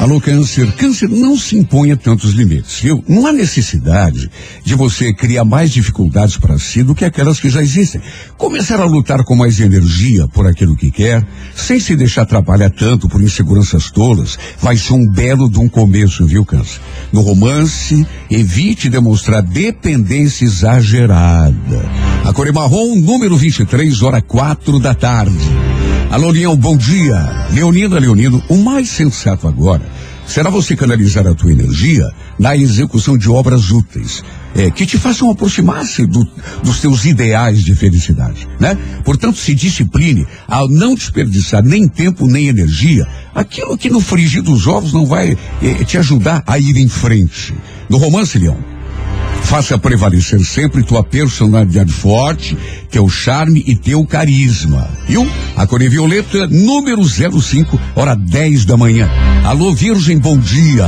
Alô, 0.00 0.18
câncer. 0.18 0.72
Câncer 0.76 1.10
não 1.10 1.36
se 1.36 1.58
impõe 1.58 1.92
a 1.92 1.96
tantos 1.96 2.30
limites, 2.30 2.80
viu? 2.80 3.04
Não 3.06 3.26
há 3.26 3.34
necessidade 3.34 4.30
de 4.64 4.74
você 4.74 5.12
criar 5.12 5.44
mais 5.44 5.70
dificuldades 5.70 6.38
para 6.38 6.58
si 6.58 6.82
do 6.82 6.94
que 6.94 7.04
aquelas 7.04 7.38
que 7.38 7.50
já 7.50 7.60
existem. 7.60 8.00
Começar 8.38 8.80
a 8.80 8.86
lutar 8.86 9.22
com 9.24 9.36
mais 9.36 9.60
energia 9.60 10.26
por 10.28 10.46
aquilo 10.46 10.74
que 10.74 10.90
quer, 10.90 11.19
sem 11.54 11.78
se 11.78 11.96
deixar 11.96 12.22
atrapalhar 12.22 12.70
tanto 12.70 13.08
por 13.08 13.20
inseguranças 13.22 13.90
tolas, 13.90 14.38
vai 14.60 14.76
ser 14.76 14.94
um 14.94 15.06
belo 15.06 15.50
de 15.50 15.58
um 15.58 15.68
começo, 15.68 16.26
viu, 16.26 16.44
câncer? 16.44 16.80
No 17.12 17.20
romance, 17.20 18.06
evite 18.30 18.88
demonstrar 18.88 19.42
dependência 19.42 20.44
exagerada. 20.44 21.88
A 22.24 22.32
Core 22.32 22.52
Marrom, 22.52 22.96
número 22.96 23.36
23, 23.36 24.02
hora 24.02 24.20
quatro 24.20 24.78
da 24.78 24.94
tarde. 24.94 25.36
Alô, 26.10 26.30
Leão, 26.30 26.56
bom 26.56 26.76
dia. 26.76 27.48
Leonina, 27.52 27.98
Leonino, 27.98 28.42
o 28.48 28.56
mais 28.56 28.90
sensato 28.90 29.46
agora 29.46 29.82
será 30.26 30.48
você 30.48 30.76
canalizar 30.76 31.26
a 31.26 31.34
tua 31.34 31.52
energia 31.52 32.08
na 32.38 32.56
execução 32.56 33.18
de 33.18 33.28
obras 33.28 33.70
úteis, 33.70 34.22
é, 34.54 34.70
que 34.70 34.84
te 34.86 34.98
façam 34.98 35.30
aproximar-se 35.30 36.06
do- 36.06 36.26
dos 36.62 36.80
teus 36.80 37.04
ideais 37.04 37.62
de 37.64 37.74
felicidade, 37.74 38.48
né? 38.58 38.76
Portanto, 39.04 39.38
se 39.38 39.54
discipline 39.54 40.26
ao 40.48 40.68
não 40.68 40.94
desperdiçar 40.94 41.62
nem 41.62 41.86
tempo 41.88 42.26
nem 42.26 42.48
energia, 42.48 43.06
aquilo 43.34 43.78
que 43.78 43.88
no 43.90 44.00
frigir 44.00 44.42
dos 44.42 44.66
ovos 44.66 44.92
não 44.92 45.06
vai 45.06 45.36
eh, 45.62 45.84
te 45.84 45.96
ajudar 45.98 46.42
a 46.46 46.58
ir 46.58 46.76
em 46.76 46.88
frente. 46.88 47.54
No 47.88 47.96
romance, 47.98 48.38
Leão, 48.38 48.56
Faça 49.42 49.76
prevalecer 49.78 50.38
sempre 50.44 50.82
tua 50.82 51.02
personalidade 51.02 51.90
forte, 51.92 52.56
teu 52.90 53.08
charme 53.08 53.64
e 53.66 53.74
teu 53.74 54.04
carisma. 54.04 54.88
Viu? 55.08 55.26
A 55.56 55.66
Cor 55.66 55.80
Violeta, 55.80 56.46
número 56.46 57.02
05, 57.02 57.80
hora 57.96 58.14
10 58.14 58.64
da 58.64 58.76
manhã. 58.76 59.08
Alô, 59.44 59.74
Virgem, 59.74 60.18
bom 60.18 60.38
dia. 60.38 60.86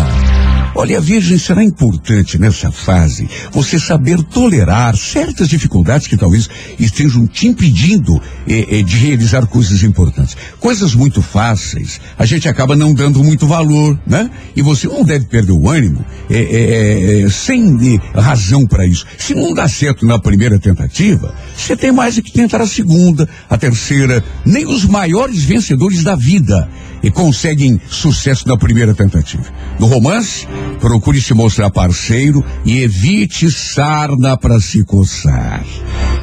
Olha, 0.74 0.98
Virgem, 1.02 1.36
será 1.36 1.62
importante 1.62 2.38
nessa 2.38 2.72
fase 2.72 3.28
você 3.50 3.78
saber 3.78 4.22
tolerar 4.22 4.96
certas 4.96 5.46
dificuldades 5.46 6.06
que 6.06 6.16
talvez 6.16 6.48
estejam 6.78 7.26
te 7.26 7.46
impedindo 7.46 8.18
eh, 8.48 8.78
eh, 8.78 8.82
de 8.82 8.96
realizar 8.96 9.46
coisas 9.46 9.82
importantes. 9.82 10.34
Coisas 10.58 10.94
muito 10.94 11.20
fáceis, 11.20 12.00
a 12.18 12.24
gente 12.24 12.48
acaba 12.48 12.74
não 12.74 12.94
dando 12.94 13.22
muito 13.22 13.46
valor, 13.46 14.00
né? 14.06 14.30
E 14.56 14.62
você 14.62 14.88
não 14.88 15.04
deve 15.04 15.26
perder 15.26 15.52
o 15.52 15.68
ânimo 15.68 16.02
eh, 16.30 16.38
eh, 16.40 17.22
eh, 17.24 17.30
sem 17.30 17.94
eh, 17.94 18.18
razão 18.18 18.66
para 18.66 18.86
isso. 18.86 19.04
Se 19.18 19.34
não 19.34 19.52
dá 19.52 19.68
certo 19.68 20.06
na 20.06 20.18
primeira 20.18 20.58
tentativa, 20.58 21.34
você 21.54 21.76
tem 21.76 21.92
mais 21.92 22.18
que 22.18 22.32
tentar 22.32 22.62
a 22.62 22.66
segunda, 22.66 23.28
a 23.48 23.58
terceira. 23.58 24.24
Nem 24.46 24.66
os 24.66 24.86
maiores 24.86 25.44
vencedores 25.44 26.02
da 26.02 26.16
vida 26.16 26.66
e 27.02 27.10
conseguem 27.10 27.80
sucesso 27.88 28.46
na 28.46 28.56
primeira 28.56 28.94
tentativa. 28.94 29.44
No 29.78 29.86
romance, 29.86 30.46
procure 30.80 31.20
se 31.20 31.32
mostrar 31.32 31.70
parceiro 31.70 32.44
e 32.64 32.82
evite 32.82 33.50
sarna 33.50 34.36
para 34.36 34.60
se 34.60 34.84
coçar. 34.84 35.64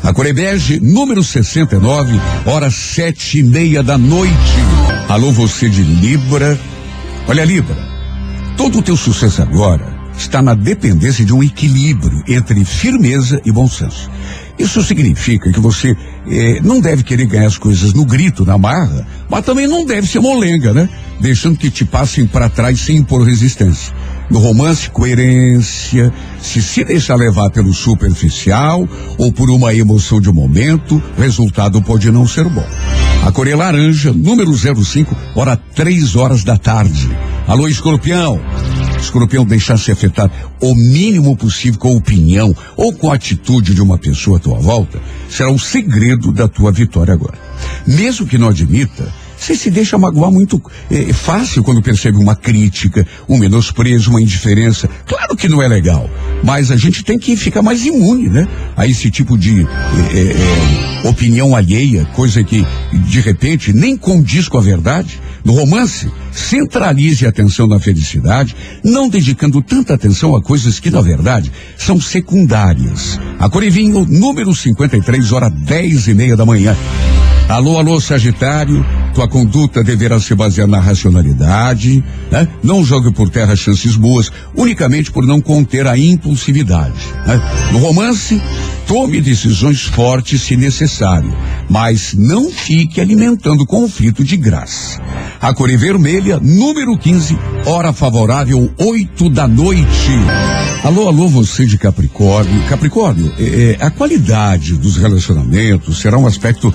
A 0.04 0.14
Corebege, 0.14 0.80
número 0.80 1.24
69, 1.24 2.20
horas 2.46 2.76
sete 2.76 3.40
e 3.40 3.44
meia 3.44 3.82
da 3.82 3.98
noite. 3.98 4.34
Alô, 5.08 5.32
você 5.32 5.70
de 5.70 5.82
Libra. 5.82 6.60
Olha, 7.28 7.46
Libra, 7.46 7.78
todo 8.58 8.80
o 8.80 8.82
teu 8.82 8.96
sucesso 8.98 9.42
agora 9.42 10.00
está 10.18 10.42
na 10.42 10.54
dependência 10.54 11.24
de 11.24 11.34
um 11.34 11.42
equilíbrio 11.42 12.24
entre 12.28 12.64
firmeza 12.66 13.42
e 13.46 13.52
bom 13.52 13.68
senso. 13.68 14.10
Isso 14.58 14.84
significa 14.84 15.52
que 15.52 15.60
você 15.60 15.96
eh, 16.30 16.60
não 16.62 16.82
deve 16.82 17.04
querer 17.04 17.26
ganhar 17.26 17.48
as 17.48 17.58
coisas 17.58 17.94
no 17.94 18.06
grito, 18.06 18.46
na 18.46 18.58
marra, 18.58 19.08
mas 19.30 19.46
também 19.46 19.68
não 19.68 19.86
deve 19.86 20.06
ser 20.06 20.20
molenga, 20.20 20.74
né? 20.74 20.90
Deixando 21.22 21.58
que 21.58 21.72
te 21.72 21.86
passem 21.86 22.28
para 22.28 22.50
trás 22.50 22.82
sem 22.82 22.98
impor 22.98 23.26
resistência. 23.26 23.94
No 24.30 24.38
romance, 24.40 24.90
coerência, 24.92 26.14
se 26.40 26.62
se 26.62 26.84
deixar 26.84 27.16
levar 27.16 27.50
pelo 27.50 27.74
superficial 27.74 28.88
ou 29.18 29.32
por 29.32 29.50
uma 29.50 29.74
emoção 29.74 30.22
de 30.22 30.32
momento, 30.32 31.02
o 31.18 31.22
resultado 31.22 31.82
pode 31.82 32.12
não 32.12 32.28
ser 32.28 32.48
bom. 32.48 32.66
A 33.26 33.32
Coreia 33.32 33.58
Laranja, 33.58 34.14
número 34.14 34.56
05, 34.56 35.16
hora 35.36 35.58
três 35.58 36.16
horas 36.16 36.44
da 36.44 36.58
tarde. 36.58 37.10
Alô, 37.48 37.68
escorpião. 37.68 38.40
Escorpião 39.00 39.46
deixar-se 39.46 39.92
afetar 39.92 40.30
o 40.62 40.76
mínimo 40.76 41.36
possível 41.36 41.80
com 41.80 41.88
a 41.90 41.98
opinião 41.98 42.56
ou 42.78 42.94
com 42.94 43.12
a 43.12 43.16
atitude 43.16 43.74
de 43.74 43.82
uma 43.82 43.98
pessoa 43.98 44.38
à 44.38 44.40
tua 44.40 44.60
volta 44.60 45.02
será 45.30 45.52
o 45.52 45.58
segredo 45.58 46.32
da 46.32 46.48
tua 46.48 46.72
vitória 46.72 47.14
agora. 47.14 47.38
Mesmo 47.88 48.28
que 48.28 48.38
não 48.38 48.50
admita, 48.50 49.12
você 49.40 49.56
se 49.56 49.72
deixa 49.72 49.98
magoar 49.98 50.32
muito 50.32 50.62
eh, 50.92 51.14
fácil 51.14 51.64
quando 51.64 51.82
percebe 51.82 52.18
uma 52.18 52.36
crítica, 52.36 53.08
um 53.28 53.38
menosprezo, 53.38 54.10
uma 54.10 54.22
indiferença. 54.22 54.90
Claro 55.08 55.36
que 55.36 55.48
não 55.48 55.62
é 55.62 55.68
legal, 55.68 56.10
mas 56.44 56.72
a 56.72 56.76
gente 56.76 57.04
tem 57.04 57.18
que 57.18 57.36
ficar 57.38 57.62
mais 57.62 57.86
imune, 57.86 58.28
né? 58.28 58.48
A 58.76 58.86
esse 58.86 59.10
tipo 59.10 59.38
de 59.38 59.62
eh, 59.62 59.66
eh, 60.14 61.08
opinião 61.08 61.56
alheia, 61.56 62.06
coisa 62.14 62.44
que 62.44 62.66
de 62.92 63.22
repente 63.22 63.72
nem 63.72 63.96
condiz 63.96 64.50
com 64.50 64.58
a 64.58 64.62
verdade. 64.62 65.20
No 65.46 65.54
romance, 65.54 66.12
centralize 66.34 67.26
a 67.26 67.30
atenção 67.30 67.66
na 67.66 67.80
felicidade, 67.80 68.54
não 68.84 69.08
dedicando 69.08 69.62
tanta 69.62 69.94
atenção 69.94 70.36
a 70.36 70.42
coisas 70.42 70.82
que, 70.82 70.92
na 70.92 71.00
verdade, 71.00 71.50
são 71.78 72.00
secundárias. 72.00 73.18
A 73.40 73.50
Corivinho, 73.50 74.06
número 74.06 74.54
53, 74.54 75.32
hora 75.32 75.50
dez 75.50 76.10
e 76.10 76.14
meia 76.14 76.36
da 76.36 76.46
manhã. 76.46 76.76
Alô, 77.48 77.80
alô, 77.80 78.00
Sagitário, 78.00 78.86
tua 79.20 79.28
conduta 79.28 79.84
deverá 79.84 80.18
se 80.18 80.34
basear 80.34 80.66
na 80.66 80.80
racionalidade, 80.80 82.02
né? 82.32 82.48
Não 82.64 82.86
jogue 82.86 83.12
por 83.12 83.30
terra 83.30 83.54
chances 83.54 83.98
boas, 83.98 84.32
unicamente 84.56 85.12
por 85.12 85.26
não 85.26 85.42
conter 85.42 85.86
a 85.88 85.98
impulsividade. 85.98 86.96
né? 87.28 87.42
No 87.74 87.80
romance, 87.80 88.42
tome 88.88 89.20
decisões 89.20 89.82
fortes 89.82 90.44
se 90.44 90.56
necessário, 90.56 91.36
mas 91.70 92.14
não 92.14 92.50
fique 92.50 93.02
alimentando 93.02 93.66
conflito 93.66 94.24
de 94.24 94.38
graça. 94.38 95.02
A 95.42 95.54
cor 95.54 95.70
vermelha, 95.78 96.40
número 96.42 96.98
15, 96.98 97.38
hora 97.66 97.92
favorável, 97.92 98.72
8 98.78 99.30
da 99.30 99.50
noite. 99.50 100.12
Alô, 100.82 101.10
alô, 101.10 101.28
você 101.28 101.66
de 101.66 101.78
Capricórnio. 101.78 102.64
Capricórnio, 102.70 103.34
é, 103.38 103.78
é, 103.82 103.86
a 103.86 103.92
qualidade 103.92 104.78
dos 104.78 104.96
relacionamentos 104.96 106.00
será 106.00 106.18
um 106.18 106.26
aspecto 106.26 106.74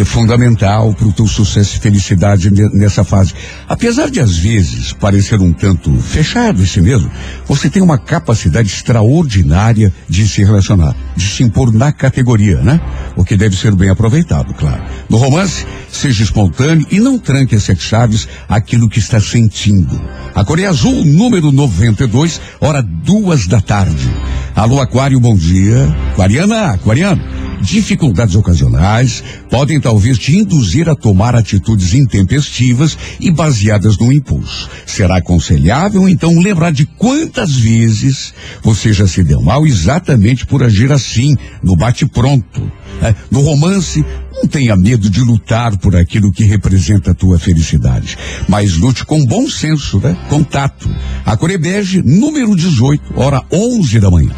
é 0.00 0.04
fundamental 0.04 0.92
para 0.94 1.06
o 1.06 1.12
teu 1.12 1.26
sucesso 1.26 1.76
e 1.76 1.80
felicidade 1.80 2.50
ne- 2.50 2.68
nessa 2.70 3.04
fase. 3.04 3.32
Apesar 3.68 4.10
de 4.10 4.18
às 4.20 4.36
vezes 4.36 4.92
parecer 4.92 5.40
um 5.40 5.52
tanto 5.52 5.92
fechado 6.00 6.60
em 6.62 6.66
si 6.66 6.80
mesmo, 6.80 7.10
você 7.46 7.70
tem 7.70 7.80
uma 7.82 7.96
capacidade 7.96 8.68
extraordinária 8.68 9.92
de 10.08 10.26
se 10.26 10.42
relacionar, 10.42 10.94
de 11.16 11.24
se 11.24 11.42
impor 11.42 11.72
na 11.72 11.92
categoria, 11.92 12.60
né? 12.60 12.80
O 13.16 13.24
que 13.24 13.36
deve 13.36 13.56
ser 13.56 13.74
bem 13.76 13.88
aproveitado, 13.88 14.52
claro. 14.54 14.82
No 15.08 15.16
romance, 15.16 15.64
seja 15.90 16.24
espontâneo 16.24 16.86
e 16.90 16.98
não 16.98 17.18
tranque 17.18 17.54
as 17.54 17.62
sete 17.62 17.82
chaves 17.82 18.26
aquilo 18.48 18.88
que 18.88 18.98
está 18.98 19.20
sentindo. 19.20 20.00
A 20.34 20.44
Coreia 20.44 20.70
Azul, 20.70 21.04
número 21.04 21.52
92, 21.52 22.40
hora 22.60 22.82
duas 22.82 23.46
da 23.46 23.60
tarde. 23.60 24.10
Alô, 24.56 24.80
Aquário, 24.80 25.20
bom 25.20 25.36
dia. 25.36 25.86
Aquariana, 26.12 26.72
Aquariano. 26.72 27.22
Dificuldades 27.60 28.34
ocasionais 28.34 29.24
podem 29.48 29.78
talvez 29.84 30.18
te 30.18 30.34
induzir 30.34 30.88
a 30.88 30.96
tomar 30.96 31.36
atitudes 31.36 31.92
intempestivas 31.92 32.96
e 33.20 33.30
baseadas 33.30 33.98
no 33.98 34.10
impulso. 34.10 34.70
Será 34.86 35.18
aconselhável 35.18 36.08
então 36.08 36.38
lembrar 36.38 36.72
de 36.72 36.86
quantas 36.86 37.54
vezes 37.54 38.32
você 38.62 38.94
já 38.94 39.06
se 39.06 39.22
deu 39.22 39.42
mal 39.42 39.66
exatamente 39.66 40.46
por 40.46 40.62
agir 40.62 40.90
assim, 40.90 41.36
no 41.62 41.76
bate-pronto. 41.76 42.72
É, 43.02 43.14
no 43.30 43.42
romance, 43.42 44.02
não 44.32 44.46
tenha 44.48 44.74
medo 44.74 45.10
de 45.10 45.20
lutar 45.20 45.76
por 45.76 45.94
aquilo 45.94 46.32
que 46.32 46.44
representa 46.44 47.10
a 47.10 47.14
tua 47.14 47.38
felicidade, 47.38 48.16
mas 48.48 48.78
lute 48.78 49.04
com 49.04 49.22
bom 49.26 49.46
senso, 49.50 49.98
né? 49.98 50.16
Contato. 50.30 50.88
A 51.26 51.36
Corebege, 51.36 52.00
número 52.00 52.56
18, 52.56 53.20
hora 53.20 53.42
11 53.52 54.00
da 54.00 54.10
manhã. 54.10 54.30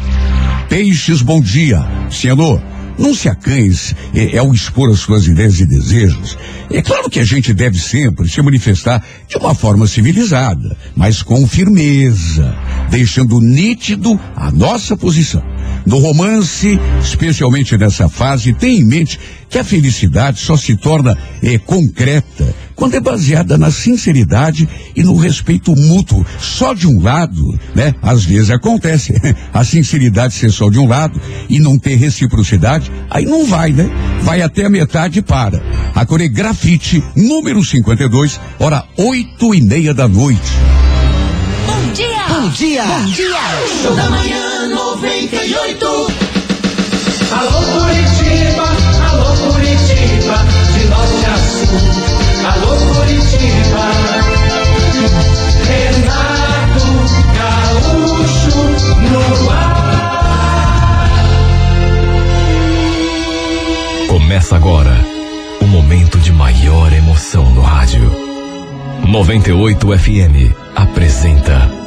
Peixes, 0.67 1.21
bom 1.21 1.39
dia. 1.39 1.79
Senhor, 2.11 2.61
não 2.97 3.13
se 3.13 3.29
acanhe 3.29 3.71
é, 4.13 4.37
ao 4.37 4.53
expor 4.53 4.91
as 4.91 4.99
suas 4.99 5.27
ideias 5.27 5.59
e 5.59 5.65
desejos. 5.65 6.37
É 6.69 6.81
claro 6.81 7.09
que 7.09 7.19
a 7.19 7.25
gente 7.25 7.53
deve 7.53 7.79
sempre 7.79 8.27
se 8.27 8.41
manifestar 8.41 9.03
de 9.27 9.37
uma 9.37 9.55
forma 9.55 9.87
civilizada, 9.87 10.75
mas 10.95 11.21
com 11.21 11.47
firmeza, 11.47 12.55
deixando 12.89 13.39
nítido 13.39 14.19
a 14.35 14.51
nossa 14.51 14.95
posição. 14.95 15.56
No 15.85 15.99
romance, 15.99 16.79
especialmente 17.01 17.77
nessa 17.77 18.09
fase, 18.09 18.53
tenha 18.53 18.79
em 18.79 18.85
mente 18.85 19.19
que 19.49 19.57
a 19.57 19.63
felicidade 19.63 20.39
só 20.39 20.57
se 20.57 20.75
torna 20.75 21.17
é, 21.41 21.57
concreta 21.57 22.53
quando 22.75 22.93
é 22.93 22.99
baseada 22.99 23.57
na 23.57 23.71
sinceridade 23.71 24.69
e 24.95 25.01
no 25.01 25.15
respeito 25.17 25.75
mútuo. 25.75 26.25
Só 26.39 26.73
de 26.73 26.87
um 26.87 27.01
lado, 27.01 27.59
né? 27.73 27.95
Às 28.01 28.23
vezes 28.23 28.51
acontece 28.51 29.13
a 29.51 29.63
sinceridade 29.63 30.35
ser 30.35 30.51
só 30.51 30.69
de 30.69 30.77
um 30.77 30.87
lado 30.87 31.19
e 31.49 31.59
não 31.59 31.79
ter 31.79 31.95
reciprocidade, 31.95 32.91
aí 33.09 33.25
não 33.25 33.45
vai, 33.45 33.71
né? 33.71 33.89
Vai 34.21 34.41
até 34.41 34.65
a 34.65 34.69
metade 34.69 35.19
e 35.19 35.21
para. 35.21 35.61
A 35.95 36.05
Core 36.05 36.29
Grafite, 36.29 37.03
número 37.15 37.63
52, 37.63 38.39
hora 38.59 38.83
oito 38.97 39.55
e 39.55 39.61
meia 39.61 39.93
da 39.93 40.07
noite. 40.07 40.76
Bom 42.47 42.53
dia! 42.53 42.85
Bom 42.85 43.03
dia! 43.07 43.35
Show 43.83 43.93
da 43.93 44.09
manhã 44.09 44.69
98. 44.69 45.85
Alô 47.29 47.61
Curitiba, 47.61 48.67
alô 49.09 49.35
Curitiba, 49.51 50.45
de 50.73 50.83
norte 50.87 51.25
a 51.25 51.37
sul. 51.43 51.67
Alô 52.47 52.71
Curitiba. 52.93 53.85
Renato 55.67 56.87
Gaúcho 57.35 58.63
no 59.11 59.49
ar. 59.49 59.83
Começa 64.07 64.55
agora 64.55 64.95
o 65.59 65.65
momento 65.65 66.17
de 66.17 66.31
maior 66.31 66.93
emoção 66.93 67.49
no 67.49 67.59
rádio. 67.61 68.09
98 69.05 69.99
FM 69.99 70.55
apresenta 70.77 71.86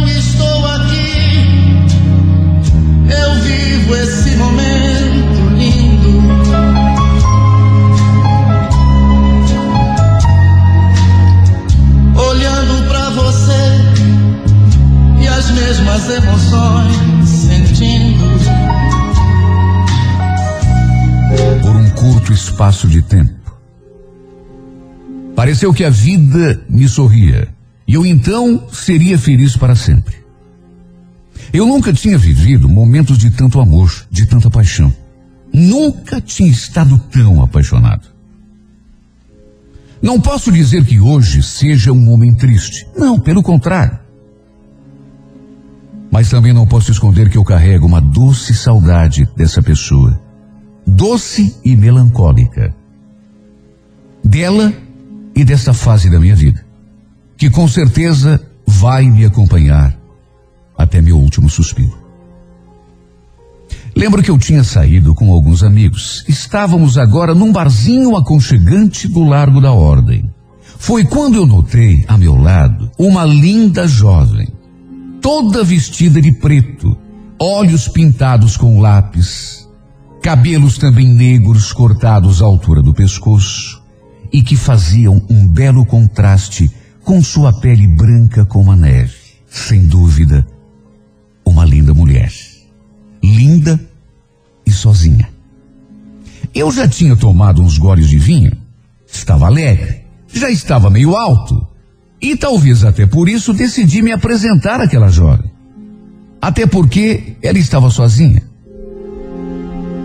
vivo 3.51 3.95
esse 3.95 4.35
momento 4.37 5.49
lindo. 5.57 6.21
Olhando 12.15 12.87
pra 12.87 13.09
você 13.09 13.63
e 15.21 15.27
as 15.27 15.51
mesmas 15.51 16.09
emoções 16.09 17.29
sentindo. 17.29 18.31
por 21.61 21.75
um 21.75 21.89
curto 21.91 22.33
espaço 22.33 22.87
de 22.87 23.01
tempo. 23.01 23.31
Pareceu 25.35 25.73
que 25.73 25.83
a 25.83 25.89
vida 25.89 26.61
me 26.69 26.87
sorria 26.87 27.47
e 27.87 27.93
eu 27.93 28.05
então 28.05 28.67
seria 28.71 29.17
feliz 29.17 29.57
para 29.57 29.75
sempre. 29.75 30.20
Eu 31.53 31.65
nunca 31.65 31.91
tinha 31.91 32.17
vivido 32.17 32.69
momentos 32.69 33.17
de 33.17 33.29
tanto 33.29 33.59
amor, 33.59 33.91
de 34.09 34.25
tanta 34.25 34.49
paixão. 34.49 34.93
Nunca 35.53 36.21
tinha 36.21 36.49
estado 36.49 36.97
tão 37.11 37.43
apaixonado. 37.43 38.07
Não 40.01 40.19
posso 40.19 40.51
dizer 40.51 40.85
que 40.85 40.99
hoje 40.99 41.43
seja 41.43 41.91
um 41.91 42.09
homem 42.09 42.33
triste. 42.33 42.87
Não, 42.97 43.19
pelo 43.19 43.43
contrário. 43.43 43.99
Mas 46.09 46.29
também 46.29 46.53
não 46.53 46.65
posso 46.65 46.91
esconder 46.91 47.29
que 47.29 47.37
eu 47.37 47.43
carrego 47.43 47.85
uma 47.85 48.01
doce 48.01 48.53
saudade 48.53 49.27
dessa 49.35 49.61
pessoa 49.61 50.19
doce 50.85 51.55
e 51.63 51.75
melancólica. 51.75 52.73
Dela 54.23 54.73
e 55.35 55.43
dessa 55.43 55.73
fase 55.73 56.09
da 56.09 56.19
minha 56.19 56.35
vida, 56.35 56.63
que 57.37 57.49
com 57.49 57.67
certeza 57.67 58.41
vai 58.65 59.09
me 59.09 59.25
acompanhar 59.25 59.97
até 60.81 61.01
meu 61.01 61.17
último 61.17 61.49
suspiro. 61.49 62.01
Lembro 63.95 64.23
que 64.23 64.31
eu 64.31 64.37
tinha 64.37 64.63
saído 64.63 65.13
com 65.13 65.31
alguns 65.31 65.63
amigos. 65.63 66.23
Estávamos 66.27 66.97
agora 66.97 67.35
num 67.35 67.51
barzinho 67.51 68.15
aconchegante 68.15 69.07
do 69.07 69.23
Largo 69.23 69.59
da 69.59 69.71
Ordem. 69.71 70.29
Foi 70.77 71.05
quando 71.05 71.35
eu 71.35 71.45
notei 71.45 72.03
a 72.07 72.17
meu 72.17 72.35
lado 72.35 72.89
uma 72.97 73.23
linda 73.23 73.87
jovem, 73.87 74.47
toda 75.21 75.63
vestida 75.63 76.21
de 76.21 76.31
preto, 76.31 76.97
olhos 77.39 77.87
pintados 77.87 78.57
com 78.57 78.79
lápis, 78.79 79.67
cabelos 80.23 80.77
também 80.77 81.07
negros 81.07 81.71
cortados 81.71 82.41
à 82.41 82.45
altura 82.45 82.81
do 82.81 82.93
pescoço 82.93 83.81
e 84.31 84.41
que 84.41 84.55
faziam 84.55 85.21
um 85.29 85.47
belo 85.47 85.85
contraste 85.85 86.71
com 87.03 87.21
sua 87.21 87.51
pele 87.59 87.87
branca 87.87 88.45
como 88.45 88.71
a 88.71 88.75
neve. 88.75 89.13
Sem 89.49 89.85
dúvida, 89.85 90.47
uma 91.51 91.65
linda 91.65 91.93
mulher. 91.93 92.31
Linda 93.21 93.79
e 94.65 94.71
sozinha. 94.71 95.29
Eu 96.55 96.71
já 96.71 96.87
tinha 96.87 97.15
tomado 97.15 97.61
uns 97.61 97.77
goles 97.77 98.09
de 98.09 98.17
vinho, 98.17 98.51
estava 99.05 99.45
alegre, 99.45 100.01
já 100.33 100.49
estava 100.49 100.89
meio 100.89 101.15
alto 101.15 101.67
e 102.21 102.35
talvez 102.35 102.83
até 102.83 103.05
por 103.05 103.29
isso 103.29 103.53
decidi 103.53 104.01
me 104.01 104.11
apresentar 104.11 104.79
àquela 104.81 105.09
jovem. 105.09 105.51
Até 106.41 106.65
porque 106.65 107.35
ela 107.41 107.59
estava 107.59 107.89
sozinha. 107.89 108.41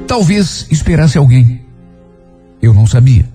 Talvez 0.07 0.67
esperasse 0.71 1.17
alguém. 1.17 1.63
Eu 2.61 2.75
não 2.75 2.87
sabia. 2.87 3.29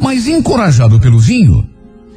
Mas 0.00 0.26
encorajado 0.26 1.00
pelo 1.00 1.18
vinho, 1.18 1.68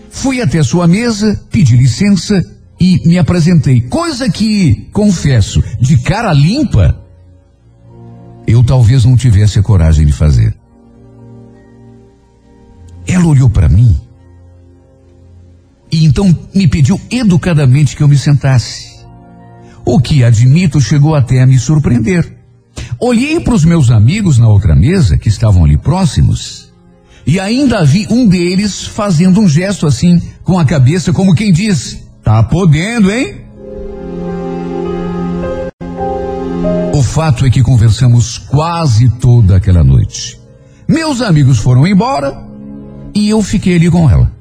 fui 0.09 0.41
até 0.41 0.61
sua 0.61 0.87
mesa, 0.87 1.41
pedi 1.51 1.75
licença 1.75 2.41
e 2.81 2.99
me 3.07 3.19
apresentei. 3.19 3.79
Coisa 3.79 4.27
que, 4.27 4.89
confesso, 4.91 5.63
de 5.79 5.99
cara 5.99 6.33
limpa, 6.33 6.99
eu 8.47 8.63
talvez 8.63 9.05
não 9.05 9.15
tivesse 9.15 9.59
a 9.59 9.61
coragem 9.61 10.03
de 10.03 10.11
fazer. 10.11 10.57
Ela 13.05 13.27
olhou 13.27 13.51
para 13.51 13.69
mim 13.69 13.95
e 15.91 16.05
então 16.05 16.35
me 16.55 16.67
pediu 16.67 16.99
educadamente 17.11 17.95
que 17.95 18.01
eu 18.01 18.07
me 18.07 18.17
sentasse. 18.17 18.89
O 19.85 19.99
que, 19.99 20.23
admito, 20.23 20.81
chegou 20.81 21.13
até 21.13 21.39
a 21.39 21.45
me 21.45 21.59
surpreender. 21.59 22.35
Olhei 22.99 23.39
para 23.39 23.53
os 23.53 23.63
meus 23.63 23.91
amigos 23.91 24.39
na 24.39 24.47
outra 24.47 24.75
mesa, 24.75 25.19
que 25.19 25.29
estavam 25.29 25.63
ali 25.63 25.77
próximos, 25.77 26.71
E 27.27 27.39
ainda 27.39 27.85
vi 27.85 28.07
um 28.09 28.27
deles 28.27 28.83
fazendo 28.83 29.39
um 29.39 29.47
gesto 29.47 29.85
assim 29.85 30.19
com 30.43 30.57
a 30.57 30.65
cabeça, 30.65 31.13
como 31.13 31.35
quem 31.35 31.53
diz: 31.53 32.01
Tá 32.23 32.43
podendo, 32.43 33.11
hein? 33.11 33.41
O 36.93 37.03
fato 37.03 37.45
é 37.45 37.49
que 37.49 37.63
conversamos 37.63 38.37
quase 38.37 39.09
toda 39.19 39.55
aquela 39.55 39.83
noite. 39.83 40.39
Meus 40.87 41.21
amigos 41.21 41.57
foram 41.57 41.87
embora 41.87 42.45
e 43.13 43.29
eu 43.29 43.41
fiquei 43.41 43.75
ali 43.75 43.89
com 43.89 44.09
ela. 44.09 44.31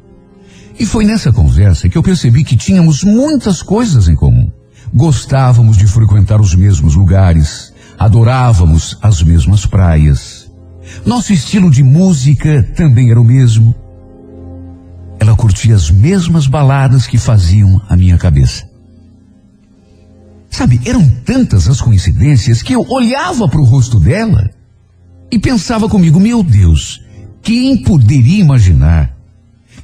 E 0.79 0.85
foi 0.85 1.05
nessa 1.05 1.33
conversa 1.33 1.89
que 1.89 1.97
eu 1.97 2.03
percebi 2.03 2.45
que 2.45 2.57
tínhamos 2.57 3.03
muitas 3.03 3.63
coisas 3.63 4.09
em 4.09 4.15
comum. 4.15 4.51
Gostávamos 4.93 5.77
de 5.77 5.87
frequentar 5.87 6.41
os 6.41 6.55
mesmos 6.55 6.95
lugares, 6.95 7.73
adorávamos 7.99 8.99
as 9.01 9.23
mesmas 9.23 9.65
praias. 9.65 10.51
Nosso 11.07 11.33
estilo 11.33 11.71
de 11.71 11.83
música 11.83 12.63
também 12.75 13.11
era 13.11 13.21
o 13.21 13.25
mesmo. 13.25 13.75
Ela 15.21 15.37
curtia 15.37 15.77
as 15.77 15.91
mesmas 15.91 16.47
baladas 16.47 17.07
que 17.07 17.19
faziam 17.19 17.81
a 17.89 17.97
minha 17.97 18.17
cabeça. 18.17 18.69
Sabe, 20.51 20.81
eram 20.85 21.09
tantas 21.25 21.69
as 21.69 21.81
coincidências 21.81 22.63
que 22.63 22.73
eu 22.73 22.85
olhava 22.89 23.47
para 23.47 23.61
o 23.61 23.65
rosto 23.65 24.01
dela 24.01 24.51
e 25.31 25.39
pensava 25.39 25.89
comigo, 25.89 26.19
meu 26.19 26.43
Deus, 26.43 27.01
quem 27.43 27.83
poderia 27.83 28.41
imaginar 28.41 29.17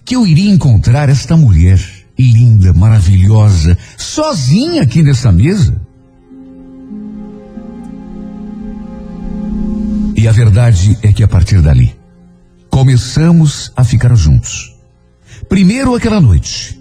que 0.05 0.17
eu 0.17 0.27
iria 0.27 0.51
encontrar 0.51 1.09
esta 1.09 1.37
mulher 1.37 1.79
linda, 2.19 2.73
maravilhosa, 2.73 3.77
sozinha 3.97 4.83
aqui 4.83 5.03
nessa 5.03 5.31
mesa? 5.31 5.81
E 10.17 10.27
a 10.27 10.33
verdade 10.33 10.99
é 11.03 11.13
que 11.13 11.23
a 11.23 11.29
partir 11.29 11.61
dali, 11.61 11.95
começamos 12.71 13.71
a 13.77 13.85
ficar 13.85 14.15
juntos. 14.15 14.76
Primeiro 15.49 15.95
aquela 15.95 16.21
noite, 16.21 16.81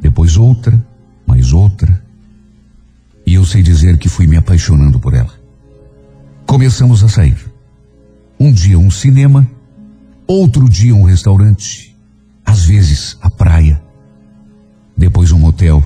depois 0.00 0.36
outra, 0.36 0.82
mais 1.26 1.52
outra. 1.52 2.02
E 3.26 3.34
eu 3.34 3.44
sei 3.44 3.62
dizer 3.62 3.98
que 3.98 4.08
fui 4.08 4.26
me 4.26 4.36
apaixonando 4.36 4.98
por 4.98 5.14
ela. 5.14 5.32
Começamos 6.46 7.04
a 7.04 7.08
sair. 7.08 7.36
Um 8.40 8.52
dia 8.52 8.78
um 8.78 8.90
cinema, 8.90 9.46
outro 10.26 10.68
dia 10.68 10.94
um 10.94 11.02
restaurante, 11.02 11.94
às 12.44 12.64
vezes 12.64 13.18
a 13.20 13.28
praia, 13.28 13.82
depois 14.96 15.32
um 15.32 15.38
motel. 15.38 15.84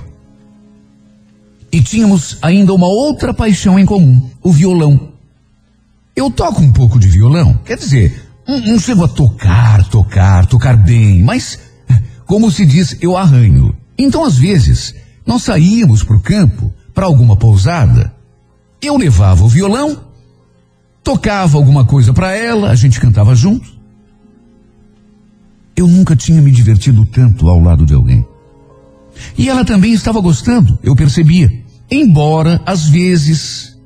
E 1.71 1.81
tínhamos 1.81 2.37
ainda 2.41 2.73
uma 2.73 2.87
outra 2.87 3.33
paixão 3.33 3.77
em 3.77 3.85
comum, 3.85 4.29
o 4.41 4.51
violão. 4.51 5.13
Eu 6.15 6.29
toco 6.29 6.61
um 6.61 6.71
pouco 6.71 6.99
de 6.99 7.07
violão, 7.07 7.59
quer 7.65 7.77
dizer, 7.77 8.29
não, 8.47 8.59
não 8.61 8.79
chego 8.79 9.03
a 9.03 9.07
tocar, 9.07 9.83
tocar, 9.89 10.45
tocar 10.45 10.77
bem, 10.77 11.23
mas, 11.23 11.59
como 12.25 12.51
se 12.51 12.65
diz, 12.65 12.97
eu 13.01 13.17
arranho. 13.17 13.75
Então, 13.97 14.23
às 14.23 14.37
vezes, 14.37 14.95
nós 15.25 15.43
saíamos 15.43 16.03
para 16.03 16.15
o 16.15 16.21
campo, 16.21 16.71
para 16.93 17.05
alguma 17.05 17.35
pousada, 17.35 18.13
eu 18.81 18.97
levava 18.97 19.43
o 19.43 19.49
violão, 19.49 20.01
tocava 21.03 21.57
alguma 21.57 21.85
coisa 21.85 22.13
para 22.13 22.35
ela, 22.35 22.69
a 22.69 22.75
gente 22.75 22.99
cantava 22.99 23.35
junto. 23.35 23.71
Eu 25.75 25.87
nunca 25.87 26.15
tinha 26.15 26.41
me 26.41 26.51
divertido 26.51 27.05
tanto 27.05 27.49
ao 27.49 27.59
lado 27.59 27.85
de 27.85 27.93
alguém. 27.93 28.25
E 29.37 29.49
ela 29.49 29.65
também 29.65 29.93
estava 29.93 30.19
gostando, 30.21 30.77
eu 30.83 30.95
percebia. 30.95 31.51
Embora, 31.89 32.61
às 32.65 32.87
vezes, 32.87 33.77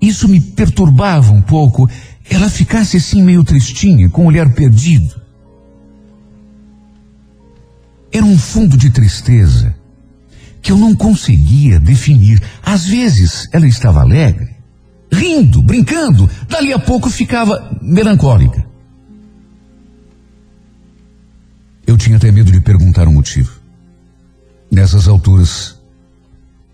isso 0.00 0.28
me 0.28 0.40
perturbava 0.40 1.32
um 1.32 1.42
pouco, 1.42 1.88
ela 2.28 2.48
ficasse 2.48 2.96
assim 2.96 3.22
meio 3.22 3.44
tristinha, 3.44 4.08
com 4.08 4.24
o 4.24 4.26
olhar 4.26 4.52
perdido. 4.52 5.25
Era 8.12 8.24
um 8.24 8.38
fundo 8.38 8.76
de 8.76 8.90
tristeza 8.90 9.74
que 10.62 10.72
eu 10.72 10.76
não 10.76 10.94
conseguia 10.94 11.78
definir. 11.78 12.42
Às 12.62 12.86
vezes 12.86 13.48
ela 13.52 13.66
estava 13.66 14.00
alegre, 14.00 14.56
rindo, 15.12 15.62
brincando, 15.62 16.28
dali 16.48 16.72
a 16.72 16.78
pouco 16.78 17.08
ficava 17.08 17.78
melancólica. 17.80 18.66
Eu 21.86 21.96
tinha 21.96 22.16
até 22.16 22.32
medo 22.32 22.50
de 22.50 22.60
perguntar 22.60 23.06
o 23.06 23.12
motivo. 23.12 23.52
Nessas 24.70 25.06
alturas, 25.06 25.76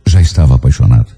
já 0.06 0.20
estava 0.20 0.54
apaixonado. 0.54 1.12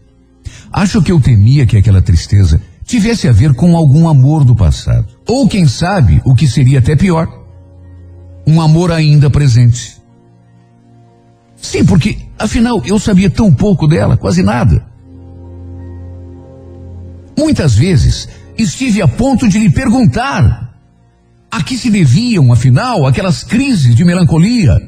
Acho 0.73 1.01
que 1.01 1.13
eu 1.13 1.21
temia 1.21 1.65
que 1.65 1.77
aquela 1.77 2.03
tristeza 2.03 2.61
tivesse 2.85 3.29
a 3.29 3.33
ver 3.33 3.55
com 3.55 3.77
algum 3.77 4.09
amor 4.09 4.45
do 4.45 4.57
passado. 4.57 5.07
Ou 5.29 5.49
quem 5.49 5.69
sabe, 5.69 6.21
o 6.25 6.35
que 6.35 6.49
seria 6.49 6.81
até 6.81 6.97
pior, 6.97 7.29
um 8.45 8.61
amor 8.61 8.91
ainda 8.91 9.31
presente. 9.31 9.97
Sim, 11.65 11.83
porque 11.83 12.19
afinal 12.39 12.83
eu 12.85 12.99
sabia 12.99 13.31
tão 13.31 13.53
pouco 13.53 13.89
dela, 13.89 14.19
quase 14.19 14.43
nada. 14.43 14.85
Muitas 17.39 17.75
vezes 17.75 18.29
estive 18.57 19.01
a 19.01 19.09
ponto 19.09 19.49
de 19.49 19.59
lhe 19.59 19.71
perguntar 19.71 20.77
a 21.51 21.63
que 21.63 21.79
se 21.79 21.89
deviam, 21.89 22.53
afinal, 22.53 23.07
aquelas 23.07 23.43
crises 23.43 23.97
de 23.97 24.05
melancolia, 24.05 24.79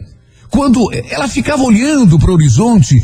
quando 0.51 0.93
ela 1.09 1.27
ficava 1.27 1.63
olhando 1.63 2.19
para 2.19 2.31
o 2.31 2.35
horizonte, 2.35 3.03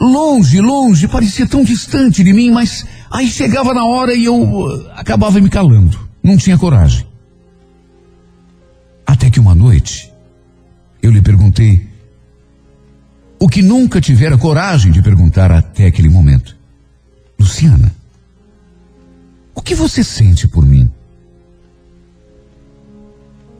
longe, 0.00 0.60
longe, 0.60 1.06
parecia 1.06 1.46
tão 1.46 1.62
distante 1.62 2.24
de 2.24 2.32
mim, 2.32 2.50
mas 2.50 2.84
aí 3.08 3.28
chegava 3.28 3.72
na 3.72 3.84
hora 3.84 4.14
e 4.14 4.24
eu 4.24 4.34
uh, 4.34 4.90
acabava 4.96 5.40
me 5.40 5.48
calando, 5.48 5.96
não 6.22 6.36
tinha 6.36 6.58
coragem. 6.58 7.06
Até 9.06 9.30
que 9.30 9.38
uma 9.38 9.54
noite, 9.54 10.12
eu 11.00 11.12
lhe 11.12 11.22
perguntei 11.22 11.91
o 13.42 13.48
que 13.48 13.60
nunca 13.60 14.00
tivera 14.00 14.38
coragem 14.38 14.92
de 14.92 15.02
perguntar 15.02 15.50
até 15.50 15.86
aquele 15.86 16.08
momento. 16.08 16.56
Luciana, 17.36 17.92
o 19.52 19.60
que 19.60 19.74
você 19.74 20.04
sente 20.04 20.46
por 20.46 20.64
mim? 20.64 20.88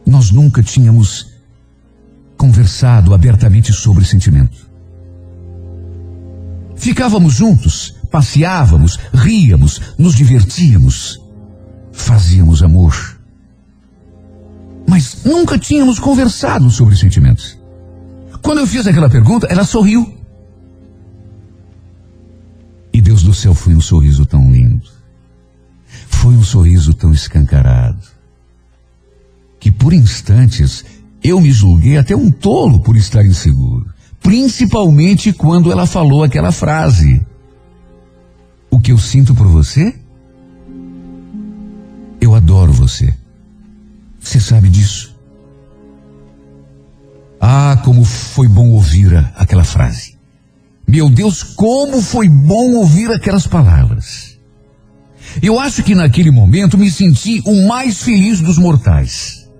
Nós 0.06 0.30
nunca 0.30 0.62
tínhamos 0.62 1.32
conversado 2.36 3.12
abertamente 3.12 3.72
sobre 3.72 4.04
sentimento. 4.04 4.70
Ficávamos 6.76 7.34
juntos, 7.34 7.96
passeávamos, 8.08 9.00
ríamos, 9.12 9.80
nos 9.98 10.14
divertíamos, 10.14 11.20
fazíamos 11.90 12.62
amor. 12.62 12.94
Mas 14.88 15.24
nunca 15.24 15.58
tínhamos 15.58 15.98
conversado 15.98 16.70
sobre 16.70 16.94
sentimentos. 16.94 17.60
Quando 18.42 18.58
eu 18.58 18.66
fiz 18.66 18.86
aquela 18.86 19.08
pergunta, 19.08 19.46
ela 19.46 19.64
sorriu. 19.64 20.18
E 22.92 23.00
Deus 23.00 23.22
do 23.22 23.32
céu 23.32 23.54
foi 23.54 23.74
um 23.74 23.80
sorriso 23.80 24.26
tão 24.26 24.50
lindo. 24.50 24.86
Foi 26.08 26.34
um 26.34 26.42
sorriso 26.42 26.92
tão 26.92 27.12
escancarado. 27.12 28.02
Que 29.60 29.70
por 29.70 29.92
instantes 29.92 30.84
eu 31.22 31.40
me 31.40 31.52
julguei 31.52 31.96
até 31.96 32.16
um 32.16 32.30
tolo 32.30 32.80
por 32.80 32.96
estar 32.96 33.24
inseguro. 33.24 33.86
Principalmente 34.20 35.32
quando 35.32 35.70
ela 35.70 35.86
falou 35.86 36.22
aquela 36.22 36.50
frase. 36.50 37.24
O 38.68 38.80
que 38.80 38.92
eu 38.92 38.98
sinto 38.98 39.34
por 39.34 39.46
você? 39.46 39.94
Eu 42.20 42.34
adoro 42.34 42.72
você. 42.72 43.14
Você 44.20 44.40
sabe 44.40 44.68
disso? 44.68 45.11
Ah, 47.44 47.76
como 47.84 48.04
foi 48.04 48.46
bom 48.46 48.70
ouvir 48.70 49.16
aquela 49.34 49.64
frase. 49.64 50.16
Meu 50.86 51.10
Deus, 51.10 51.42
como 51.42 52.00
foi 52.00 52.28
bom 52.28 52.74
ouvir 52.76 53.10
aquelas 53.10 53.48
palavras. 53.48 54.38
Eu 55.42 55.58
acho 55.58 55.82
que 55.82 55.92
naquele 55.92 56.30
momento 56.30 56.78
me 56.78 56.88
senti 56.88 57.42
o 57.44 57.66
mais 57.66 58.00
feliz 58.00 58.40
dos 58.40 58.58
mortais. 58.58 59.50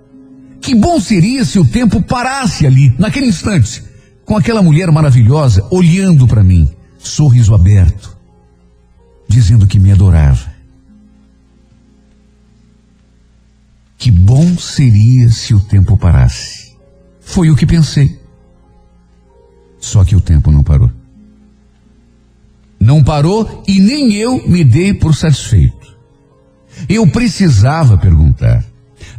Que 0.60 0.76
bom 0.76 1.00
seria 1.00 1.44
se 1.44 1.58
o 1.58 1.66
tempo 1.66 2.00
parasse 2.00 2.64
ali, 2.64 2.94
naquele 3.00 3.26
instante, 3.26 3.82
com 4.24 4.36
aquela 4.36 4.62
mulher 4.62 4.88
maravilhosa 4.92 5.66
olhando 5.68 6.28
para 6.28 6.44
mim, 6.44 6.68
sorriso 7.00 7.52
aberto, 7.52 8.16
dizendo 9.28 9.66
que 9.66 9.80
me 9.80 9.90
adorava. 9.90 10.52
Que 13.98 14.12
bom 14.12 14.56
seria 14.56 15.28
se 15.30 15.52
o 15.52 15.58
tempo 15.58 15.96
parasse. 15.98 16.61
Foi 17.22 17.50
o 17.50 17.56
que 17.56 17.66
pensei. 17.66 18.20
Só 19.78 20.04
que 20.04 20.14
o 20.14 20.20
tempo 20.20 20.50
não 20.50 20.62
parou. 20.62 20.90
Não 22.78 23.02
parou 23.02 23.62
e 23.66 23.80
nem 23.80 24.12
eu 24.14 24.46
me 24.48 24.64
dei 24.64 24.92
por 24.92 25.14
satisfeito. 25.14 25.96
Eu 26.88 27.06
precisava 27.06 27.96
perguntar. 27.96 28.64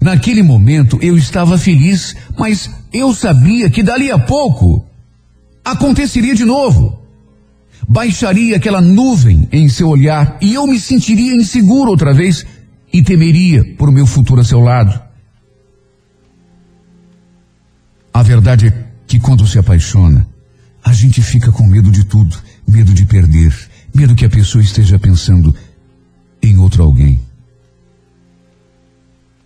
Naquele 0.01 0.41
momento 0.41 0.97
eu 1.01 1.17
estava 1.17 1.57
feliz, 1.57 2.15
mas 2.37 2.69
eu 2.91 3.13
sabia 3.13 3.69
que 3.69 3.83
dali 3.83 4.11
a 4.11 4.19
pouco 4.19 4.85
aconteceria 5.63 6.35
de 6.35 6.45
novo. 6.45 6.99
Baixaria 7.87 8.55
aquela 8.55 8.81
nuvem 8.81 9.47
em 9.51 9.67
seu 9.67 9.89
olhar 9.89 10.37
e 10.41 10.53
eu 10.53 10.65
me 10.65 10.79
sentiria 10.79 11.35
inseguro 11.35 11.91
outra 11.91 12.13
vez 12.13 12.45
e 12.91 13.01
temeria 13.01 13.75
por 13.77 13.91
meu 13.91 14.05
futuro 14.05 14.41
a 14.41 14.43
seu 14.43 14.59
lado. 14.59 15.02
A 18.13 18.21
verdade 18.21 18.67
é 18.67 18.87
que 19.07 19.19
quando 19.19 19.47
se 19.47 19.57
apaixona, 19.57 20.27
a 20.83 20.93
gente 20.93 21.21
fica 21.21 21.51
com 21.51 21.65
medo 21.65 21.89
de 21.89 22.03
tudo, 22.03 22.37
medo 22.67 22.93
de 22.93 23.05
perder, 23.05 23.53
medo 23.93 24.15
que 24.15 24.25
a 24.25 24.29
pessoa 24.29 24.63
esteja 24.63 24.99
pensando 24.99 25.55
em 26.41 26.57
outro 26.57 26.83
alguém. 26.83 27.19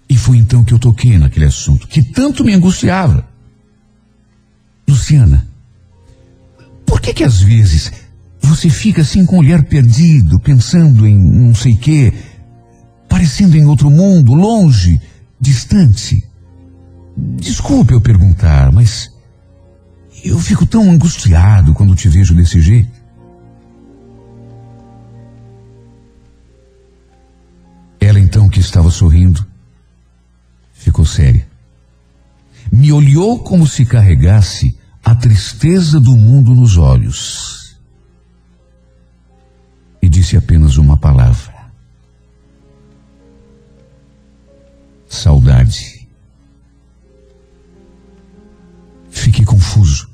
E 0.09 0.17
foi 0.17 0.37
então 0.37 0.63
que 0.63 0.73
eu 0.73 0.79
toquei 0.79 1.17
naquele 1.17 1.45
assunto, 1.45 1.87
que 1.87 2.01
tanto 2.01 2.43
me 2.43 2.53
angustiava. 2.53 3.27
Luciana, 4.87 5.47
por 6.85 6.99
que 6.99 7.13
que 7.13 7.23
às 7.23 7.41
vezes 7.41 7.91
você 8.41 8.69
fica 8.69 9.01
assim 9.01 9.25
com 9.25 9.37
o 9.37 9.39
olhar 9.39 9.63
perdido, 9.63 10.39
pensando 10.39 11.05
em 11.05 11.17
não 11.17 11.53
sei 11.55 11.75
quê, 11.75 12.13
parecendo 13.07 13.57
em 13.57 13.65
outro 13.65 13.89
mundo, 13.89 14.33
longe, 14.33 14.99
distante? 15.39 16.26
Desculpe 17.17 17.93
eu 17.93 17.99
perguntar, 17.99 18.71
mas 18.71 19.11
eu 20.23 20.39
fico 20.39 20.67
tão 20.67 20.91
angustiado 20.91 21.73
quando 21.73 21.95
te 21.95 22.07
vejo 22.07 22.35
desse 22.35 22.61
jeito. 22.61 22.91
Ela 27.99 28.19
então, 28.19 28.47
que 28.47 28.59
estava 28.59 28.91
sorrindo, 28.91 29.43
ficou 30.73 31.05
séria. 31.05 31.47
Me 32.71 32.91
olhou 32.91 33.39
como 33.39 33.65
se 33.65 33.83
carregasse 33.83 34.77
a 35.03 35.15
tristeza 35.15 35.99
do 35.99 36.15
mundo 36.15 36.53
nos 36.53 36.77
olhos. 36.77 37.77
E 40.01 40.07
disse 40.07 40.37
apenas 40.37 40.77
uma 40.77 40.97
palavra: 40.97 41.53
saudade. 45.07 45.96
Fiquei 49.17 49.43
confuso. 49.43 50.09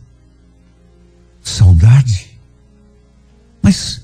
Saudade? 1.42 2.40
Mas 3.62 4.02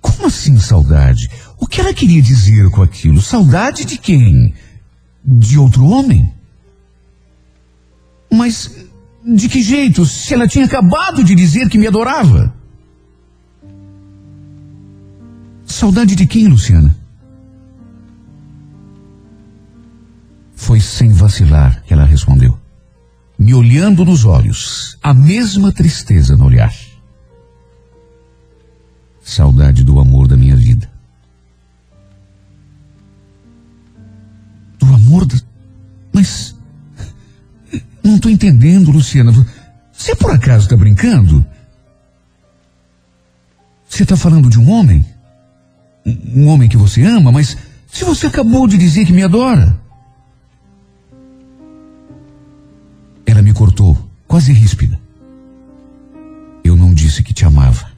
como 0.00 0.26
assim 0.26 0.58
saudade? 0.58 1.30
O 1.58 1.66
que 1.66 1.80
ela 1.80 1.94
queria 1.94 2.20
dizer 2.20 2.70
com 2.70 2.82
aquilo? 2.82 3.20
Saudade 3.20 3.84
de 3.84 3.96
quem? 3.96 4.54
De 5.24 5.58
outro 5.58 5.86
homem? 5.86 6.32
Mas 8.30 8.70
de 9.24 9.48
que 9.48 9.62
jeito? 9.62 10.04
Se 10.04 10.34
ela 10.34 10.46
tinha 10.46 10.66
acabado 10.66 11.24
de 11.24 11.34
dizer 11.34 11.68
que 11.68 11.78
me 11.78 11.86
adorava? 11.86 12.54
Saudade 15.64 16.14
de 16.14 16.26
quem, 16.26 16.46
Luciana? 16.48 16.94
Foi 20.54 20.80
sem 20.80 21.10
vacilar 21.10 21.82
que 21.84 21.92
ela 21.92 22.04
respondeu, 22.04 22.58
me 23.42 23.54
olhando 23.54 24.04
nos 24.04 24.24
olhos, 24.24 24.96
a 25.02 25.12
mesma 25.12 25.72
tristeza 25.72 26.36
no 26.36 26.46
olhar. 26.46 26.72
Saudade 29.20 29.82
do 29.82 29.98
amor 29.98 30.28
da 30.28 30.36
minha 30.36 30.54
vida. 30.54 30.88
Do 34.78 34.86
amor 34.94 35.26
da. 35.26 35.36
Mas. 36.12 36.54
Não 38.02 38.16
estou 38.16 38.30
entendendo, 38.30 38.90
Luciana. 38.90 39.32
Você 39.92 40.14
por 40.14 40.30
acaso 40.30 40.64
está 40.64 40.76
brincando? 40.76 41.44
Você 43.88 44.04
está 44.04 44.16
falando 44.16 44.48
de 44.48 44.58
um 44.58 44.70
homem? 44.70 45.04
Um 46.04 46.46
homem 46.46 46.68
que 46.68 46.76
você 46.76 47.02
ama, 47.02 47.30
mas 47.32 47.56
se 47.90 48.04
você 48.04 48.26
acabou 48.26 48.66
de 48.66 48.78
dizer 48.78 49.04
que 49.04 49.12
me 49.12 49.22
adora. 49.22 49.81
Ela 53.32 53.40
me 53.40 53.54
cortou, 53.54 53.96
quase 54.28 54.52
ríspida. 54.52 55.00
Eu 56.62 56.76
não 56.76 56.92
disse 56.92 57.22
que 57.22 57.32
te 57.32 57.46
amava. 57.46 57.90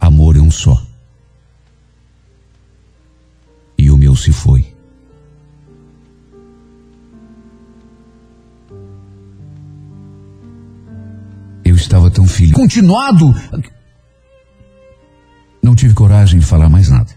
Amor 0.00 0.34
é 0.34 0.40
um 0.40 0.50
só. 0.50 0.84
E 3.78 3.92
o 3.92 3.96
meu 3.96 4.16
se 4.16 4.32
foi. 4.32 4.74
Eu 11.64 11.76
estava 11.76 12.10
tão 12.10 12.26
feliz. 12.26 12.54
Continuado. 12.54 13.32
Não 15.62 15.76
tive 15.76 15.94
coragem 15.94 16.40
de 16.40 16.44
falar 16.44 16.68
mais 16.68 16.88
nada. 16.88 17.12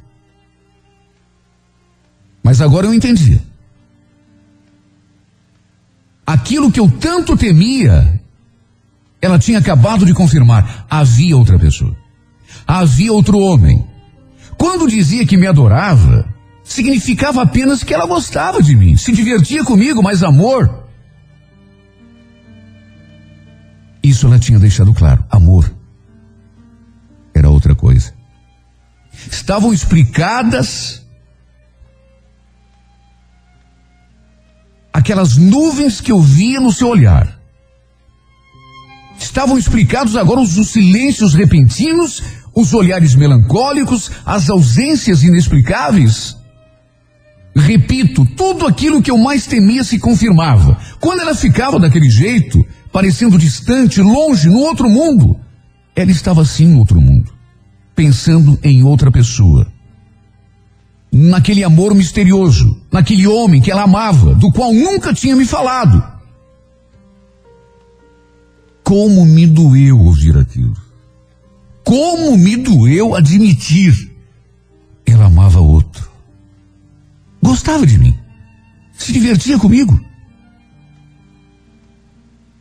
Mas 2.43 2.61
agora 2.61 2.85
eu 2.85 2.93
entendi. 2.93 3.41
Aquilo 6.39 6.71
que 6.71 6.79
eu 6.79 6.89
tanto 6.89 7.35
temia, 7.35 8.21
ela 9.21 9.37
tinha 9.37 9.59
acabado 9.59 10.05
de 10.05 10.13
confirmar. 10.13 10.85
Havia 10.89 11.35
outra 11.35 11.59
pessoa. 11.59 11.93
Havia 12.65 13.11
outro 13.11 13.37
homem. 13.37 13.85
Quando 14.57 14.87
dizia 14.87 15.25
que 15.25 15.35
me 15.35 15.45
adorava, 15.45 16.33
significava 16.63 17.43
apenas 17.43 17.83
que 17.83 17.93
ela 17.93 18.05
gostava 18.05 18.63
de 18.63 18.73
mim, 18.73 18.95
se 18.95 19.11
divertia 19.11 19.65
comigo, 19.65 20.01
mas 20.01 20.23
amor. 20.23 20.87
Isso 24.01 24.25
ela 24.25 24.39
tinha 24.39 24.57
deixado 24.57 24.93
claro. 24.93 25.25
Amor 25.29 25.69
era 27.33 27.49
outra 27.49 27.75
coisa. 27.75 28.13
Estavam 29.29 29.73
explicadas 29.73 30.98
aquelas 34.99 35.37
nuvens 35.37 36.01
que 36.01 36.11
eu 36.11 36.21
via 36.21 36.59
no 36.59 36.71
seu 36.71 36.89
olhar. 36.89 37.39
Estavam 39.17 39.57
explicados 39.57 40.15
agora 40.15 40.41
os, 40.41 40.57
os 40.57 40.69
silêncios 40.69 41.33
repentinos, 41.33 42.21
os 42.53 42.73
olhares 42.73 43.15
melancólicos, 43.15 44.11
as 44.25 44.49
ausências 44.49 45.23
inexplicáveis. 45.23 46.35
Repito, 47.55 48.25
tudo 48.25 48.67
aquilo 48.67 49.01
que 49.01 49.09
eu 49.11 49.17
mais 49.17 49.47
temia 49.47 49.83
se 49.83 49.97
confirmava. 49.99 50.77
Quando 50.99 51.21
ela 51.21 51.33
ficava 51.33 51.79
daquele 51.79 52.09
jeito, 52.09 52.63
parecendo 52.91 53.37
distante, 53.37 54.01
longe, 54.01 54.47
no 54.47 54.59
outro 54.59 54.89
mundo, 54.89 55.39
ela 55.95 56.11
estava 56.11 56.41
assim 56.41 56.67
no 56.67 56.79
outro 56.79 56.99
mundo, 56.99 57.31
pensando 57.95 58.59
em 58.61 58.83
outra 58.83 59.11
pessoa. 59.11 59.65
Naquele 61.21 61.65
amor 61.65 61.93
misterioso, 61.93 62.79
naquele 62.89 63.27
homem 63.27 63.61
que 63.61 63.69
ela 63.69 63.83
amava, 63.83 64.33
do 64.35 64.49
qual 64.53 64.73
nunca 64.73 65.13
tinha 65.13 65.35
me 65.35 65.45
falado. 65.45 66.01
Como 68.81 69.25
me 69.25 69.45
doeu 69.45 69.99
ouvir 69.99 70.37
aquilo. 70.37 70.77
Como 71.83 72.37
me 72.37 72.55
doeu 72.55 73.15
admitir. 73.15 74.09
Ela 75.05 75.25
amava 75.25 75.59
outro. 75.59 76.09
Gostava 77.43 77.85
de 77.85 77.97
mim. 77.97 78.17
Se 78.93 79.11
divertia 79.11 79.59
comigo. 79.59 79.99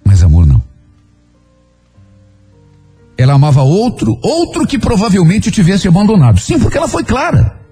Mas 0.05 0.21
amor 0.21 0.45
não. 0.45 0.61
Ela 3.17 3.35
amava 3.35 3.63
outro, 3.63 4.19
outro 4.21 4.67
que 4.67 4.81
provavelmente 4.81 5.49
tivesse 5.49 5.87
abandonado. 5.87 6.41
Sim, 6.41 6.59
porque 6.59 6.77
ela 6.77 6.89
foi 6.89 7.05
clara. 7.05 7.68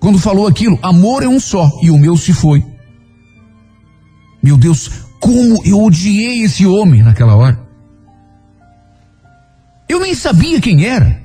Quando 0.00 0.18
falou 0.18 0.46
aquilo, 0.46 0.78
amor 0.82 1.22
é 1.22 1.28
um 1.28 1.40
só 1.40 1.70
e 1.82 1.90
o 1.90 1.98
meu 1.98 2.16
se 2.16 2.32
foi. 2.32 2.64
Meu 4.42 4.56
Deus, 4.56 4.88
como 5.20 5.64
eu 5.64 5.82
odiei 5.82 6.42
esse 6.42 6.66
homem 6.66 7.02
naquela 7.02 7.34
hora. 7.34 7.58
Eu 9.88 10.00
nem 10.00 10.14
sabia 10.14 10.60
quem 10.60 10.84
era, 10.84 11.22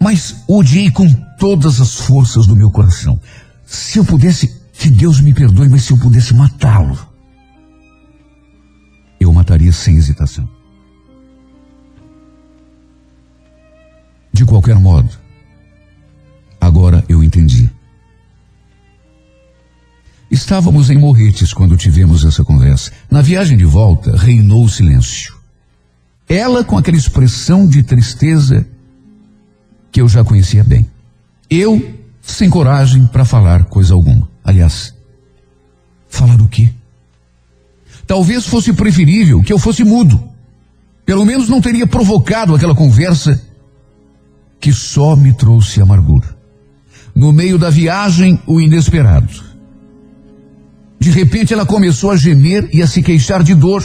mas 0.00 0.44
odiei 0.48 0.90
com 0.90 1.06
todas 1.38 1.80
as 1.80 2.00
forças 2.00 2.46
do 2.46 2.56
meu 2.56 2.70
coração. 2.70 3.20
Se 3.66 3.98
eu 3.98 4.04
pudesse, 4.04 4.48
que 4.72 4.88
Deus 4.88 5.20
me 5.20 5.34
perdoe, 5.34 5.68
mas 5.68 5.84
se 5.84 5.92
eu 5.92 5.98
pudesse 5.98 6.34
matá-lo, 6.34 6.98
eu 9.18 9.32
mataria 9.32 9.72
sem 9.72 9.96
hesitação. 9.96 10.48
De 14.32 14.44
qualquer 14.44 14.76
modo, 14.76 15.08
agora 16.66 17.04
eu 17.08 17.22
entendi. 17.22 17.70
Estávamos 20.30 20.90
em 20.90 20.98
Morretes 20.98 21.54
quando 21.54 21.76
tivemos 21.76 22.24
essa 22.24 22.44
conversa. 22.44 22.90
Na 23.10 23.22
viagem 23.22 23.56
de 23.56 23.64
volta, 23.64 24.16
reinou 24.16 24.64
o 24.64 24.68
silêncio. 24.68 25.34
Ela 26.28 26.64
com 26.64 26.76
aquela 26.76 26.96
expressão 26.96 27.68
de 27.68 27.82
tristeza 27.82 28.66
que 29.92 30.00
eu 30.00 30.08
já 30.08 30.24
conhecia 30.24 30.64
bem. 30.64 30.90
Eu 31.48 31.94
sem 32.20 32.50
coragem 32.50 33.06
para 33.06 33.24
falar 33.24 33.66
coisa 33.66 33.94
alguma. 33.94 34.28
Aliás, 34.44 34.92
falar 36.08 36.40
o 36.40 36.48
quê? 36.48 36.70
Talvez 38.04 38.46
fosse 38.46 38.72
preferível 38.72 39.42
que 39.42 39.52
eu 39.52 39.58
fosse 39.58 39.84
mudo. 39.84 40.22
Pelo 41.04 41.24
menos 41.24 41.48
não 41.48 41.60
teria 41.60 41.86
provocado 41.86 42.54
aquela 42.54 42.74
conversa 42.74 43.40
que 44.60 44.72
só 44.72 45.14
me 45.14 45.32
trouxe 45.32 45.80
amargura. 45.80 46.35
No 47.16 47.32
meio 47.32 47.56
da 47.56 47.70
viagem, 47.70 48.38
o 48.46 48.60
inesperado. 48.60 49.42
De 51.00 51.10
repente 51.10 51.54
ela 51.54 51.64
começou 51.64 52.10
a 52.10 52.16
gemer 52.16 52.68
e 52.74 52.82
a 52.82 52.86
se 52.86 53.02
queixar 53.02 53.42
de 53.42 53.54
dor. 53.54 53.82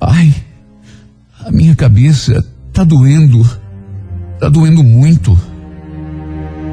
Ai, 0.00 0.32
a 1.44 1.50
minha 1.50 1.74
cabeça 1.74 2.44
tá 2.72 2.84
doendo. 2.84 3.44
Tá 4.38 4.48
doendo 4.48 4.84
muito. 4.84 5.36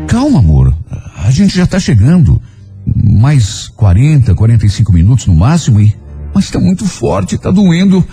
Calma, 0.08 0.38
amor. 0.38 0.76
A 1.18 1.32
gente 1.32 1.56
já 1.56 1.66
tá 1.66 1.80
chegando. 1.80 2.40
Mais 2.86 3.70
40, 3.70 4.36
45 4.36 4.94
minutos 4.94 5.26
no 5.26 5.36
máximo 5.36 5.80
e. 5.82 5.96
Mas 6.36 6.52
tá 6.52 6.60
muito 6.60 6.86
forte, 6.86 7.40
tá 7.40 7.50
doendo. 7.50 8.06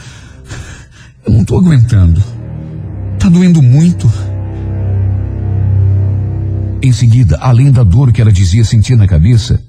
Eu 1.26 1.32
não 1.32 1.44
tô 1.44 1.58
aguentando. 1.58 2.22
Tá 3.18 3.28
doendo 3.28 3.60
muito. 3.60 4.10
Em 6.82 6.92
seguida, 6.92 7.38
além 7.40 7.70
da 7.70 7.82
dor 7.82 8.12
que 8.12 8.20
ela 8.20 8.32
dizia 8.32 8.64
sentir 8.64 8.96
na 8.96 9.06
cabeça, 9.06 9.62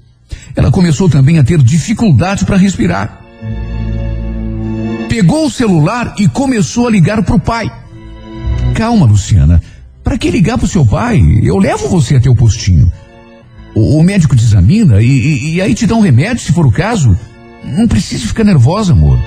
ela 0.56 0.70
começou 0.70 1.08
também 1.08 1.38
a 1.38 1.44
ter 1.44 1.62
dificuldade 1.62 2.44
para 2.44 2.56
respirar. 2.56 3.20
Pegou 5.08 5.46
o 5.46 5.50
celular 5.50 6.14
e 6.18 6.26
começou 6.26 6.86
a 6.86 6.90
ligar 6.90 7.22
para 7.22 7.34
o 7.34 7.40
pai. 7.40 7.70
Calma, 8.74 9.04
Luciana. 9.04 9.62
Para 10.02 10.16
que 10.16 10.30
ligar 10.30 10.56
para 10.56 10.64
o 10.64 10.68
seu 10.68 10.86
pai? 10.86 11.20
Eu 11.42 11.58
levo 11.58 11.88
você 11.88 12.16
até 12.16 12.30
o 12.30 12.34
postinho. 12.34 12.90
O, 13.74 13.98
o 13.98 14.02
médico 14.02 14.34
te 14.34 14.42
examina 14.42 15.02
e, 15.02 15.06
e, 15.06 15.54
e 15.54 15.60
aí 15.60 15.74
te 15.74 15.86
dá 15.86 15.94
um 15.94 16.00
remédio, 16.00 16.42
se 16.42 16.52
for 16.52 16.66
o 16.66 16.72
caso. 16.72 17.16
Não 17.62 17.86
precisa 17.86 18.26
ficar 18.26 18.42
nervosa, 18.42 18.92
amor. 18.92 19.18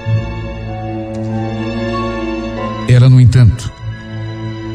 Ela, 2.89 3.09
no 3.09 3.21
entanto, 3.21 3.71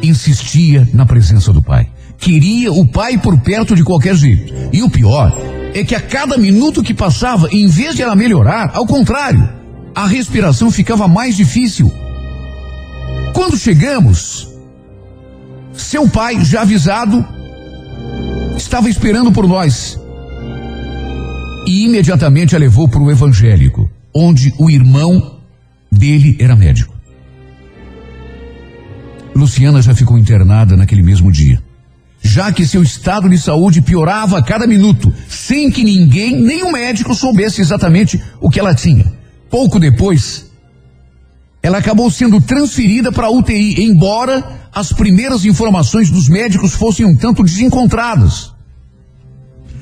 insistia 0.02 0.88
na 0.94 1.04
presença 1.04 1.52
do 1.52 1.60
pai. 1.60 1.88
Queria 2.20 2.70
o 2.72 2.86
pai 2.86 3.18
por 3.18 3.38
perto 3.40 3.74
de 3.74 3.82
qualquer 3.82 4.14
jeito. 4.14 4.52
E 4.72 4.82
o 4.82 4.90
pior 4.90 5.36
é 5.74 5.82
que 5.82 5.94
a 5.94 6.00
cada 6.00 6.36
minuto 6.36 6.82
que 6.82 6.92
passava, 6.92 7.48
em 7.50 7.66
vez 7.66 7.96
de 7.96 8.02
ela 8.02 8.14
melhorar, 8.14 8.70
ao 8.74 8.86
contrário, 8.86 9.48
a 9.94 10.06
respiração 10.06 10.70
ficava 10.70 11.08
mais 11.08 11.36
difícil. 11.36 11.92
Quando 13.34 13.56
chegamos, 13.56 14.48
seu 15.72 16.08
pai, 16.08 16.44
já 16.44 16.62
avisado, 16.62 17.24
estava 18.56 18.88
esperando 18.88 19.32
por 19.32 19.48
nós. 19.48 19.98
E 21.66 21.84
imediatamente 21.84 22.54
a 22.54 22.58
levou 22.58 22.88
para 22.88 23.00
o 23.00 23.10
evangélico, 23.10 23.90
onde 24.14 24.52
o 24.58 24.70
irmão 24.70 25.38
dele 25.90 26.36
era 26.38 26.54
médico. 26.54 26.94
Luciana 29.34 29.80
já 29.80 29.94
ficou 29.94 30.18
internada 30.18 30.76
naquele 30.76 31.02
mesmo 31.02 31.30
dia, 31.30 31.62
já 32.22 32.52
que 32.52 32.66
seu 32.66 32.82
estado 32.82 33.28
de 33.28 33.38
saúde 33.38 33.80
piorava 33.80 34.38
a 34.38 34.42
cada 34.42 34.66
minuto, 34.66 35.12
sem 35.28 35.70
que 35.70 35.82
ninguém, 35.82 36.40
nem 36.40 36.62
o 36.62 36.72
médico, 36.72 37.14
soubesse 37.14 37.60
exatamente 37.60 38.22
o 38.40 38.50
que 38.50 38.60
ela 38.60 38.74
tinha. 38.74 39.12
Pouco 39.50 39.80
depois, 39.80 40.50
ela 41.62 41.78
acabou 41.78 42.10
sendo 42.10 42.40
transferida 42.40 43.10
para 43.10 43.26
a 43.26 43.30
UTI, 43.30 43.82
embora 43.82 44.68
as 44.72 44.92
primeiras 44.92 45.44
informações 45.44 46.10
dos 46.10 46.28
médicos 46.28 46.74
fossem 46.74 47.04
um 47.04 47.16
tanto 47.16 47.42
desencontradas. 47.42 48.52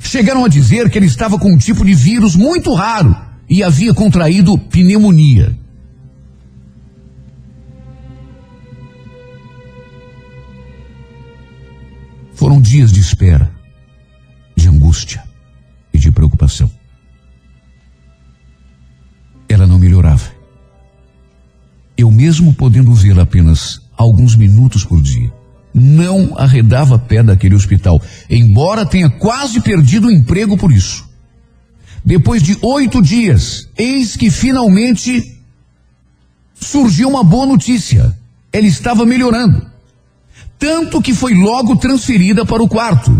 Chegaram 0.01 0.45
a 0.45 0.49
dizer 0.49 0.89
que 0.91 0.99
ele 0.99 1.07
estava 1.07 1.39
com 1.39 1.53
um 1.53 1.59
tipo 1.59 1.85
de 1.85 1.95
vírus 1.95 2.35
muito 2.35 2.73
raro 2.73 3.15
e 3.49 3.63
havia 3.63 3.93
contraído 3.93 4.57
pneumonia. 4.57 5.57
Foram 12.39 12.61
dias 12.61 12.93
de 12.93 13.01
espera, 13.01 13.51
de 14.55 14.69
angústia 14.69 15.25
e 15.93 15.99
de 15.99 16.09
preocupação. 16.13 16.71
Ela 19.49 19.67
não 19.67 19.77
melhorava. 19.77 20.31
Eu 21.97 22.13
mesmo 22.13 22.55
podendo 22.55 22.95
vê-la 22.95 23.25
apenas 23.25 23.81
alguns 23.97 24.37
minutos 24.37 24.85
por 24.85 25.03
dia, 25.03 25.33
não 25.75 26.39
arredava 26.39 26.97
pé 26.97 27.25
daquele 27.25 27.57
hospital, 27.57 28.01
embora 28.31 28.87
tenha 28.87 29.11
quase 29.11 29.61
perdido 29.61 30.07
o 30.07 30.13
emprego 30.13 30.57
por 30.57 30.71
isso. 30.71 31.11
Depois 32.05 32.41
de 32.41 32.57
oito 32.63 33.03
dias, 33.03 33.69
eis 33.77 34.15
que 34.15 34.31
finalmente 34.31 35.43
surgiu 36.55 37.09
uma 37.09 37.25
boa 37.25 37.47
notícia. 37.47 38.17
Ela 38.53 38.69
estava 38.69 39.05
melhorando. 39.05 39.68
Tanto 40.59 41.01
que 41.01 41.15
foi 41.15 41.35
logo 41.35 41.77
transferida 41.77 42.45
para 42.45 42.63
o 42.63 42.69
quarto. 42.69 43.13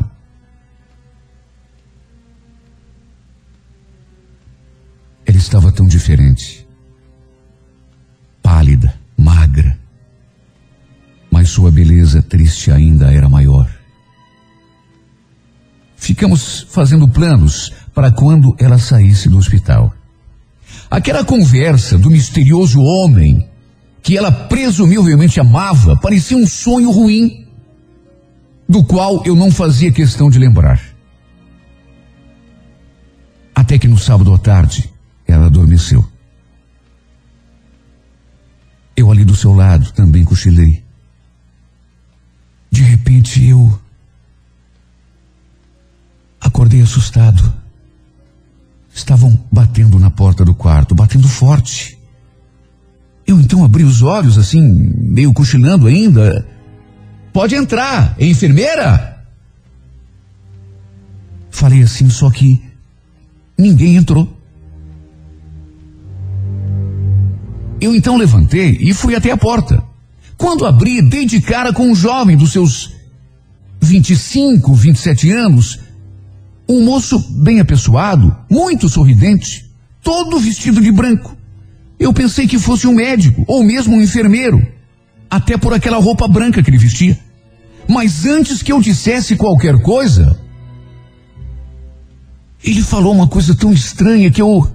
Ela 5.25 5.37
estava 5.37 5.71
tão 5.71 5.87
diferente. 5.87 6.67
Pálida, 8.43 8.99
magra. 9.17 9.79
Mas 11.31 11.51
sua 11.51 11.71
beleza 11.71 12.23
triste 12.23 12.73
ainda 12.73 13.13
era 13.13 13.29
maior. 13.29 13.71
Ficamos 15.97 16.67
fazendo 16.71 17.07
planos 17.07 17.73
para 17.95 18.11
quando 18.11 18.57
ela 18.59 18.79
saísse 18.79 19.29
do 19.29 19.37
hospital. 19.37 19.95
Aquela 20.91 21.25
conversa 21.25 21.99
do 21.99 22.11
misterioso 22.11 22.81
homem 22.81 23.49
que 24.03 24.17
ela 24.17 24.31
presumivelmente 24.31 25.41
amava 25.41 25.97
parecia 25.97 26.37
um 26.37 26.47
sonho 26.47 26.91
ruim, 26.91 27.47
do 28.69 28.85
qual 28.85 29.25
eu 29.25 29.35
não 29.35 29.51
fazia 29.51 29.93
questão 29.93 30.31
de 30.31 30.39
lembrar. 30.39 30.81
Até 33.55 33.79
que 33.79 33.89
no 33.89 33.99
sábado 33.99 34.33
à 34.33 34.39
tarde, 34.39 34.89
ela 35.27 35.47
adormeceu. 35.47 36.07
Eu 38.97 39.11
ali 39.11 39.25
do 39.25 39.35
seu 39.35 39.53
lado 39.53 39.93
também 39.93 40.25
cochilei. 40.25 40.85
De 42.71 42.83
repente 42.83 43.45
eu 43.45 43.79
acordei 46.41 46.81
assustado. 46.81 47.53
Estavam 48.95 49.45
batendo 49.51 49.99
na 49.99 50.11
porta 50.11 50.45
do 50.45 50.55
quarto, 50.55 50.95
batendo 50.95 51.29
forte. 51.29 51.98
Eu 53.29 53.39
então 53.39 53.63
abri 53.63 53.85
os 53.85 54.01
olhos, 54.01 54.39
assim, 54.39 54.59
meio 54.63 55.35
cochilando 55.35 55.87
ainda. 55.87 56.47
Pode 57.31 57.55
entrar, 57.55 58.17
é 58.19 58.25
enfermeira? 58.25 59.23
Falei 61.51 61.83
assim, 61.83 62.09
só 62.09 62.31
que 62.31 62.59
ninguém 63.59 63.97
entrou. 63.97 64.35
Eu 67.79 67.95
então 67.95 68.17
levantei 68.17 68.79
e 68.81 68.95
fui 68.95 69.15
até 69.15 69.31
a 69.31 69.37
porta. 69.37 69.85
Quando 70.39 70.65
abri, 70.65 71.03
dei 71.03 71.27
de 71.27 71.43
cara 71.43 71.71
com 71.71 71.91
um 71.91 71.95
jovem 71.95 72.35
dos 72.35 72.51
seus 72.51 72.95
25, 73.83 74.73
27 74.73 75.31
anos, 75.33 75.79
um 76.67 76.83
moço 76.83 77.19
bem 77.43 77.61
apessoado, 77.61 78.35
muito 78.51 78.89
sorridente, 78.89 79.71
todo 80.03 80.39
vestido 80.39 80.81
de 80.81 80.91
branco. 80.91 81.38
Eu 81.99 82.13
pensei 82.13 82.47
que 82.47 82.59
fosse 82.59 82.87
um 82.87 82.95
médico 82.95 83.45
ou 83.47 83.65
mesmo 83.65 83.97
um 83.97 84.03
enfermeiro, 84.03 84.65
até 85.29 85.57
por 85.57 85.75
aquela 85.75 85.99
roupa 85.99 86.29
branca 86.29 86.63
que 86.63 86.71
ele 86.71 86.79
vestia. 86.79 87.19
Mas 87.89 88.25
antes 88.25 88.63
que 88.63 88.73
eu 88.73 88.81
dissesse 88.81 89.35
qualquer 89.37 89.81
coisa, 89.81 90.39
ele 92.63 92.83
falou 92.83 93.13
uma 93.15 93.27
coisa 93.27 93.55
tão 93.55 93.73
estranha 93.73 94.31
que 94.31 94.41
eu 94.41 94.71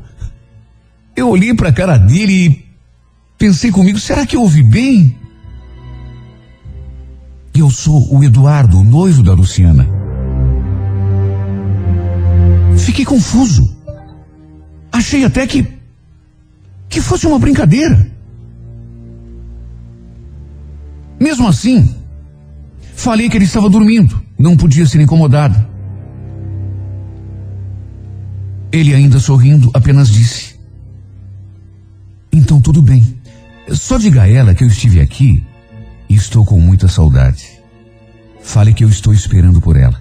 eu 1.16 1.30
olhei 1.30 1.54
para 1.54 1.70
a 1.70 1.74
cara 1.74 1.98
dele 1.98 2.34
e 2.34 2.66
pensei 3.38 3.72
comigo, 3.72 4.00
será 4.00 4.26
que 4.26 4.36
eu 4.36 4.42
ouvi 4.42 4.64
bem? 4.64 5.16
Eu 7.56 7.70
sou 7.70 8.12
o 8.12 8.24
Eduardo, 8.24 8.80
o 8.80 8.84
noivo 8.84 9.22
da 9.22 9.34
Luciana. 9.34 9.88
Fiquei 12.80 13.06
confuso. 13.06 13.78
Achei 14.92 15.24
até 15.24 15.46
que 15.46 15.68
que 16.94 17.02
fosse 17.02 17.26
uma 17.26 17.40
brincadeira. 17.40 18.08
Mesmo 21.20 21.48
assim, 21.48 21.96
falei 22.94 23.28
que 23.28 23.36
ele 23.36 23.46
estava 23.46 23.68
dormindo, 23.68 24.22
não 24.38 24.56
podia 24.56 24.86
ser 24.86 25.02
incomodado. 25.02 25.56
Ele 28.72 28.94
ainda 28.94 29.20
sorrindo 29.20 29.72
apenas 29.74 30.10
disse: 30.10 30.56
Então 32.32 32.62
tudo 32.62 32.80
bem. 32.80 33.20
Só 33.72 33.98
diga 33.98 34.22
a 34.22 34.30
ela 34.30 34.54
que 34.54 34.64
eu 34.64 34.68
estive 34.68 35.00
aqui 35.02 35.44
e 36.08 36.14
estou 36.14 36.46
com 36.46 36.60
muita 36.60 36.88
saudade. 36.88 37.60
Fale 38.42 38.72
que 38.72 38.84
eu 38.84 38.90
estou 38.90 39.14
esperando 39.14 39.60
por 39.60 39.78
ela. 39.78 40.00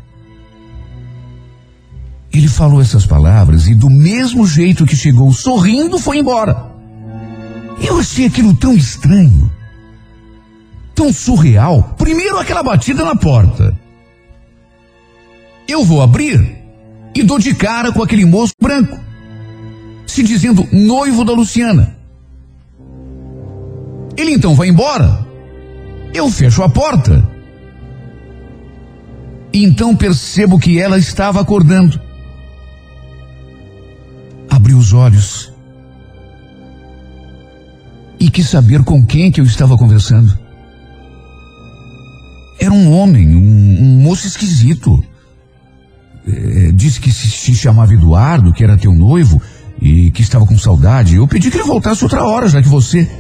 Ele 2.31 2.49
falou 2.49 2.83
essas 2.83 3.07
palavras 3.07 3.67
e 3.67 3.75
do 3.75 3.89
mesmo 3.89 4.47
jeito 4.47 4.85
que 4.85 4.97
chegou 4.97 5.33
sorrindo 5.33 5.99
foi 5.99 6.19
embora. 6.19 6.72
Eu 7.81 7.99
achei 7.99 8.27
aquilo 8.27 8.55
tão 8.55 8.75
estranho, 8.75 9.51
tão 10.95 11.13
surreal. 11.13 11.95
Primeiro 11.97 12.39
aquela 12.39 12.63
batida 12.63 13.05
na 13.05 13.15
porta. 13.15 13.77
Eu 15.67 15.85
vou 15.85 16.03
abrir 16.03 16.59
e 17.15 17.23
dou 17.23 17.39
de 17.39 17.55
cara 17.55 17.93
com 17.93 18.03
aquele 18.03 18.25
moço 18.25 18.53
branco. 18.61 18.99
se 20.07 20.23
dizendo 20.23 20.67
noivo 20.73 21.25
da 21.25 21.33
Luciana. 21.33 21.97
Ele 24.17 24.33
então 24.33 24.55
vai 24.55 24.69
embora. 24.69 25.27
Eu 26.13 26.31
fecho 26.31 26.63
a 26.63 26.69
porta. 26.69 27.27
E 29.53 29.65
então 29.65 29.97
percebo 29.97 30.59
que 30.59 30.79
ela 30.79 30.99
estava 30.99 31.41
acordando. 31.41 31.99
Abri 34.51 34.75
os 34.75 34.93
olhos 34.93 35.52
e 38.23 38.31
quis 38.31 38.49
saber 38.49 38.85
com 38.85 39.05
quem 39.05 39.33
que 39.33 39.41
eu 39.41 39.45
estava 39.45 39.77
conversando. 39.77 40.39
Era 42.61 42.73
um 42.73 42.93
homem, 42.97 43.35
um, 43.35 43.83
um 43.83 44.01
moço 44.01 44.29
esquisito. 44.29 45.03
É, 46.25 46.71
disse 46.71 47.01
que 47.01 47.11
se, 47.11 47.29
se 47.29 47.53
chamava 47.57 47.93
Eduardo, 47.93 48.53
que 48.53 48.63
era 48.63 48.79
teu 48.79 48.95
noivo 48.95 49.43
e 49.81 50.13
que 50.13 50.23
estava 50.23 50.47
com 50.47 50.57
saudade. 50.57 51.17
Eu 51.17 51.27
pedi 51.27 51.51
que 51.51 51.57
ele 51.57 51.67
voltasse 51.67 52.05
outra 52.05 52.23
hora, 52.23 52.47
já 52.47 52.63
que 52.63 52.69
você. 52.69 53.11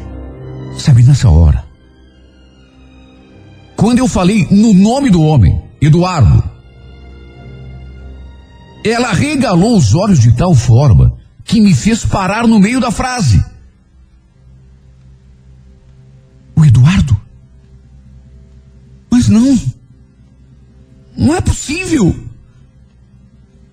Sabe, 0.78 1.02
nessa 1.02 1.28
hora. 1.28 1.64
Quando 3.74 3.98
eu 3.98 4.06
falei 4.06 4.46
no 4.52 4.72
nome 4.72 5.10
do 5.10 5.20
homem, 5.20 5.60
Eduardo, 5.80 6.44
ela 8.84 9.12
regalou 9.12 9.76
os 9.76 9.96
olhos 9.96 10.20
de 10.20 10.30
tal 10.36 10.54
forma 10.54 11.18
que 11.44 11.60
me 11.60 11.74
fez 11.74 12.04
parar 12.04 12.46
no 12.46 12.60
meio 12.60 12.78
da 12.78 12.92
frase. 12.92 13.51
O 16.56 16.64
Eduardo? 16.64 17.16
Mas 19.10 19.28
não. 19.28 19.58
Não 21.16 21.34
é 21.36 21.40
possível. 21.40 22.14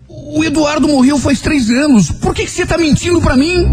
O 0.08 0.44
Eduardo 0.44 0.88
morreu 0.88 1.18
faz 1.18 1.40
três 1.42 1.70
anos. 1.70 2.12
Por 2.12 2.34
que, 2.34 2.46
que 2.46 2.52
você 2.52 2.64
está 2.64 2.78
mentindo 2.78 3.22
para 3.22 3.38
mim? 3.38 3.66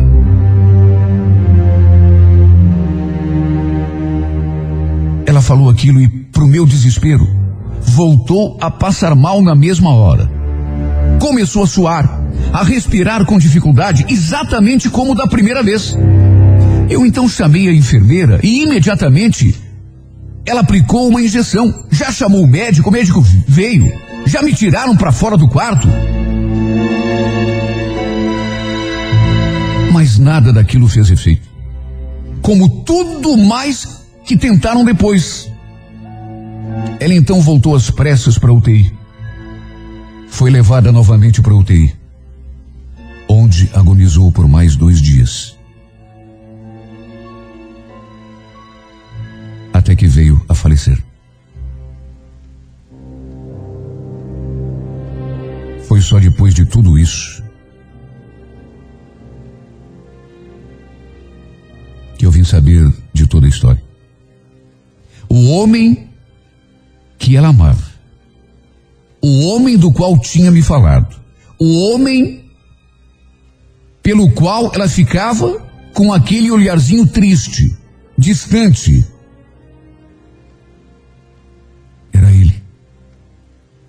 Ela 5.26 5.42
falou 5.42 5.68
aquilo 5.68 6.00
e, 6.00 6.08
pro 6.08 6.46
meu 6.46 6.64
desespero, 6.64 7.26
voltou 7.80 8.56
a 8.60 8.70
passar 8.70 9.14
mal 9.14 9.42
na 9.42 9.54
mesma 9.54 9.92
hora. 9.94 10.30
Começou 11.20 11.64
a 11.64 11.66
suar, 11.66 12.20
a 12.52 12.62
respirar 12.62 13.24
com 13.26 13.38
dificuldade, 13.38 14.06
exatamente 14.08 14.88
como 14.88 15.14
da 15.14 15.26
primeira 15.26 15.62
vez. 15.62 15.96
Eu 16.88 17.04
então 17.04 17.28
chamei 17.28 17.68
a 17.68 17.72
enfermeira 17.72 18.40
e 18.42 18.62
imediatamente 18.62 19.54
ela 20.46 20.60
aplicou 20.60 21.08
uma 21.08 21.20
injeção. 21.20 21.86
Já 21.90 22.12
chamou 22.12 22.44
o 22.44 22.46
médico, 22.46 22.88
o 22.88 22.92
médico 22.92 23.20
veio. 23.48 23.92
Já 24.26 24.40
me 24.42 24.54
tiraram 24.54 24.96
para 24.96 25.10
fora 25.10 25.36
do 25.36 25.48
quarto. 25.48 25.88
Mas 29.92 30.18
nada 30.18 30.52
daquilo 30.52 30.88
fez 30.88 31.10
efeito. 31.10 31.48
Como 32.40 32.84
tudo 32.84 33.36
mais 33.36 34.04
que 34.24 34.36
tentaram 34.36 34.84
depois. 34.84 35.50
Ela 37.00 37.14
então 37.14 37.40
voltou 37.40 37.74
às 37.74 37.90
pressas 37.90 38.38
para 38.38 38.52
UTI. 38.52 38.92
Foi 40.28 40.50
levada 40.50 40.92
novamente 40.92 41.40
para 41.40 41.54
UTI, 41.54 41.94
onde 43.28 43.70
agonizou 43.72 44.30
por 44.30 44.46
mais 44.46 44.76
dois 44.76 45.00
dias. 45.00 45.55
Até 49.86 49.94
que 49.94 50.08
veio 50.08 50.44
a 50.48 50.52
falecer. 50.52 51.00
Foi 55.86 56.00
só 56.00 56.18
depois 56.18 56.52
de 56.52 56.66
tudo 56.66 56.98
isso 56.98 57.40
que 62.18 62.26
eu 62.26 62.32
vim 62.32 62.42
saber 62.42 62.92
de 63.12 63.28
toda 63.28 63.46
a 63.46 63.48
história. 63.48 63.80
O 65.28 65.50
homem 65.50 66.10
que 67.16 67.36
ela 67.36 67.50
amava, 67.50 67.86
o 69.22 69.46
homem 69.46 69.76
do 69.76 69.92
qual 69.92 70.18
tinha 70.18 70.50
me 70.50 70.62
falado, 70.62 71.14
o 71.60 71.92
homem 71.92 72.50
pelo 74.02 74.32
qual 74.32 74.72
ela 74.74 74.88
ficava 74.88 75.64
com 75.94 76.12
aquele 76.12 76.50
olharzinho 76.50 77.06
triste, 77.06 77.72
distante. 78.18 79.14
Era 82.16 82.32
ele, 82.32 82.62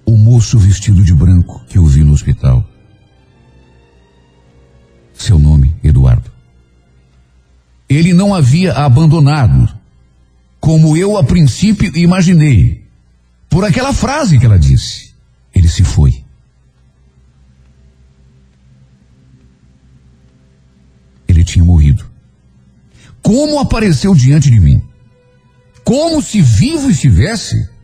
o 0.06 0.18
moço 0.18 0.60
vestido 0.60 1.02
de 1.02 1.14
branco 1.14 1.64
que 1.70 1.78
eu 1.78 1.86
vi 1.86 2.04
no 2.04 2.12
hospital. 2.12 2.68
Seu 5.14 5.40
nome, 5.40 5.74
Eduardo. 5.82 6.30
Ele 7.88 8.14
não 8.14 8.36
havia 8.36 8.74
abandonado, 8.74 9.74
como 10.60 10.98
eu 10.98 11.18
a 11.18 11.24
princípio 11.24 11.96
imaginei, 11.96 12.86
por 13.50 13.64
aquela 13.64 13.94
frase 13.94 14.38
que 14.38 14.46
ela 14.46 14.60
disse. 14.60 15.14
Ele 15.56 15.70
se 15.70 15.86
foi. 15.86 16.22
Ele 21.30 21.46
tinha 21.46 21.64
morrido. 21.64 22.06
Como 23.22 23.58
apareceu 23.58 24.14
diante 24.14 24.52
de 24.52 24.60
mim? 24.60 24.82
Como 25.86 26.22
se 26.22 26.42
vivo 26.42 26.92
estivesse? 26.92 27.77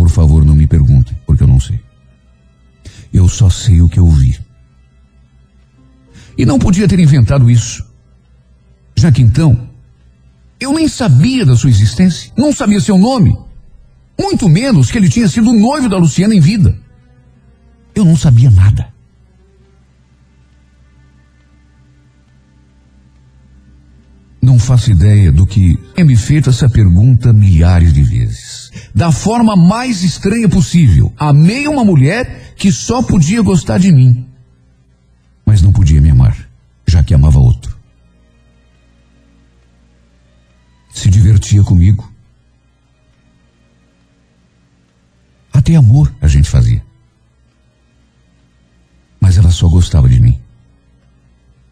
Por 0.00 0.08
favor, 0.08 0.46
não 0.46 0.54
me 0.54 0.66
perguntem, 0.66 1.14
porque 1.26 1.42
eu 1.42 1.46
não 1.46 1.60
sei. 1.60 1.78
Eu 3.12 3.28
só 3.28 3.50
sei 3.50 3.82
o 3.82 3.88
que 3.88 4.00
eu 4.00 4.08
vi. 4.08 4.40
E 6.38 6.46
não 6.46 6.58
podia 6.58 6.88
ter 6.88 6.98
inventado 6.98 7.50
isso. 7.50 7.84
Já 8.96 9.12
que 9.12 9.20
então, 9.20 9.68
eu 10.58 10.72
nem 10.72 10.88
sabia 10.88 11.44
da 11.44 11.54
sua 11.54 11.68
existência, 11.68 12.32
não 12.34 12.50
sabia 12.50 12.80
seu 12.80 12.96
nome, 12.96 13.38
muito 14.18 14.48
menos 14.48 14.90
que 14.90 14.96
ele 14.96 15.10
tinha 15.10 15.28
sido 15.28 15.52
noivo 15.52 15.86
da 15.86 15.98
Luciana 15.98 16.34
em 16.34 16.40
vida. 16.40 16.74
Eu 17.94 18.06
não 18.06 18.16
sabia 18.16 18.50
nada. 18.50 18.90
Não 24.40 24.58
faço 24.58 24.90
ideia 24.90 25.30
do 25.30 25.44
que 25.44 25.78
é 25.94 26.02
me 26.02 26.16
feito 26.16 26.48
essa 26.48 26.70
pergunta 26.70 27.34
milhares 27.34 27.92
de 27.92 28.02
vezes. 28.02 28.59
Da 28.94 29.10
forma 29.10 29.56
mais 29.56 30.02
estranha 30.02 30.48
possível. 30.48 31.12
Amei 31.16 31.66
uma 31.66 31.84
mulher 31.84 32.54
que 32.56 32.70
só 32.70 33.02
podia 33.02 33.42
gostar 33.42 33.78
de 33.78 33.92
mim, 33.92 34.26
mas 35.44 35.62
não 35.62 35.72
podia 35.72 36.00
me 36.00 36.10
amar, 36.10 36.36
já 36.86 37.02
que 37.02 37.14
amava 37.14 37.38
outro. 37.38 37.76
Se 40.92 41.08
divertia 41.08 41.62
comigo. 41.62 42.10
Até 45.52 45.74
amor 45.74 46.12
a 46.20 46.28
gente 46.28 46.48
fazia. 46.48 46.82
Mas 49.20 49.36
ela 49.36 49.50
só 49.50 49.68
gostava 49.68 50.08
de 50.08 50.20
mim. 50.20 50.38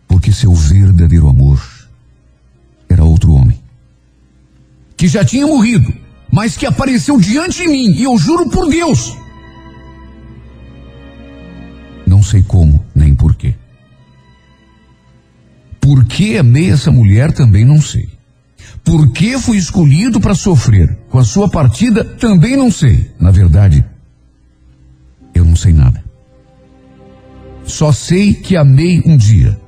Porque 0.07 0.33
seu 0.33 0.53
verdadeiro 0.55 1.29
amor 1.29 1.61
era 2.89 3.05
outro 3.05 3.33
homem. 3.33 3.61
Que 4.97 5.07
já 5.07 5.25
tinha 5.25 5.47
morrido, 5.47 5.93
mas 6.31 6.57
que 6.57 6.67
apareceu 6.67 7.19
diante 7.19 7.63
de 7.63 7.69
mim, 7.69 7.93
e 7.95 8.05
eu 8.05 8.17
juro 8.19 8.49
por 8.51 8.69
Deus. 8.69 9.17
Não 12.07 12.23
sei 12.23 12.43
como, 12.43 12.85
nem 12.95 13.15
porquê. 13.15 13.55
Por 15.81 16.05
que 16.05 16.37
amei 16.37 16.71
essa 16.71 16.91
mulher 16.91 17.33
também 17.33 17.65
não 17.65 17.81
sei. 17.81 18.09
Por 18.85 19.13
que 19.13 19.39
fui 19.39 19.57
escolhido 19.59 20.21
para 20.21 20.35
sofrer 20.35 20.99
com 21.11 21.19
a 21.19 21.25
sua 21.25 21.49
partida 21.49 22.05
também 22.05 22.57
não 22.57 22.71
sei. 22.71 23.11
Na 23.19 23.31
verdade, 23.31 23.85
eu 25.35 25.45
não 25.45 25.57
sei 25.57 25.73
nada. 25.73 26.03
Só 27.65 27.93
sei 27.93 28.33
que 28.33 28.57
amei 28.57 29.03
um 29.05 29.17
dia 29.17 29.59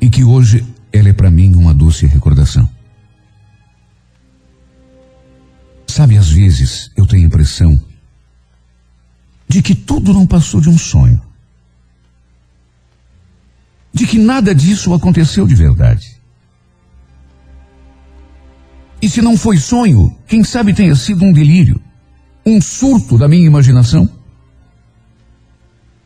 e 0.00 0.08
que 0.08 0.24
hoje 0.24 0.64
ela 0.92 1.08
é 1.08 1.12
para 1.12 1.30
mim 1.30 1.54
uma 1.54 1.72
doce 1.72 2.06
recordação. 2.06 2.68
Sabe, 5.98 6.16
às 6.16 6.30
vezes 6.30 6.92
eu 6.96 7.04
tenho 7.04 7.24
a 7.24 7.26
impressão 7.26 7.76
de 9.48 9.60
que 9.60 9.74
tudo 9.74 10.14
não 10.14 10.28
passou 10.28 10.60
de 10.60 10.68
um 10.68 10.78
sonho. 10.78 11.20
De 13.92 14.06
que 14.06 14.16
nada 14.16 14.54
disso 14.54 14.94
aconteceu 14.94 15.44
de 15.44 15.56
verdade. 15.56 16.20
E 19.02 19.10
se 19.10 19.20
não 19.20 19.36
foi 19.36 19.56
sonho, 19.56 20.16
quem 20.28 20.44
sabe 20.44 20.72
tenha 20.72 20.94
sido 20.94 21.24
um 21.24 21.32
delírio, 21.32 21.82
um 22.46 22.60
surto 22.60 23.18
da 23.18 23.26
minha 23.26 23.44
imaginação? 23.44 24.08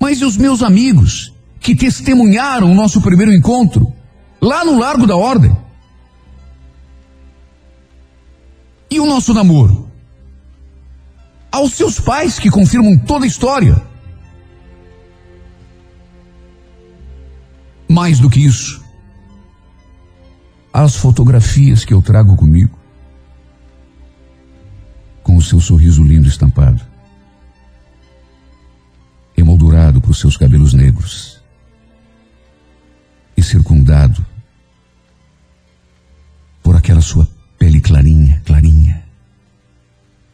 Mas 0.01 0.23
e 0.23 0.25
os 0.25 0.39
meus 0.39 0.63
amigos 0.63 1.35
que 1.61 1.77
testemunharam 1.77 2.73
o 2.73 2.75
nosso 2.75 2.99
primeiro 3.03 3.31
encontro? 3.31 3.93
lá 4.41 4.65
no 4.65 4.79
Largo 4.79 5.07
da 5.07 5.17
Ordem. 5.17 5.55
E 8.93 9.01
o 9.01 9.07
nosso 9.07 9.33
namoro? 9.33 9.89
Aos 11.51 11.73
seus 11.73 11.99
pais 11.99 12.39
que 12.39 12.51
confirmam 12.51 12.99
toda 12.99 13.25
a 13.25 13.27
história. 13.27 13.83
Mais 17.89 18.21
do 18.21 18.29
que 18.29 18.45
isso, 18.45 18.85
as 20.71 20.95
fotografias 20.95 21.87
que 21.87 21.95
eu 21.95 22.03
trago 22.03 22.37
comigo, 22.37 22.79
com 25.23 25.39
o 25.39 25.43
seu 25.43 25.59
sorriso 25.59 26.03
lindo 26.03 26.29
estampado, 26.29 26.83
emoldurado 29.35 30.03
por 30.03 30.15
seus 30.15 30.37
cabelos 30.37 30.75
negros 30.75 31.43
e 33.35 33.43
circundado 33.43 34.23
por 36.63 36.77
aquela 36.77 37.01
sua 37.01 37.27
pele 37.63 37.81
clarinha, 37.81 38.43
clarinha, 38.45 39.05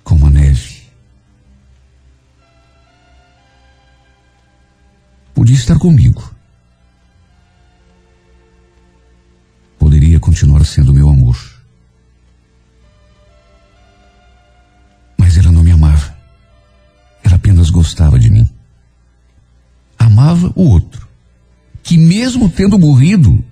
como 0.03 0.29
a 0.29 0.31
neve. 0.31 0.81
Podia 5.35 5.55
estar 5.55 5.79
comigo. 5.79 6.35
Poderia 9.79 10.19
continuar 10.19 10.65
sendo 10.65 10.95
meu 10.95 11.07
amor. 11.11 11.39
Mas 15.19 15.37
ela 15.37 15.53
não 15.53 15.63
me 15.63 15.73
amava. 15.73 16.17
Ela 17.23 17.37
apenas 17.37 17.69
gostava 17.69 18.19
de 18.19 18.31
mim. 18.31 18.49
Amava 19.99 20.51
o 20.57 20.63
outro, 20.63 21.07
que 21.83 21.99
mesmo 21.99 22.49
tendo 22.49 22.79
morrido, 22.79 23.45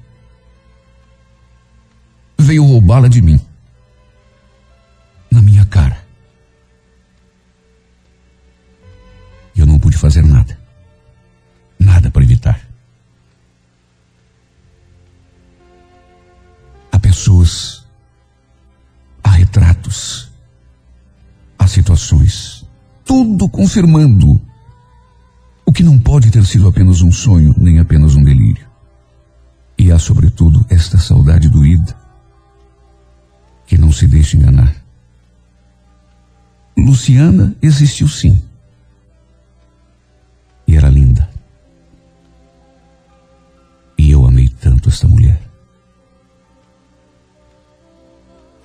veio 2.39 2.65
roubá-la 2.65 3.09
de 3.09 3.20
mim. 3.20 3.45
E 9.97 9.98
pude 9.98 9.98
fazer 9.98 10.23
nada. 10.23 10.59
Nada 11.78 12.10
para 12.10 12.23
evitar. 12.23 12.60
Há 16.93 16.98
pessoas, 16.98 17.85
há 19.24 19.31
retratos, 19.31 20.31
há 21.59 21.66
situações, 21.66 22.64
tudo 23.05 23.48
confirmando 23.48 24.40
o 25.64 25.73
que 25.73 25.82
não 25.82 25.98
pode 25.98 26.31
ter 26.31 26.44
sido 26.44 26.68
apenas 26.68 27.01
um 27.01 27.12
sonho, 27.12 27.55
nem 27.56 27.78
apenas 27.78 28.14
um 28.14 28.23
delírio. 28.23 28.66
E 29.78 29.90
há, 29.90 29.98
sobretudo, 29.98 30.64
esta 30.68 30.98
saudade 30.98 31.48
doída 31.48 31.97
que 33.66 33.77
não 33.78 33.93
se 33.93 34.06
deixe 34.06 34.36
enganar. 34.36 34.74
Luciana 36.77 37.56
existiu 37.62 38.09
sim 38.09 38.43
e 40.66 40.76
era 40.76 40.88
linda. 40.88 41.28
E 43.98 44.10
eu 44.10 44.26
amei 44.26 44.48
tanto 44.60 44.88
esta 44.88 45.06
mulher. 45.09 45.40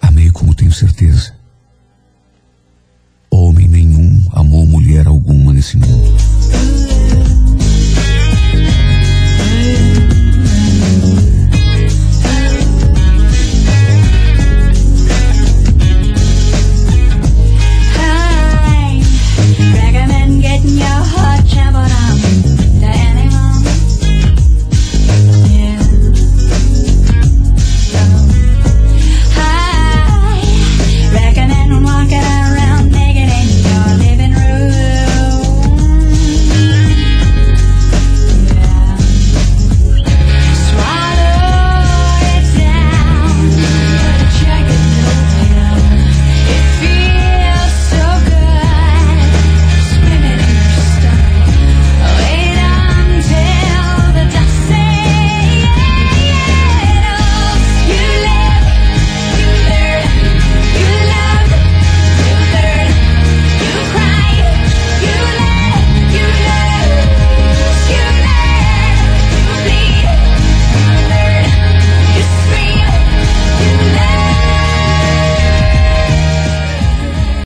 Amei 0.01 0.29
como 0.31 0.55
tenho 0.55 0.71
certeza. 0.71 1.35
Homem 3.29 3.67
nenhum 3.67 4.27
amou 4.33 4.65
mulher 4.65 5.07
alguma 5.07 5.53
nesse 5.53 5.77
mundo. 5.77 6.60